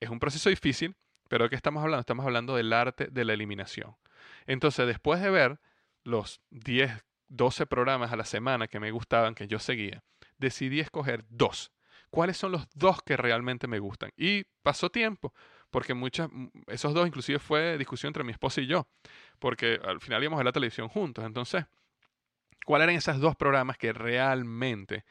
Es 0.00 0.10
un 0.10 0.18
proceso 0.18 0.50
difícil, 0.50 0.96
pero 1.28 1.44
¿de 1.44 1.50
qué 1.50 1.56
estamos 1.56 1.82
hablando? 1.82 2.00
Estamos 2.00 2.26
hablando 2.26 2.56
del 2.56 2.72
arte 2.72 3.06
de 3.06 3.24
la 3.24 3.32
eliminación. 3.34 3.96
Entonces, 4.46 4.86
después 4.86 5.20
de 5.20 5.30
ver 5.30 5.60
los 6.02 6.40
10, 6.50 6.92
12 7.32 7.66
programas 7.66 8.12
a 8.12 8.16
la 8.16 8.24
semana 8.24 8.68
que 8.68 8.78
me 8.78 8.90
gustaban, 8.90 9.34
que 9.34 9.48
yo 9.48 9.58
seguía, 9.58 10.02
decidí 10.38 10.80
escoger 10.80 11.24
dos. 11.28 11.72
¿Cuáles 12.10 12.36
son 12.36 12.52
los 12.52 12.68
dos 12.74 13.02
que 13.02 13.16
realmente 13.16 13.66
me 13.66 13.78
gustan? 13.78 14.10
Y 14.16 14.44
pasó 14.62 14.90
tiempo, 14.90 15.32
porque 15.70 15.94
muchas, 15.94 16.28
esos 16.66 16.92
dos 16.92 17.06
inclusive 17.06 17.38
fue 17.38 17.78
discusión 17.78 18.10
entre 18.10 18.22
mi 18.22 18.32
esposa 18.32 18.60
y 18.60 18.66
yo, 18.66 18.86
porque 19.38 19.80
al 19.82 20.00
final 20.00 20.22
íbamos 20.22 20.40
a 20.40 20.44
la 20.44 20.52
televisión 20.52 20.88
juntos. 20.88 21.24
Entonces, 21.24 21.64
¿cuáles 22.66 22.84
eran 22.84 22.96
esos 22.96 23.18
dos 23.18 23.34
programas 23.34 23.78
que 23.78 23.94
realmente 23.94 25.04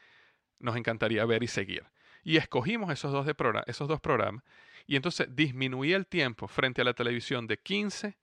nos 0.60 0.76
encantaría 0.76 1.24
ver 1.24 1.42
y 1.42 1.48
seguir? 1.48 1.84
Y 2.22 2.36
escogimos 2.36 2.92
esos 2.92 3.10
dos, 3.10 3.26
de 3.26 3.34
esos 3.66 3.88
dos 3.88 4.00
programas 4.00 4.44
y 4.86 4.94
entonces 4.94 5.26
disminuí 5.34 5.92
el 5.92 6.06
tiempo 6.06 6.46
frente 6.46 6.82
a 6.82 6.84
la 6.84 6.94
televisión 6.94 7.48
de 7.48 7.58
15, 7.58 8.16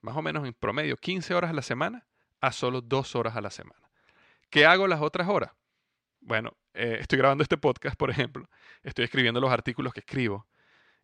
más 0.00 0.16
o 0.16 0.22
menos 0.22 0.46
en 0.46 0.54
promedio, 0.54 0.96
15 0.96 1.34
horas 1.34 1.50
a 1.50 1.54
la 1.54 1.62
semana 1.62 2.06
a 2.42 2.52
solo 2.52 2.82
dos 2.82 3.16
horas 3.16 3.34
a 3.36 3.40
la 3.40 3.50
semana. 3.50 3.90
¿Qué 4.50 4.66
hago 4.66 4.86
las 4.86 5.00
otras 5.00 5.28
horas? 5.28 5.52
Bueno, 6.20 6.54
eh, 6.74 6.98
estoy 7.00 7.18
grabando 7.18 7.42
este 7.42 7.56
podcast, 7.56 7.96
por 7.96 8.10
ejemplo, 8.10 8.50
estoy 8.82 9.06
escribiendo 9.06 9.40
los 9.40 9.50
artículos 9.50 9.94
que 9.94 10.00
escribo, 10.00 10.46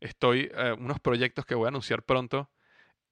estoy 0.00 0.50
eh, 0.54 0.76
unos 0.78 1.00
proyectos 1.00 1.46
que 1.46 1.54
voy 1.54 1.64
a 1.64 1.68
anunciar 1.68 2.02
pronto, 2.02 2.50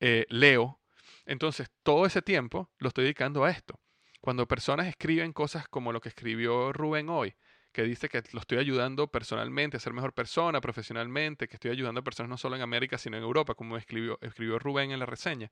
eh, 0.01 0.27
leo, 0.29 0.79
entonces, 1.27 1.68
todo 1.83 2.07
ese 2.07 2.22
tiempo 2.22 2.70
lo 2.79 2.89
estoy 2.89 3.05
dedicando 3.05 3.45
a 3.45 3.51
esto. 3.51 3.81
Cuando 4.20 4.47
personas 4.47 4.87
escriben 4.87 5.33
cosas 5.33 5.68
como 5.68 5.93
lo 5.93 6.01
que 6.01 6.09
escribió 6.09 6.72
Rubén 6.72 7.09
hoy, 7.09 7.35
que 7.72 7.83
dice 7.83 8.09
que 8.09 8.22
lo 8.33 8.41
estoy 8.41 8.59
ayudando 8.59 9.09
personalmente 9.09 9.77
a 9.77 9.81
ser 9.81 9.93
mejor 9.93 10.14
persona, 10.14 10.61
profesionalmente, 10.61 11.49
que 11.49 11.57
estoy 11.57 11.72
ayudando 11.72 12.01
a 12.01 12.05
personas 12.05 12.31
no 12.31 12.39
solo 12.39 12.57
en 12.57 12.62
América, 12.62 12.97
sino 12.97 13.16
en 13.16 13.22
Europa, 13.22 13.55
como 13.55 13.77
escribió, 13.77 14.18
escribió 14.22 14.59
Rubén 14.59 14.93
en 14.93 15.01
la 15.01 15.07
reseña. 15.07 15.51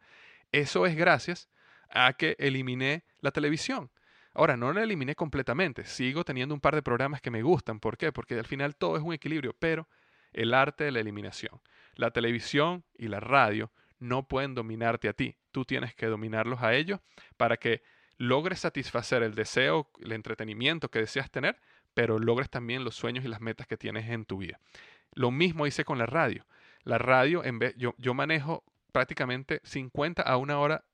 Eso 0.52 0.86
es 0.86 0.96
gracias 0.96 1.48
a 1.94 2.12
que 2.12 2.36
eliminé 2.38 3.04
la 3.20 3.30
televisión. 3.30 3.90
Ahora, 4.34 4.56
no 4.56 4.72
la 4.72 4.82
eliminé 4.82 5.14
completamente, 5.14 5.84
sigo 5.84 6.24
teniendo 6.24 6.54
un 6.54 6.60
par 6.60 6.74
de 6.74 6.82
programas 6.82 7.20
que 7.20 7.30
me 7.30 7.42
gustan. 7.42 7.78
¿Por 7.78 7.96
qué? 7.96 8.12
Porque 8.12 8.34
al 8.34 8.46
final 8.46 8.74
todo 8.76 8.96
es 8.96 9.02
un 9.02 9.12
equilibrio, 9.14 9.54
pero 9.58 9.88
el 10.32 10.52
arte 10.52 10.84
de 10.84 10.90
la 10.90 11.00
eliminación. 11.00 11.60
La 11.94 12.10
televisión 12.10 12.84
y 12.98 13.06
la 13.06 13.20
radio 13.20 13.70
no 14.00 14.26
pueden 14.26 14.54
dominarte 14.54 15.08
a 15.08 15.12
ti. 15.12 15.36
Tú 15.52 15.64
tienes 15.64 15.94
que 15.94 16.06
dominarlos 16.06 16.62
a 16.62 16.74
ellos 16.74 17.00
para 17.36 17.56
que 17.56 17.82
logres 18.18 18.60
satisfacer 18.60 19.22
el 19.22 19.36
deseo, 19.36 19.88
el 20.00 20.12
entretenimiento 20.12 20.90
que 20.90 20.98
deseas 20.98 21.30
tener, 21.30 21.60
pero 21.94 22.18
logres 22.18 22.50
también 22.50 22.84
los 22.84 22.96
sueños 22.96 23.24
y 23.24 23.28
las 23.28 23.40
metas 23.40 23.68
que 23.68 23.76
tienes 23.76 24.10
en 24.10 24.24
tu 24.24 24.38
vida. 24.38 24.58
Lo 25.12 25.30
mismo 25.30 25.66
hice 25.66 25.84
con 25.84 25.98
la 25.98 26.06
radio. 26.06 26.44
La 26.82 26.98
radio, 26.98 27.44
en 27.44 27.60
vez, 27.60 27.74
yo, 27.76 27.94
yo 27.98 28.14
manejo 28.14 28.64
prácticamente 28.92 29.60
50 29.62 30.22
a 30.22 30.36
una 30.36 30.58
hora 30.58 30.84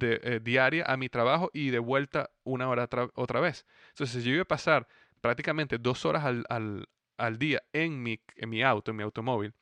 eh, 0.00 0.40
diaria 0.42 0.84
a 0.86 0.96
mi 0.96 1.08
trabajo 1.08 1.50
y 1.52 1.70
de 1.70 1.78
vuelta 1.78 2.30
una 2.44 2.68
hora 2.68 2.88
otra 3.14 3.40
vez. 3.40 3.66
Entonces, 3.90 4.24
yo 4.24 4.32
iba 4.32 4.42
a 4.42 4.46
pasar 4.46 4.88
prácticamente 5.20 5.78
dos 5.78 6.04
horas 6.04 6.24
al, 6.24 6.44
al, 6.48 6.88
al 7.16 7.38
día 7.38 7.62
en 7.72 8.02
mi, 8.02 8.20
en 8.36 8.48
mi 8.48 8.62
auto, 8.62 8.90
en 8.90 8.96
mi 8.96 9.02
automóvil, 9.02 9.52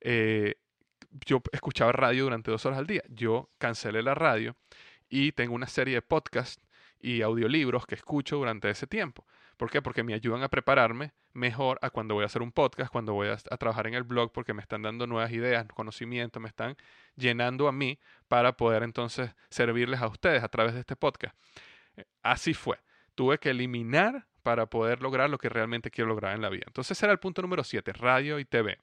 eh, 0.00 0.56
yo 1.26 1.42
escuchaba 1.52 1.92
radio 1.92 2.24
durante 2.24 2.50
dos 2.50 2.64
horas 2.66 2.78
al 2.78 2.86
día. 2.86 3.02
Yo 3.08 3.50
cancelé 3.58 4.02
la 4.02 4.14
radio 4.14 4.56
y 5.08 5.32
tengo 5.32 5.54
una 5.54 5.66
serie 5.66 5.94
de 5.94 6.02
podcasts 6.02 6.62
y 7.00 7.22
audiolibros 7.22 7.86
que 7.86 7.94
escucho 7.96 8.36
durante 8.36 8.70
ese 8.70 8.86
tiempo. 8.86 9.26
¿Por 9.60 9.70
qué? 9.70 9.82
Porque 9.82 10.02
me 10.02 10.14
ayudan 10.14 10.42
a 10.42 10.48
prepararme 10.48 11.12
mejor 11.34 11.78
a 11.82 11.90
cuando 11.90 12.14
voy 12.14 12.22
a 12.22 12.26
hacer 12.28 12.40
un 12.40 12.50
podcast, 12.50 12.90
cuando 12.90 13.12
voy 13.12 13.28
a, 13.28 13.36
trabajar 13.36 13.86
en 13.88 13.92
el 13.92 14.04
blog, 14.04 14.32
porque 14.32 14.54
me 14.54 14.62
están 14.62 14.80
dando 14.80 15.06
nuevas 15.06 15.30
ideas, 15.32 15.66
conocimiento, 15.74 16.40
me 16.40 16.48
están 16.48 16.78
llenando 17.14 17.68
a 17.68 17.72
mí 17.72 17.98
para 18.26 18.56
poder 18.56 18.82
entonces 18.82 19.34
servirles 19.50 20.00
a 20.00 20.06
ustedes 20.06 20.42
a 20.42 20.48
través 20.48 20.72
de 20.72 20.80
este 20.80 20.96
podcast. 20.96 21.36
Eh, 21.98 22.06
así 22.22 22.54
fue. 22.54 22.78
Tuve 23.14 23.36
que 23.36 23.50
eliminar 23.50 24.26
para 24.42 24.64
poder 24.64 25.02
lograr 25.02 25.28
lo 25.28 25.36
que 25.36 25.50
realmente 25.50 25.90
quiero 25.90 26.08
lograr 26.08 26.34
en 26.34 26.40
la 26.40 26.48
vida. 26.48 26.64
Entonces 26.66 27.02
era 27.02 27.12
el 27.12 27.18
punto 27.18 27.42
número 27.42 27.62
7, 27.62 27.92
radio 27.92 28.38
y 28.38 28.46
TV. 28.46 28.78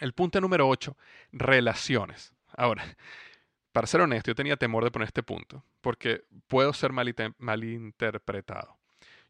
El 0.00 0.14
punto 0.14 0.40
número 0.40 0.66
8, 0.66 0.96
relaciones. 1.30 2.34
Ahora, 2.56 2.82
para 3.70 3.86
ser 3.86 4.00
honesto, 4.00 4.32
yo 4.32 4.34
tenía 4.34 4.56
temor 4.56 4.82
de 4.82 4.90
poner 4.90 5.06
este 5.06 5.22
punto, 5.22 5.62
porque 5.80 6.24
puedo 6.48 6.72
ser 6.72 6.90
malinterpretado. 6.90 8.76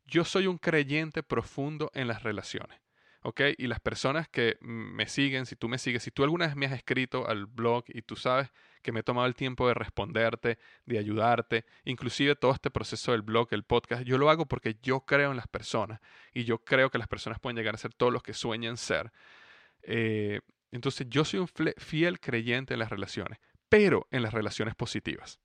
Yo 0.07 0.25
soy 0.25 0.47
un 0.47 0.59
creyente 0.59 1.23
profundo 1.23 1.91
en 1.95 2.09
las 2.09 2.23
relaciones. 2.23 2.81
¿ok? 3.27 3.41
Y 3.59 3.67
las 3.67 3.81
personas 3.81 4.29
que 4.29 4.57
me 4.61 5.09
siguen, 5.09 5.47
si 5.47 5.57
tú 5.57 5.69
me 5.69 5.79
sigues, 5.79 6.05
si 6.05 6.13
tú 6.13 6.23
alguna 6.23 6.47
vez 6.47 6.55
me 6.55 6.67
has 6.67 6.73
escrito 6.73 7.27
al 7.27 7.47
blog 7.47 7.83
y 7.89 8.03
tú 8.03 8.15
sabes 8.15 8.53
que 8.83 8.93
me 8.93 9.01
he 9.01 9.03
tomado 9.03 9.27
el 9.27 9.35
tiempo 9.35 9.67
de 9.67 9.75
responderte, 9.75 10.59
de 10.85 10.99
ayudarte, 11.01 11.65
inclusive 11.85 12.37
todo 12.37 12.53
este 12.53 12.71
proceso 12.71 13.11
del 13.11 13.23
blog, 13.23 13.49
el 13.51 13.65
podcast, 13.65 14.05
yo 14.05 14.17
lo 14.17 14.31
hago 14.31 14.47
porque 14.47 14.77
yo 14.81 15.01
creo 15.01 15.33
en 15.33 15.37
las 15.37 15.49
personas 15.49 16.01
y 16.33 16.45
yo 16.45 16.59
creo 16.59 16.89
que 16.89 16.99
las 16.99 17.09
personas 17.09 17.41
pueden 17.41 17.57
llegar 17.57 17.75
a 17.75 17.79
ser 17.79 17.93
todos 17.95 18.13
los 18.13 18.23
que 18.23 18.33
sueñan 18.33 18.77
ser. 18.77 19.11
Eh, 19.83 20.39
entonces 20.71 21.09
yo 21.11 21.25
soy 21.25 21.41
un 21.41 21.49
fiel 21.79 22.21
creyente 22.21 22.75
en 22.75 22.79
las 22.79 22.91
relaciones, 22.91 23.41
pero 23.69 24.07
en 24.13 24.23
las 24.23 24.35
relaciones 24.35 24.77
positivas. 24.77 25.41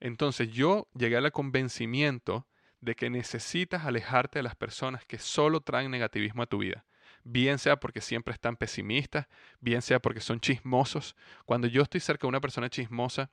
Entonces 0.00 0.50
yo 0.50 0.88
llegué 0.94 1.18
al 1.18 1.30
convencimiento 1.32 2.46
de 2.84 2.94
que 2.94 3.10
necesitas 3.10 3.84
alejarte 3.84 4.38
de 4.38 4.42
las 4.42 4.56
personas 4.56 5.04
que 5.04 5.18
solo 5.18 5.60
traen 5.60 5.90
negativismo 5.90 6.42
a 6.42 6.46
tu 6.46 6.58
vida. 6.58 6.84
Bien 7.24 7.58
sea 7.58 7.76
porque 7.76 8.00
siempre 8.00 8.34
están 8.34 8.56
pesimistas, 8.56 9.26
bien 9.60 9.80
sea 9.82 9.98
porque 10.00 10.20
son 10.20 10.40
chismosos. 10.40 11.16
Cuando 11.46 11.66
yo 11.66 11.82
estoy 11.82 12.00
cerca 12.00 12.22
de 12.22 12.28
una 12.28 12.40
persona 12.40 12.68
chismosa, 12.68 13.30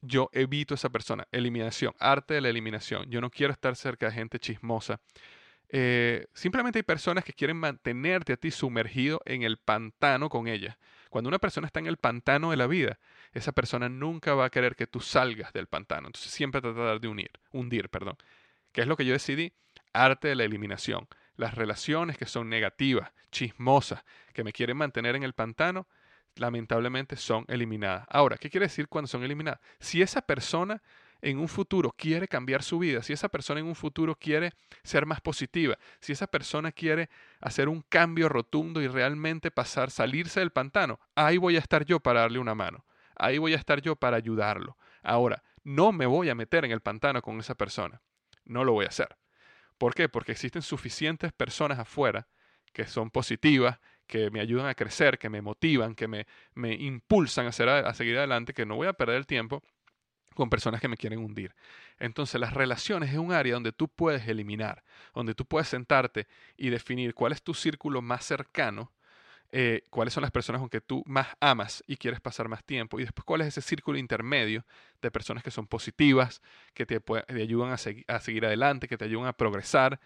yo 0.00 0.30
evito 0.32 0.74
esa 0.74 0.90
persona. 0.90 1.26
Eliminación, 1.32 1.94
arte 1.98 2.34
de 2.34 2.40
la 2.40 2.48
eliminación. 2.50 3.10
Yo 3.10 3.20
no 3.20 3.30
quiero 3.30 3.52
estar 3.52 3.74
cerca 3.74 4.06
de 4.06 4.12
gente 4.12 4.38
chismosa 4.38 5.00
eh, 5.68 6.26
simplemente 6.32 6.78
hay 6.78 6.82
personas 6.84 7.24
que 7.24 7.32
quieren 7.32 7.56
mantenerte 7.56 8.32
a 8.32 8.36
ti 8.36 8.50
sumergido 8.50 9.20
en 9.24 9.42
el 9.42 9.58
pantano 9.58 10.28
con 10.28 10.46
ellas. 10.46 10.76
Cuando 11.10 11.28
una 11.28 11.38
persona 11.38 11.66
está 11.66 11.80
en 11.80 11.86
el 11.86 11.96
pantano 11.96 12.50
de 12.50 12.56
la 12.56 12.66
vida, 12.66 12.98
esa 13.32 13.52
persona 13.52 13.88
nunca 13.88 14.34
va 14.34 14.46
a 14.46 14.50
querer 14.50 14.76
que 14.76 14.86
tú 14.86 15.00
salgas 15.00 15.52
del 15.52 15.66
pantano. 15.66 16.08
Entonces 16.08 16.30
siempre 16.32 16.60
tratar 16.60 17.00
de 17.00 17.08
unir, 17.08 17.30
hundir, 17.52 17.88
perdón. 17.88 18.16
¿Qué 18.76 18.82
es 18.82 18.88
lo 18.88 18.98
que 18.98 19.06
yo 19.06 19.14
decidí? 19.14 19.54
Arte 19.94 20.28
de 20.28 20.34
la 20.34 20.44
eliminación. 20.44 21.08
Las 21.36 21.54
relaciones 21.54 22.18
que 22.18 22.26
son 22.26 22.50
negativas, 22.50 23.10
chismosas, 23.32 24.04
que 24.34 24.44
me 24.44 24.52
quieren 24.52 24.76
mantener 24.76 25.16
en 25.16 25.22
el 25.22 25.32
pantano, 25.32 25.88
lamentablemente 26.34 27.16
son 27.16 27.46
eliminadas. 27.48 28.04
Ahora, 28.10 28.36
¿qué 28.36 28.50
quiere 28.50 28.66
decir 28.66 28.86
cuando 28.88 29.08
son 29.08 29.24
eliminadas? 29.24 29.60
Si 29.80 30.02
esa 30.02 30.20
persona 30.20 30.82
en 31.22 31.38
un 31.38 31.48
futuro 31.48 31.90
quiere 31.96 32.28
cambiar 32.28 32.62
su 32.62 32.78
vida, 32.78 33.02
si 33.02 33.14
esa 33.14 33.30
persona 33.30 33.60
en 33.60 33.66
un 33.66 33.76
futuro 33.76 34.14
quiere 34.14 34.52
ser 34.82 35.06
más 35.06 35.22
positiva, 35.22 35.78
si 35.98 36.12
esa 36.12 36.26
persona 36.26 36.70
quiere 36.70 37.08
hacer 37.40 37.70
un 37.70 37.80
cambio 37.80 38.28
rotundo 38.28 38.82
y 38.82 38.88
realmente 38.88 39.50
pasar, 39.50 39.90
salirse 39.90 40.40
del 40.40 40.50
pantano, 40.50 41.00
ahí 41.14 41.38
voy 41.38 41.56
a 41.56 41.60
estar 41.60 41.86
yo 41.86 41.98
para 41.98 42.20
darle 42.20 42.40
una 42.40 42.54
mano, 42.54 42.84
ahí 43.16 43.38
voy 43.38 43.54
a 43.54 43.56
estar 43.56 43.80
yo 43.80 43.96
para 43.96 44.18
ayudarlo. 44.18 44.76
Ahora, 45.02 45.42
no 45.64 45.92
me 45.92 46.04
voy 46.04 46.28
a 46.28 46.34
meter 46.34 46.66
en 46.66 46.72
el 46.72 46.82
pantano 46.82 47.22
con 47.22 47.40
esa 47.40 47.54
persona, 47.54 48.02
no 48.46 48.64
lo 48.64 48.72
voy 48.72 48.86
a 48.86 48.88
hacer. 48.88 49.16
¿Por 49.78 49.94
qué? 49.94 50.08
Porque 50.08 50.32
existen 50.32 50.62
suficientes 50.62 51.32
personas 51.32 51.78
afuera 51.78 52.28
que 52.72 52.86
son 52.86 53.10
positivas, 53.10 53.78
que 54.06 54.30
me 54.30 54.40
ayudan 54.40 54.66
a 54.66 54.74
crecer, 54.74 55.18
que 55.18 55.30
me 55.30 55.42
motivan, 55.42 55.94
que 55.94 56.08
me, 56.08 56.26
me 56.54 56.74
impulsan 56.74 57.46
a, 57.46 57.48
a 57.48 57.94
seguir 57.94 58.18
adelante, 58.18 58.52
que 58.52 58.66
no 58.66 58.76
voy 58.76 58.86
a 58.86 58.92
perder 58.92 59.16
el 59.16 59.26
tiempo 59.26 59.62
con 60.34 60.50
personas 60.50 60.80
que 60.80 60.88
me 60.88 60.98
quieren 60.98 61.18
hundir. 61.18 61.54
Entonces 61.98 62.40
las 62.40 62.52
relaciones 62.52 63.10
es 63.10 63.18
un 63.18 63.32
área 63.32 63.54
donde 63.54 63.72
tú 63.72 63.88
puedes 63.88 64.28
eliminar, 64.28 64.84
donde 65.14 65.34
tú 65.34 65.46
puedes 65.46 65.68
sentarte 65.68 66.28
y 66.56 66.68
definir 66.68 67.14
cuál 67.14 67.32
es 67.32 67.42
tu 67.42 67.54
círculo 67.54 68.02
más 68.02 68.24
cercano, 68.24 68.92
eh, 69.52 69.82
cuáles 69.90 70.14
son 70.14 70.22
las 70.22 70.30
personas 70.30 70.60
con 70.60 70.68
que 70.68 70.80
tú 70.80 71.02
más 71.06 71.28
amas 71.40 71.82
y 71.86 71.96
quieres 71.96 72.20
pasar 72.20 72.48
más 72.48 72.64
tiempo, 72.64 72.98
y 72.98 73.04
después 73.04 73.24
cuál 73.24 73.40
es 73.42 73.48
ese 73.48 73.62
círculo 73.62 73.98
intermedio 73.98 74.64
de 75.00 75.10
personas 75.10 75.42
que 75.42 75.50
son 75.50 75.66
positivas, 75.66 76.42
que 76.74 76.86
te, 76.86 77.00
ayudan 77.28 77.70
a, 77.70 77.74
a 78.14 78.20
seguir 78.20 78.46
adelante, 78.46 78.88
que 78.88 78.98
te 78.98 79.04
ayudan 79.04 79.26
a 79.26 79.32
progresar. 79.32 80.00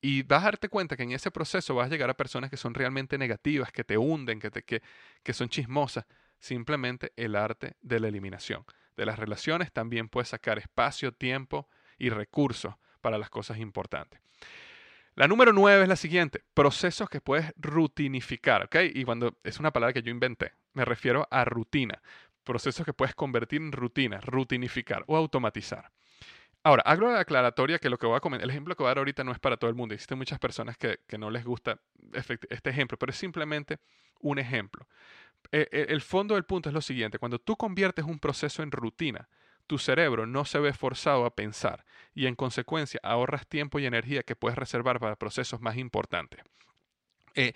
Y 0.00 0.22
vas 0.22 0.42
a 0.42 0.46
darte 0.46 0.68
cuenta 0.68 0.96
que 0.96 1.02
en 1.02 1.12
ese 1.12 1.30
proceso 1.30 1.74
vas 1.74 1.86
a 1.86 1.90
llegar 1.90 2.10
a 2.10 2.14
personas 2.14 2.50
que 2.50 2.56
son 2.56 2.74
realmente 2.74 3.18
negativas, 3.18 3.72
que 3.72 3.82
te 3.82 3.96
hunden, 3.96 4.38
que, 4.38 4.50
te, 4.50 4.62
que, 4.62 4.82
que 5.22 5.32
son 5.32 5.48
chismosas. 5.48 6.04
Simplemente 6.38 7.12
el 7.16 7.34
arte 7.34 7.76
de 7.80 7.98
la 7.98 8.08
eliminación 8.08 8.64
de 8.96 9.06
las 9.06 9.18
relaciones, 9.18 9.72
también 9.72 10.08
puedes 10.08 10.28
sacar 10.28 10.58
espacio, 10.58 11.12
tiempo 11.12 11.68
y 11.98 12.08
recursos 12.08 12.74
para 13.00 13.18
las 13.18 13.30
cosas 13.30 13.58
importantes. 13.58 14.20
La 15.18 15.26
número 15.26 15.50
nueve 15.54 15.82
es 15.82 15.88
la 15.88 15.96
siguiente, 15.96 16.42
procesos 16.52 17.08
que 17.08 17.22
puedes 17.22 17.50
rutinificar, 17.56 18.64
¿ok? 18.64 18.76
Y 18.92 19.02
cuando 19.04 19.38
es 19.44 19.58
una 19.58 19.72
palabra 19.72 19.94
que 19.94 20.02
yo 20.02 20.10
inventé, 20.10 20.52
me 20.74 20.84
refiero 20.84 21.26
a 21.30 21.46
rutina, 21.46 22.02
procesos 22.44 22.84
que 22.84 22.92
puedes 22.92 23.14
convertir 23.14 23.62
en 23.62 23.72
rutina, 23.72 24.20
rutinificar 24.20 25.04
o 25.06 25.16
automatizar. 25.16 25.90
Ahora, 26.62 26.82
hago 26.82 27.10
la 27.10 27.20
aclaratoria 27.20 27.78
que 27.78 27.88
lo 27.88 27.96
que 27.96 28.06
voy 28.06 28.18
a 28.18 28.20
comentar, 28.20 28.44
el 28.44 28.50
ejemplo 28.50 28.76
que 28.76 28.82
voy 28.82 28.88
a 28.88 28.90
dar 28.90 28.98
ahorita 28.98 29.24
no 29.24 29.32
es 29.32 29.38
para 29.38 29.56
todo 29.56 29.70
el 29.70 29.74
mundo. 29.74 29.94
Existen 29.94 30.18
muchas 30.18 30.38
personas 30.38 30.76
que, 30.76 30.98
que 31.06 31.16
no 31.16 31.30
les 31.30 31.44
gusta 31.44 31.80
este 32.12 32.68
ejemplo, 32.68 32.98
pero 32.98 33.08
es 33.08 33.16
simplemente 33.16 33.78
un 34.20 34.38
ejemplo. 34.38 34.86
Eh, 35.50 35.66
eh, 35.72 35.86
el 35.88 36.02
fondo 36.02 36.34
del 36.34 36.44
punto 36.44 36.68
es 36.68 36.74
lo 36.74 36.82
siguiente, 36.82 37.18
cuando 37.18 37.38
tú 37.38 37.56
conviertes 37.56 38.04
un 38.04 38.18
proceso 38.18 38.62
en 38.62 38.70
rutina, 38.70 39.30
tu 39.66 39.78
cerebro 39.78 40.26
no 40.26 40.44
se 40.44 40.58
ve 40.58 40.72
forzado 40.72 41.24
a 41.24 41.34
pensar 41.34 41.84
y 42.14 42.26
en 42.26 42.34
consecuencia 42.34 43.00
ahorras 43.02 43.46
tiempo 43.46 43.78
y 43.78 43.86
energía 43.86 44.22
que 44.22 44.36
puedes 44.36 44.58
reservar 44.58 45.00
para 45.00 45.16
procesos 45.16 45.60
más 45.60 45.76
importantes. 45.76 46.42
Eh, 47.34 47.52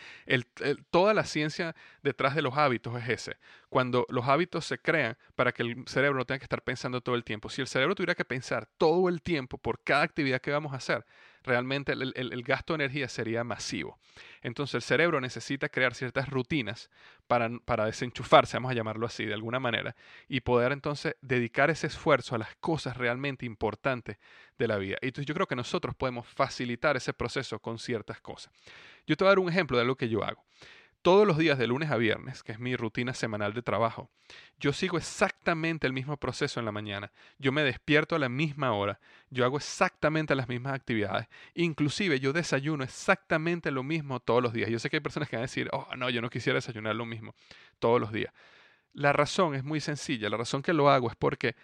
toda 0.90 1.14
la 1.14 1.24
ciencia 1.24 1.74
detrás 2.02 2.34
de 2.34 2.42
los 2.42 2.56
hábitos 2.58 3.00
es 3.02 3.08
ese. 3.08 3.38
Cuando 3.70 4.04
los 4.08 4.26
hábitos 4.26 4.66
se 4.66 4.78
crean 4.78 5.16
para 5.36 5.52
que 5.52 5.62
el 5.62 5.84
cerebro 5.86 6.18
no 6.18 6.24
tenga 6.24 6.40
que 6.40 6.44
estar 6.44 6.62
pensando 6.62 7.00
todo 7.00 7.14
el 7.14 7.22
tiempo. 7.22 7.48
Si 7.48 7.60
el 7.60 7.68
cerebro 7.68 7.94
tuviera 7.94 8.16
que 8.16 8.24
pensar 8.24 8.68
todo 8.76 9.08
el 9.08 9.22
tiempo 9.22 9.58
por 9.58 9.82
cada 9.82 10.02
actividad 10.02 10.40
que 10.40 10.50
vamos 10.50 10.72
a 10.72 10.76
hacer, 10.76 11.06
realmente 11.44 11.92
el, 11.92 12.42
gasto 12.42 12.72
de 12.72 12.84
energía 12.84 13.08
sería 13.08 13.44
masivo. 13.44 13.98
Entonces 14.42 14.74
el 14.74 14.82
cerebro 14.82 15.20
necesita 15.20 15.68
crear 15.68 15.94
ciertas 15.94 16.28
rutinas 16.28 16.90
para, 17.28 17.48
para, 17.64 17.86
desenchufarse, 17.86 18.56
vamos 18.56 18.72
a 18.72 18.74
llamarlo 18.74 19.06
así, 19.06 19.24
de 19.24 19.34
alguna 19.34 19.60
manera, 19.60 19.94
y 20.28 20.40
poder 20.40 20.72
entonces 20.72 21.14
dedicar 21.20 21.70
ese 21.70 21.86
esfuerzo 21.86 22.34
a 22.34 22.38
las 22.38 22.56
cosas 22.56 22.96
realmente 22.96 23.46
importantes 23.46 24.18
de 24.58 24.68
la 24.68 24.78
vida. 24.78 24.96
Y 25.00 25.06
entonces 25.06 25.26
yo 25.26 25.34
creo 25.34 25.46
que 25.46 25.56
nosotros 25.56 25.94
podemos 25.94 26.26
facilitar 26.26 26.96
ese 26.96 27.12
proceso 27.12 27.60
con 27.60 27.78
ciertas 27.78 28.20
cosas. 28.20 28.52
Yo 29.06 29.16
te 29.16 29.24
voy 29.24 29.28
a 29.28 29.32
dar 29.32 29.38
un 29.38 29.48
ejemplo 29.48 29.78
de 29.78 29.84
lo 29.84 29.96
que 29.96 30.08
yo 30.08 30.24
hago 30.24 30.44
todos 31.02 31.26
los 31.26 31.38
días 31.38 31.58
de 31.58 31.66
lunes 31.66 31.90
a 31.90 31.96
viernes, 31.96 32.42
que 32.42 32.52
es 32.52 32.58
mi 32.58 32.76
rutina 32.76 33.14
semanal 33.14 33.54
de 33.54 33.62
trabajo, 33.62 34.10
yo 34.58 34.72
sigo 34.72 34.98
exactamente 34.98 35.86
el 35.86 35.92
mismo 35.92 36.16
proceso 36.16 36.60
en 36.60 36.66
la 36.66 36.72
mañana. 36.72 37.12
Yo 37.38 37.52
me 37.52 37.62
despierto 37.62 38.14
a 38.14 38.18
la 38.18 38.28
misma 38.28 38.72
hora, 38.72 39.00
yo 39.30 39.44
hago 39.44 39.56
exactamente 39.56 40.34
las 40.34 40.48
mismas 40.48 40.74
actividades. 40.74 41.28
Inclusive 41.54 42.20
yo 42.20 42.32
desayuno 42.32 42.84
exactamente 42.84 43.70
lo 43.70 43.82
mismo 43.82 44.20
todos 44.20 44.42
los 44.42 44.52
días. 44.52 44.70
Yo 44.70 44.78
sé 44.78 44.90
que 44.90 44.96
hay 44.96 45.02
personas 45.02 45.28
que 45.28 45.36
van 45.36 45.42
a 45.42 45.46
decir, 45.46 45.68
oh, 45.72 45.88
no, 45.96 46.10
yo 46.10 46.20
no 46.20 46.30
quisiera 46.30 46.56
desayunar 46.56 46.94
lo 46.94 47.06
mismo 47.06 47.34
todos 47.78 48.00
los 48.00 48.12
días. 48.12 48.32
La 48.92 49.12
razón 49.12 49.54
es 49.54 49.64
muy 49.64 49.80
sencilla. 49.80 50.28
La 50.28 50.36
razón 50.36 50.62
que 50.62 50.72
lo 50.72 50.90
hago 50.90 51.08
es 51.08 51.16
porque 51.16 51.54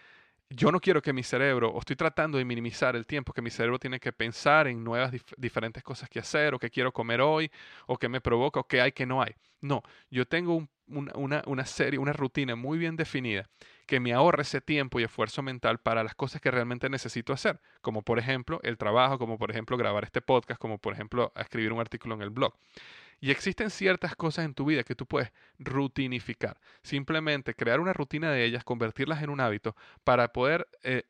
yo 0.51 0.71
no 0.71 0.81
quiero 0.81 1.03
que 1.03 1.13
mi 1.13 1.23
cerebro, 1.23 1.71
o 1.71 1.79
estoy 1.81 1.97
tratando 1.97 2.39
de 2.39 2.45
minimizar 2.45 2.95
el 2.97 3.07
tiempo 3.07 3.33
que 3.33 3.43
mi 3.43 3.51
cerebro 3.51 3.79
tiene 3.79 3.99
que 3.99 4.13
pensar 4.13 4.69
en 4.69 4.85
nuevas 4.85 5.13
diferentes 5.37 5.83
cosas 5.83 6.09
que 6.09 6.21
hacer, 6.21 6.55
o 6.55 6.59
que 6.59 6.71
quiero 6.71 6.93
comer 6.93 7.21
hoy, 7.21 7.51
o 7.87 7.99
que 7.99 8.09
me 8.09 8.21
provoca, 8.21 8.61
o 8.61 8.65
que 8.65 8.81
hay 8.81 8.93
que 8.93 9.07
no 9.07 9.23
hay. 9.23 9.35
No, 9.61 9.83
yo 10.11 10.27
tengo 10.27 10.69
una, 10.87 11.43
una, 11.47 11.67
serie, 11.67 11.99
una 11.99 12.13
rutina 12.13 12.55
muy 12.55 12.79
bien 12.79 12.97
definida 12.97 13.49
que 13.87 14.01
me 14.01 14.13
ahorre 14.13 14.43
ese 14.43 14.61
tiempo 14.61 15.01
y 15.01 15.05
esfuerzo 15.05 15.43
mental 15.43 15.79
para 15.79 16.05
las 16.05 16.15
cosas 16.15 16.41
que 16.41 16.51
realmente 16.51 16.89
necesito 16.89 17.33
hacer, 17.33 17.61
como 17.81 18.03
por 18.03 18.19
ejemplo 18.19 18.61
el 18.63 18.79
trabajo, 18.79 19.19
como 19.19 19.39
por 19.39 19.51
ejemplo 19.51 19.77
grabar 19.77 20.05
este 20.05 20.21
podcast, 20.21 20.61
como 20.61 20.79
por 20.79 20.93
ejemplo 20.93 21.33
escribir 21.37 21.73
un 21.73 21.81
artículo 21.81 22.15
en 22.15 22.23
el 22.23 22.31
blog. 22.31 22.55
Y 23.21 23.31
existen 23.31 23.71
ciertas 23.71 24.15
cosas 24.15 24.45
en 24.45 24.55
tu 24.55 24.65
vida 24.67 24.85
que 24.85 24.95
tú 24.95 25.07
puedes 25.07 25.33
rutinificar. 25.59 26.61
Simplemente 26.83 27.55
crear 27.55 27.81
una 27.81 27.93
rutina 27.93 28.31
de 28.31 28.45
ellas, 28.45 28.65
convertirlas 28.65 29.23
en 29.23 29.31
un 29.31 29.41
hábito 29.41 29.75
para 30.05 30.33
poder 30.33 30.69
eh, 30.83 31.05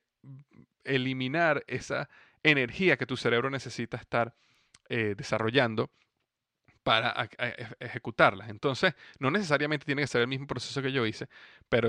eliminar 0.84 1.64
esa 1.66 2.08
energía 2.42 2.96
que 2.96 3.06
tu 3.06 3.16
cerebro 3.16 3.50
necesita 3.50 3.96
estar 3.96 4.34
eh, 4.88 5.14
desarrollando 5.16 5.90
para 6.86 7.28
ejecutarlas. 7.80 8.48
Entonces, 8.48 8.94
no 9.18 9.32
necesariamente 9.32 9.84
tiene 9.84 10.02
que 10.02 10.06
ser 10.06 10.20
el 10.20 10.28
mismo 10.28 10.46
proceso 10.46 10.80
que 10.80 10.92
yo 10.92 11.04
hice, 11.04 11.26
pero 11.68 11.88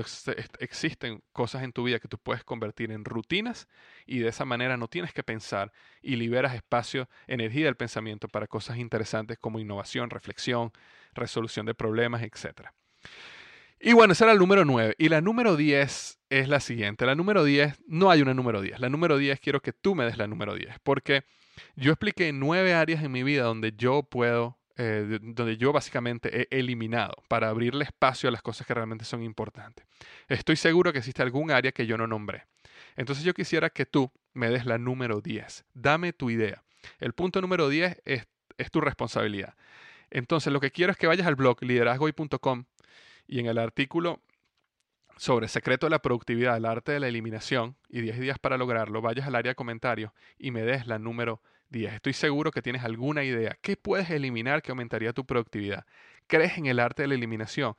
existen 0.58 1.22
cosas 1.32 1.62
en 1.62 1.70
tu 1.72 1.84
vida 1.84 2.00
que 2.00 2.08
tú 2.08 2.18
puedes 2.18 2.42
convertir 2.42 2.90
en 2.90 3.04
rutinas 3.04 3.68
y 4.06 4.18
de 4.18 4.26
esa 4.30 4.44
manera 4.44 4.76
no 4.76 4.88
tienes 4.88 5.12
que 5.12 5.22
pensar 5.22 5.70
y 6.02 6.16
liberas 6.16 6.52
espacio, 6.52 7.08
energía 7.28 7.66
del 7.66 7.76
pensamiento 7.76 8.26
para 8.26 8.48
cosas 8.48 8.78
interesantes 8.78 9.38
como 9.38 9.60
innovación, 9.60 10.10
reflexión, 10.10 10.72
resolución 11.14 11.64
de 11.64 11.74
problemas, 11.74 12.24
etc. 12.24 12.70
Y 13.78 13.92
bueno, 13.92 14.14
esa 14.14 14.24
era 14.24 14.32
el 14.32 14.40
número 14.40 14.64
9. 14.64 14.96
Y 14.98 15.10
la 15.10 15.20
número 15.20 15.54
10 15.54 16.18
es 16.28 16.48
la 16.48 16.58
siguiente. 16.58 17.06
La 17.06 17.14
número 17.14 17.44
10, 17.44 17.84
no 17.86 18.10
hay 18.10 18.20
una 18.20 18.34
número 18.34 18.60
10. 18.60 18.80
La 18.80 18.88
número 18.88 19.16
10 19.16 19.38
quiero 19.38 19.62
que 19.62 19.72
tú 19.72 19.94
me 19.94 20.04
des 20.04 20.18
la 20.18 20.26
número 20.26 20.56
10, 20.56 20.80
porque 20.82 21.22
yo 21.76 21.92
expliqué 21.92 22.32
nueve 22.32 22.74
áreas 22.74 23.04
en 23.04 23.12
mi 23.12 23.22
vida 23.22 23.44
donde 23.44 23.74
yo 23.76 24.02
puedo 24.02 24.58
eh, 24.80 25.18
donde 25.20 25.56
yo 25.56 25.72
básicamente 25.72 26.42
he 26.42 26.58
eliminado 26.60 27.24
para 27.26 27.48
abrirle 27.48 27.84
espacio 27.84 28.28
a 28.28 28.32
las 28.32 28.42
cosas 28.42 28.64
que 28.64 28.74
realmente 28.74 29.04
son 29.04 29.24
importantes. 29.24 29.84
Estoy 30.28 30.54
seguro 30.54 30.92
que 30.92 31.00
existe 31.00 31.20
algún 31.20 31.50
área 31.50 31.72
que 31.72 31.84
yo 31.84 31.98
no 31.98 32.06
nombré. 32.06 32.46
Entonces 32.94 33.24
yo 33.24 33.34
quisiera 33.34 33.70
que 33.70 33.86
tú 33.86 34.12
me 34.34 34.50
des 34.50 34.66
la 34.66 34.78
número 34.78 35.20
10. 35.20 35.64
Dame 35.74 36.12
tu 36.12 36.30
idea. 36.30 36.62
El 37.00 37.12
punto 37.12 37.40
número 37.40 37.68
10 37.68 38.02
es, 38.04 38.28
es 38.56 38.70
tu 38.70 38.80
responsabilidad. 38.80 39.56
Entonces 40.10 40.52
lo 40.52 40.60
que 40.60 40.70
quiero 40.70 40.92
es 40.92 40.96
que 40.96 41.08
vayas 41.08 41.26
al 41.26 41.34
blog 41.34 41.60
liderazgoy.com 41.60 42.66
y 43.26 43.40
en 43.40 43.46
el 43.46 43.58
artículo 43.58 44.22
sobre 45.16 45.48
secreto 45.48 45.86
de 45.86 45.90
la 45.90 45.98
productividad, 45.98 46.56
el 46.56 46.64
arte 46.64 46.92
de 46.92 47.00
la 47.00 47.08
eliminación 47.08 47.76
y 47.88 48.00
10 48.00 48.20
días 48.20 48.38
para 48.38 48.56
lograrlo, 48.56 49.02
vayas 49.02 49.26
al 49.26 49.34
área 49.34 49.50
de 49.50 49.56
comentarios 49.56 50.12
y 50.38 50.52
me 50.52 50.62
des 50.62 50.86
la 50.86 51.00
número 51.00 51.42
10. 51.42 51.57
Estoy 51.70 52.12
seguro 52.12 52.50
que 52.50 52.62
tienes 52.62 52.84
alguna 52.84 53.24
idea. 53.24 53.56
¿Qué 53.60 53.76
puedes 53.76 54.10
eliminar 54.10 54.62
que 54.62 54.70
aumentaría 54.70 55.12
tu 55.12 55.24
productividad? 55.24 55.84
¿Crees 56.26 56.58
en 56.58 56.66
el 56.66 56.80
arte 56.80 57.02
de 57.02 57.08
la 57.08 57.14
eliminación? 57.14 57.76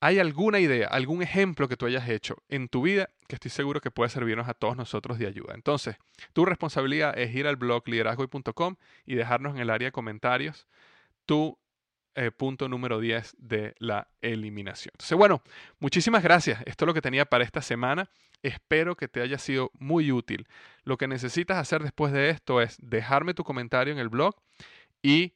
¿Hay 0.00 0.18
alguna 0.18 0.58
idea, 0.60 0.88
algún 0.88 1.22
ejemplo 1.22 1.66
que 1.66 1.76
tú 1.76 1.86
hayas 1.86 2.08
hecho 2.08 2.36
en 2.48 2.68
tu 2.68 2.82
vida 2.82 3.08
que 3.26 3.36
estoy 3.36 3.50
seguro 3.50 3.80
que 3.80 3.90
puede 3.90 4.10
servirnos 4.10 4.48
a 4.48 4.54
todos 4.54 4.76
nosotros 4.76 5.18
de 5.18 5.26
ayuda? 5.26 5.54
Entonces, 5.54 5.96
tu 6.32 6.44
responsabilidad 6.44 7.18
es 7.18 7.34
ir 7.34 7.46
al 7.46 7.56
blog 7.56 7.88
liderazgo.com 7.88 8.76
y 9.06 9.14
dejarnos 9.14 9.54
en 9.54 9.62
el 9.62 9.70
área 9.70 9.88
de 9.88 9.92
comentarios 9.92 10.66
tu 11.24 11.58
eh, 12.16 12.30
punto 12.30 12.68
número 12.68 13.00
10 13.00 13.36
de 13.38 13.74
la 13.78 14.08
eliminación. 14.20 14.92
Entonces, 14.94 15.16
bueno, 15.16 15.42
muchísimas 15.78 16.22
gracias. 16.22 16.60
Esto 16.66 16.84
es 16.84 16.86
lo 16.86 16.94
que 16.94 17.00
tenía 17.00 17.24
para 17.24 17.44
esta 17.44 17.62
semana. 17.62 18.10
Espero 18.44 18.94
que 18.94 19.08
te 19.08 19.22
haya 19.22 19.38
sido 19.38 19.70
muy 19.78 20.12
útil. 20.12 20.46
Lo 20.84 20.98
que 20.98 21.08
necesitas 21.08 21.56
hacer 21.56 21.82
después 21.82 22.12
de 22.12 22.28
esto 22.28 22.60
es 22.60 22.76
dejarme 22.78 23.32
tu 23.32 23.42
comentario 23.42 23.90
en 23.90 23.98
el 23.98 24.10
blog 24.10 24.36
y 25.02 25.32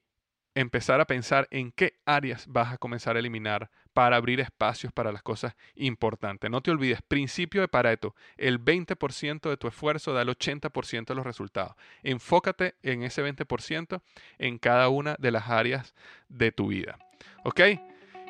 empezar 0.55 1.01
a 1.01 1.07
pensar 1.07 1.49
en 1.51 1.73
qué 1.73 1.95
áreas 2.05 2.47
vas 2.49 2.71
a 2.71 2.77
comenzar 2.77 3.17
a 3.17 3.21
eliminar 3.21 3.71
para 3.95 4.17
abrir 4.17 4.41
espacios 4.41 4.93
para 4.93 5.11
las 5.11 5.23
cosas 5.23 5.57
importantes. 5.75 6.51
No 6.51 6.61
te 6.61 6.71
olvides, 6.71 7.01
principio 7.01 7.63
de 7.63 7.69
Pareto, 7.69 8.15
el 8.37 8.63
20% 8.63 9.49
de 9.49 9.57
tu 9.57 9.69
esfuerzo 9.69 10.13
da 10.13 10.21
el 10.21 10.29
80% 10.29 11.07
de 11.07 11.15
los 11.15 11.25
resultados. 11.25 11.77
Enfócate 12.03 12.75
en 12.83 13.05
ese 13.05 13.25
20% 13.25 14.03
en 14.37 14.59
cada 14.59 14.91
una 14.91 15.17
de 15.19 15.31
las 15.31 15.49
áreas 15.49 15.95
de 16.29 16.53
tu 16.53 16.67
vida. 16.69 16.99
¿Ok? 17.45 17.61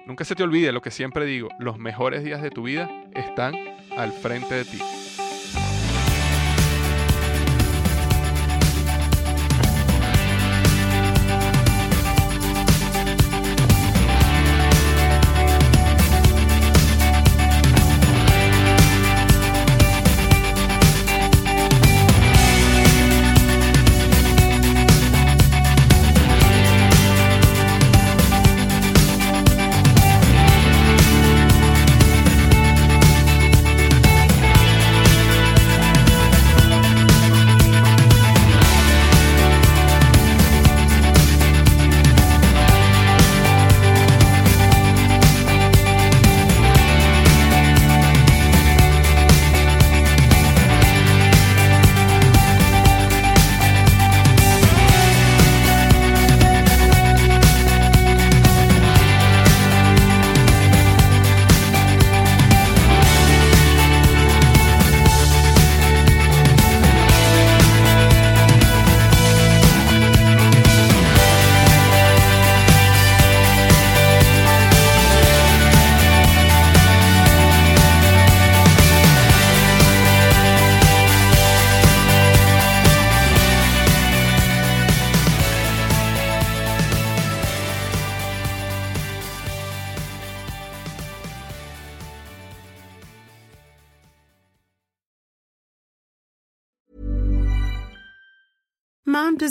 Nunca 0.09 0.25
se 0.25 0.35
te 0.35 0.43
olvide 0.43 0.73
lo 0.73 0.81
que 0.81 0.91
siempre 0.91 1.27
digo, 1.27 1.51
los 1.59 1.79
mejores 1.79 2.25
días 2.25 2.41
de 2.41 2.51
tu 2.51 2.63
vida 2.63 2.89
están 3.15 3.55
al 3.95 4.11
frente 4.11 4.55
de 4.55 4.65
ti. 4.65 4.98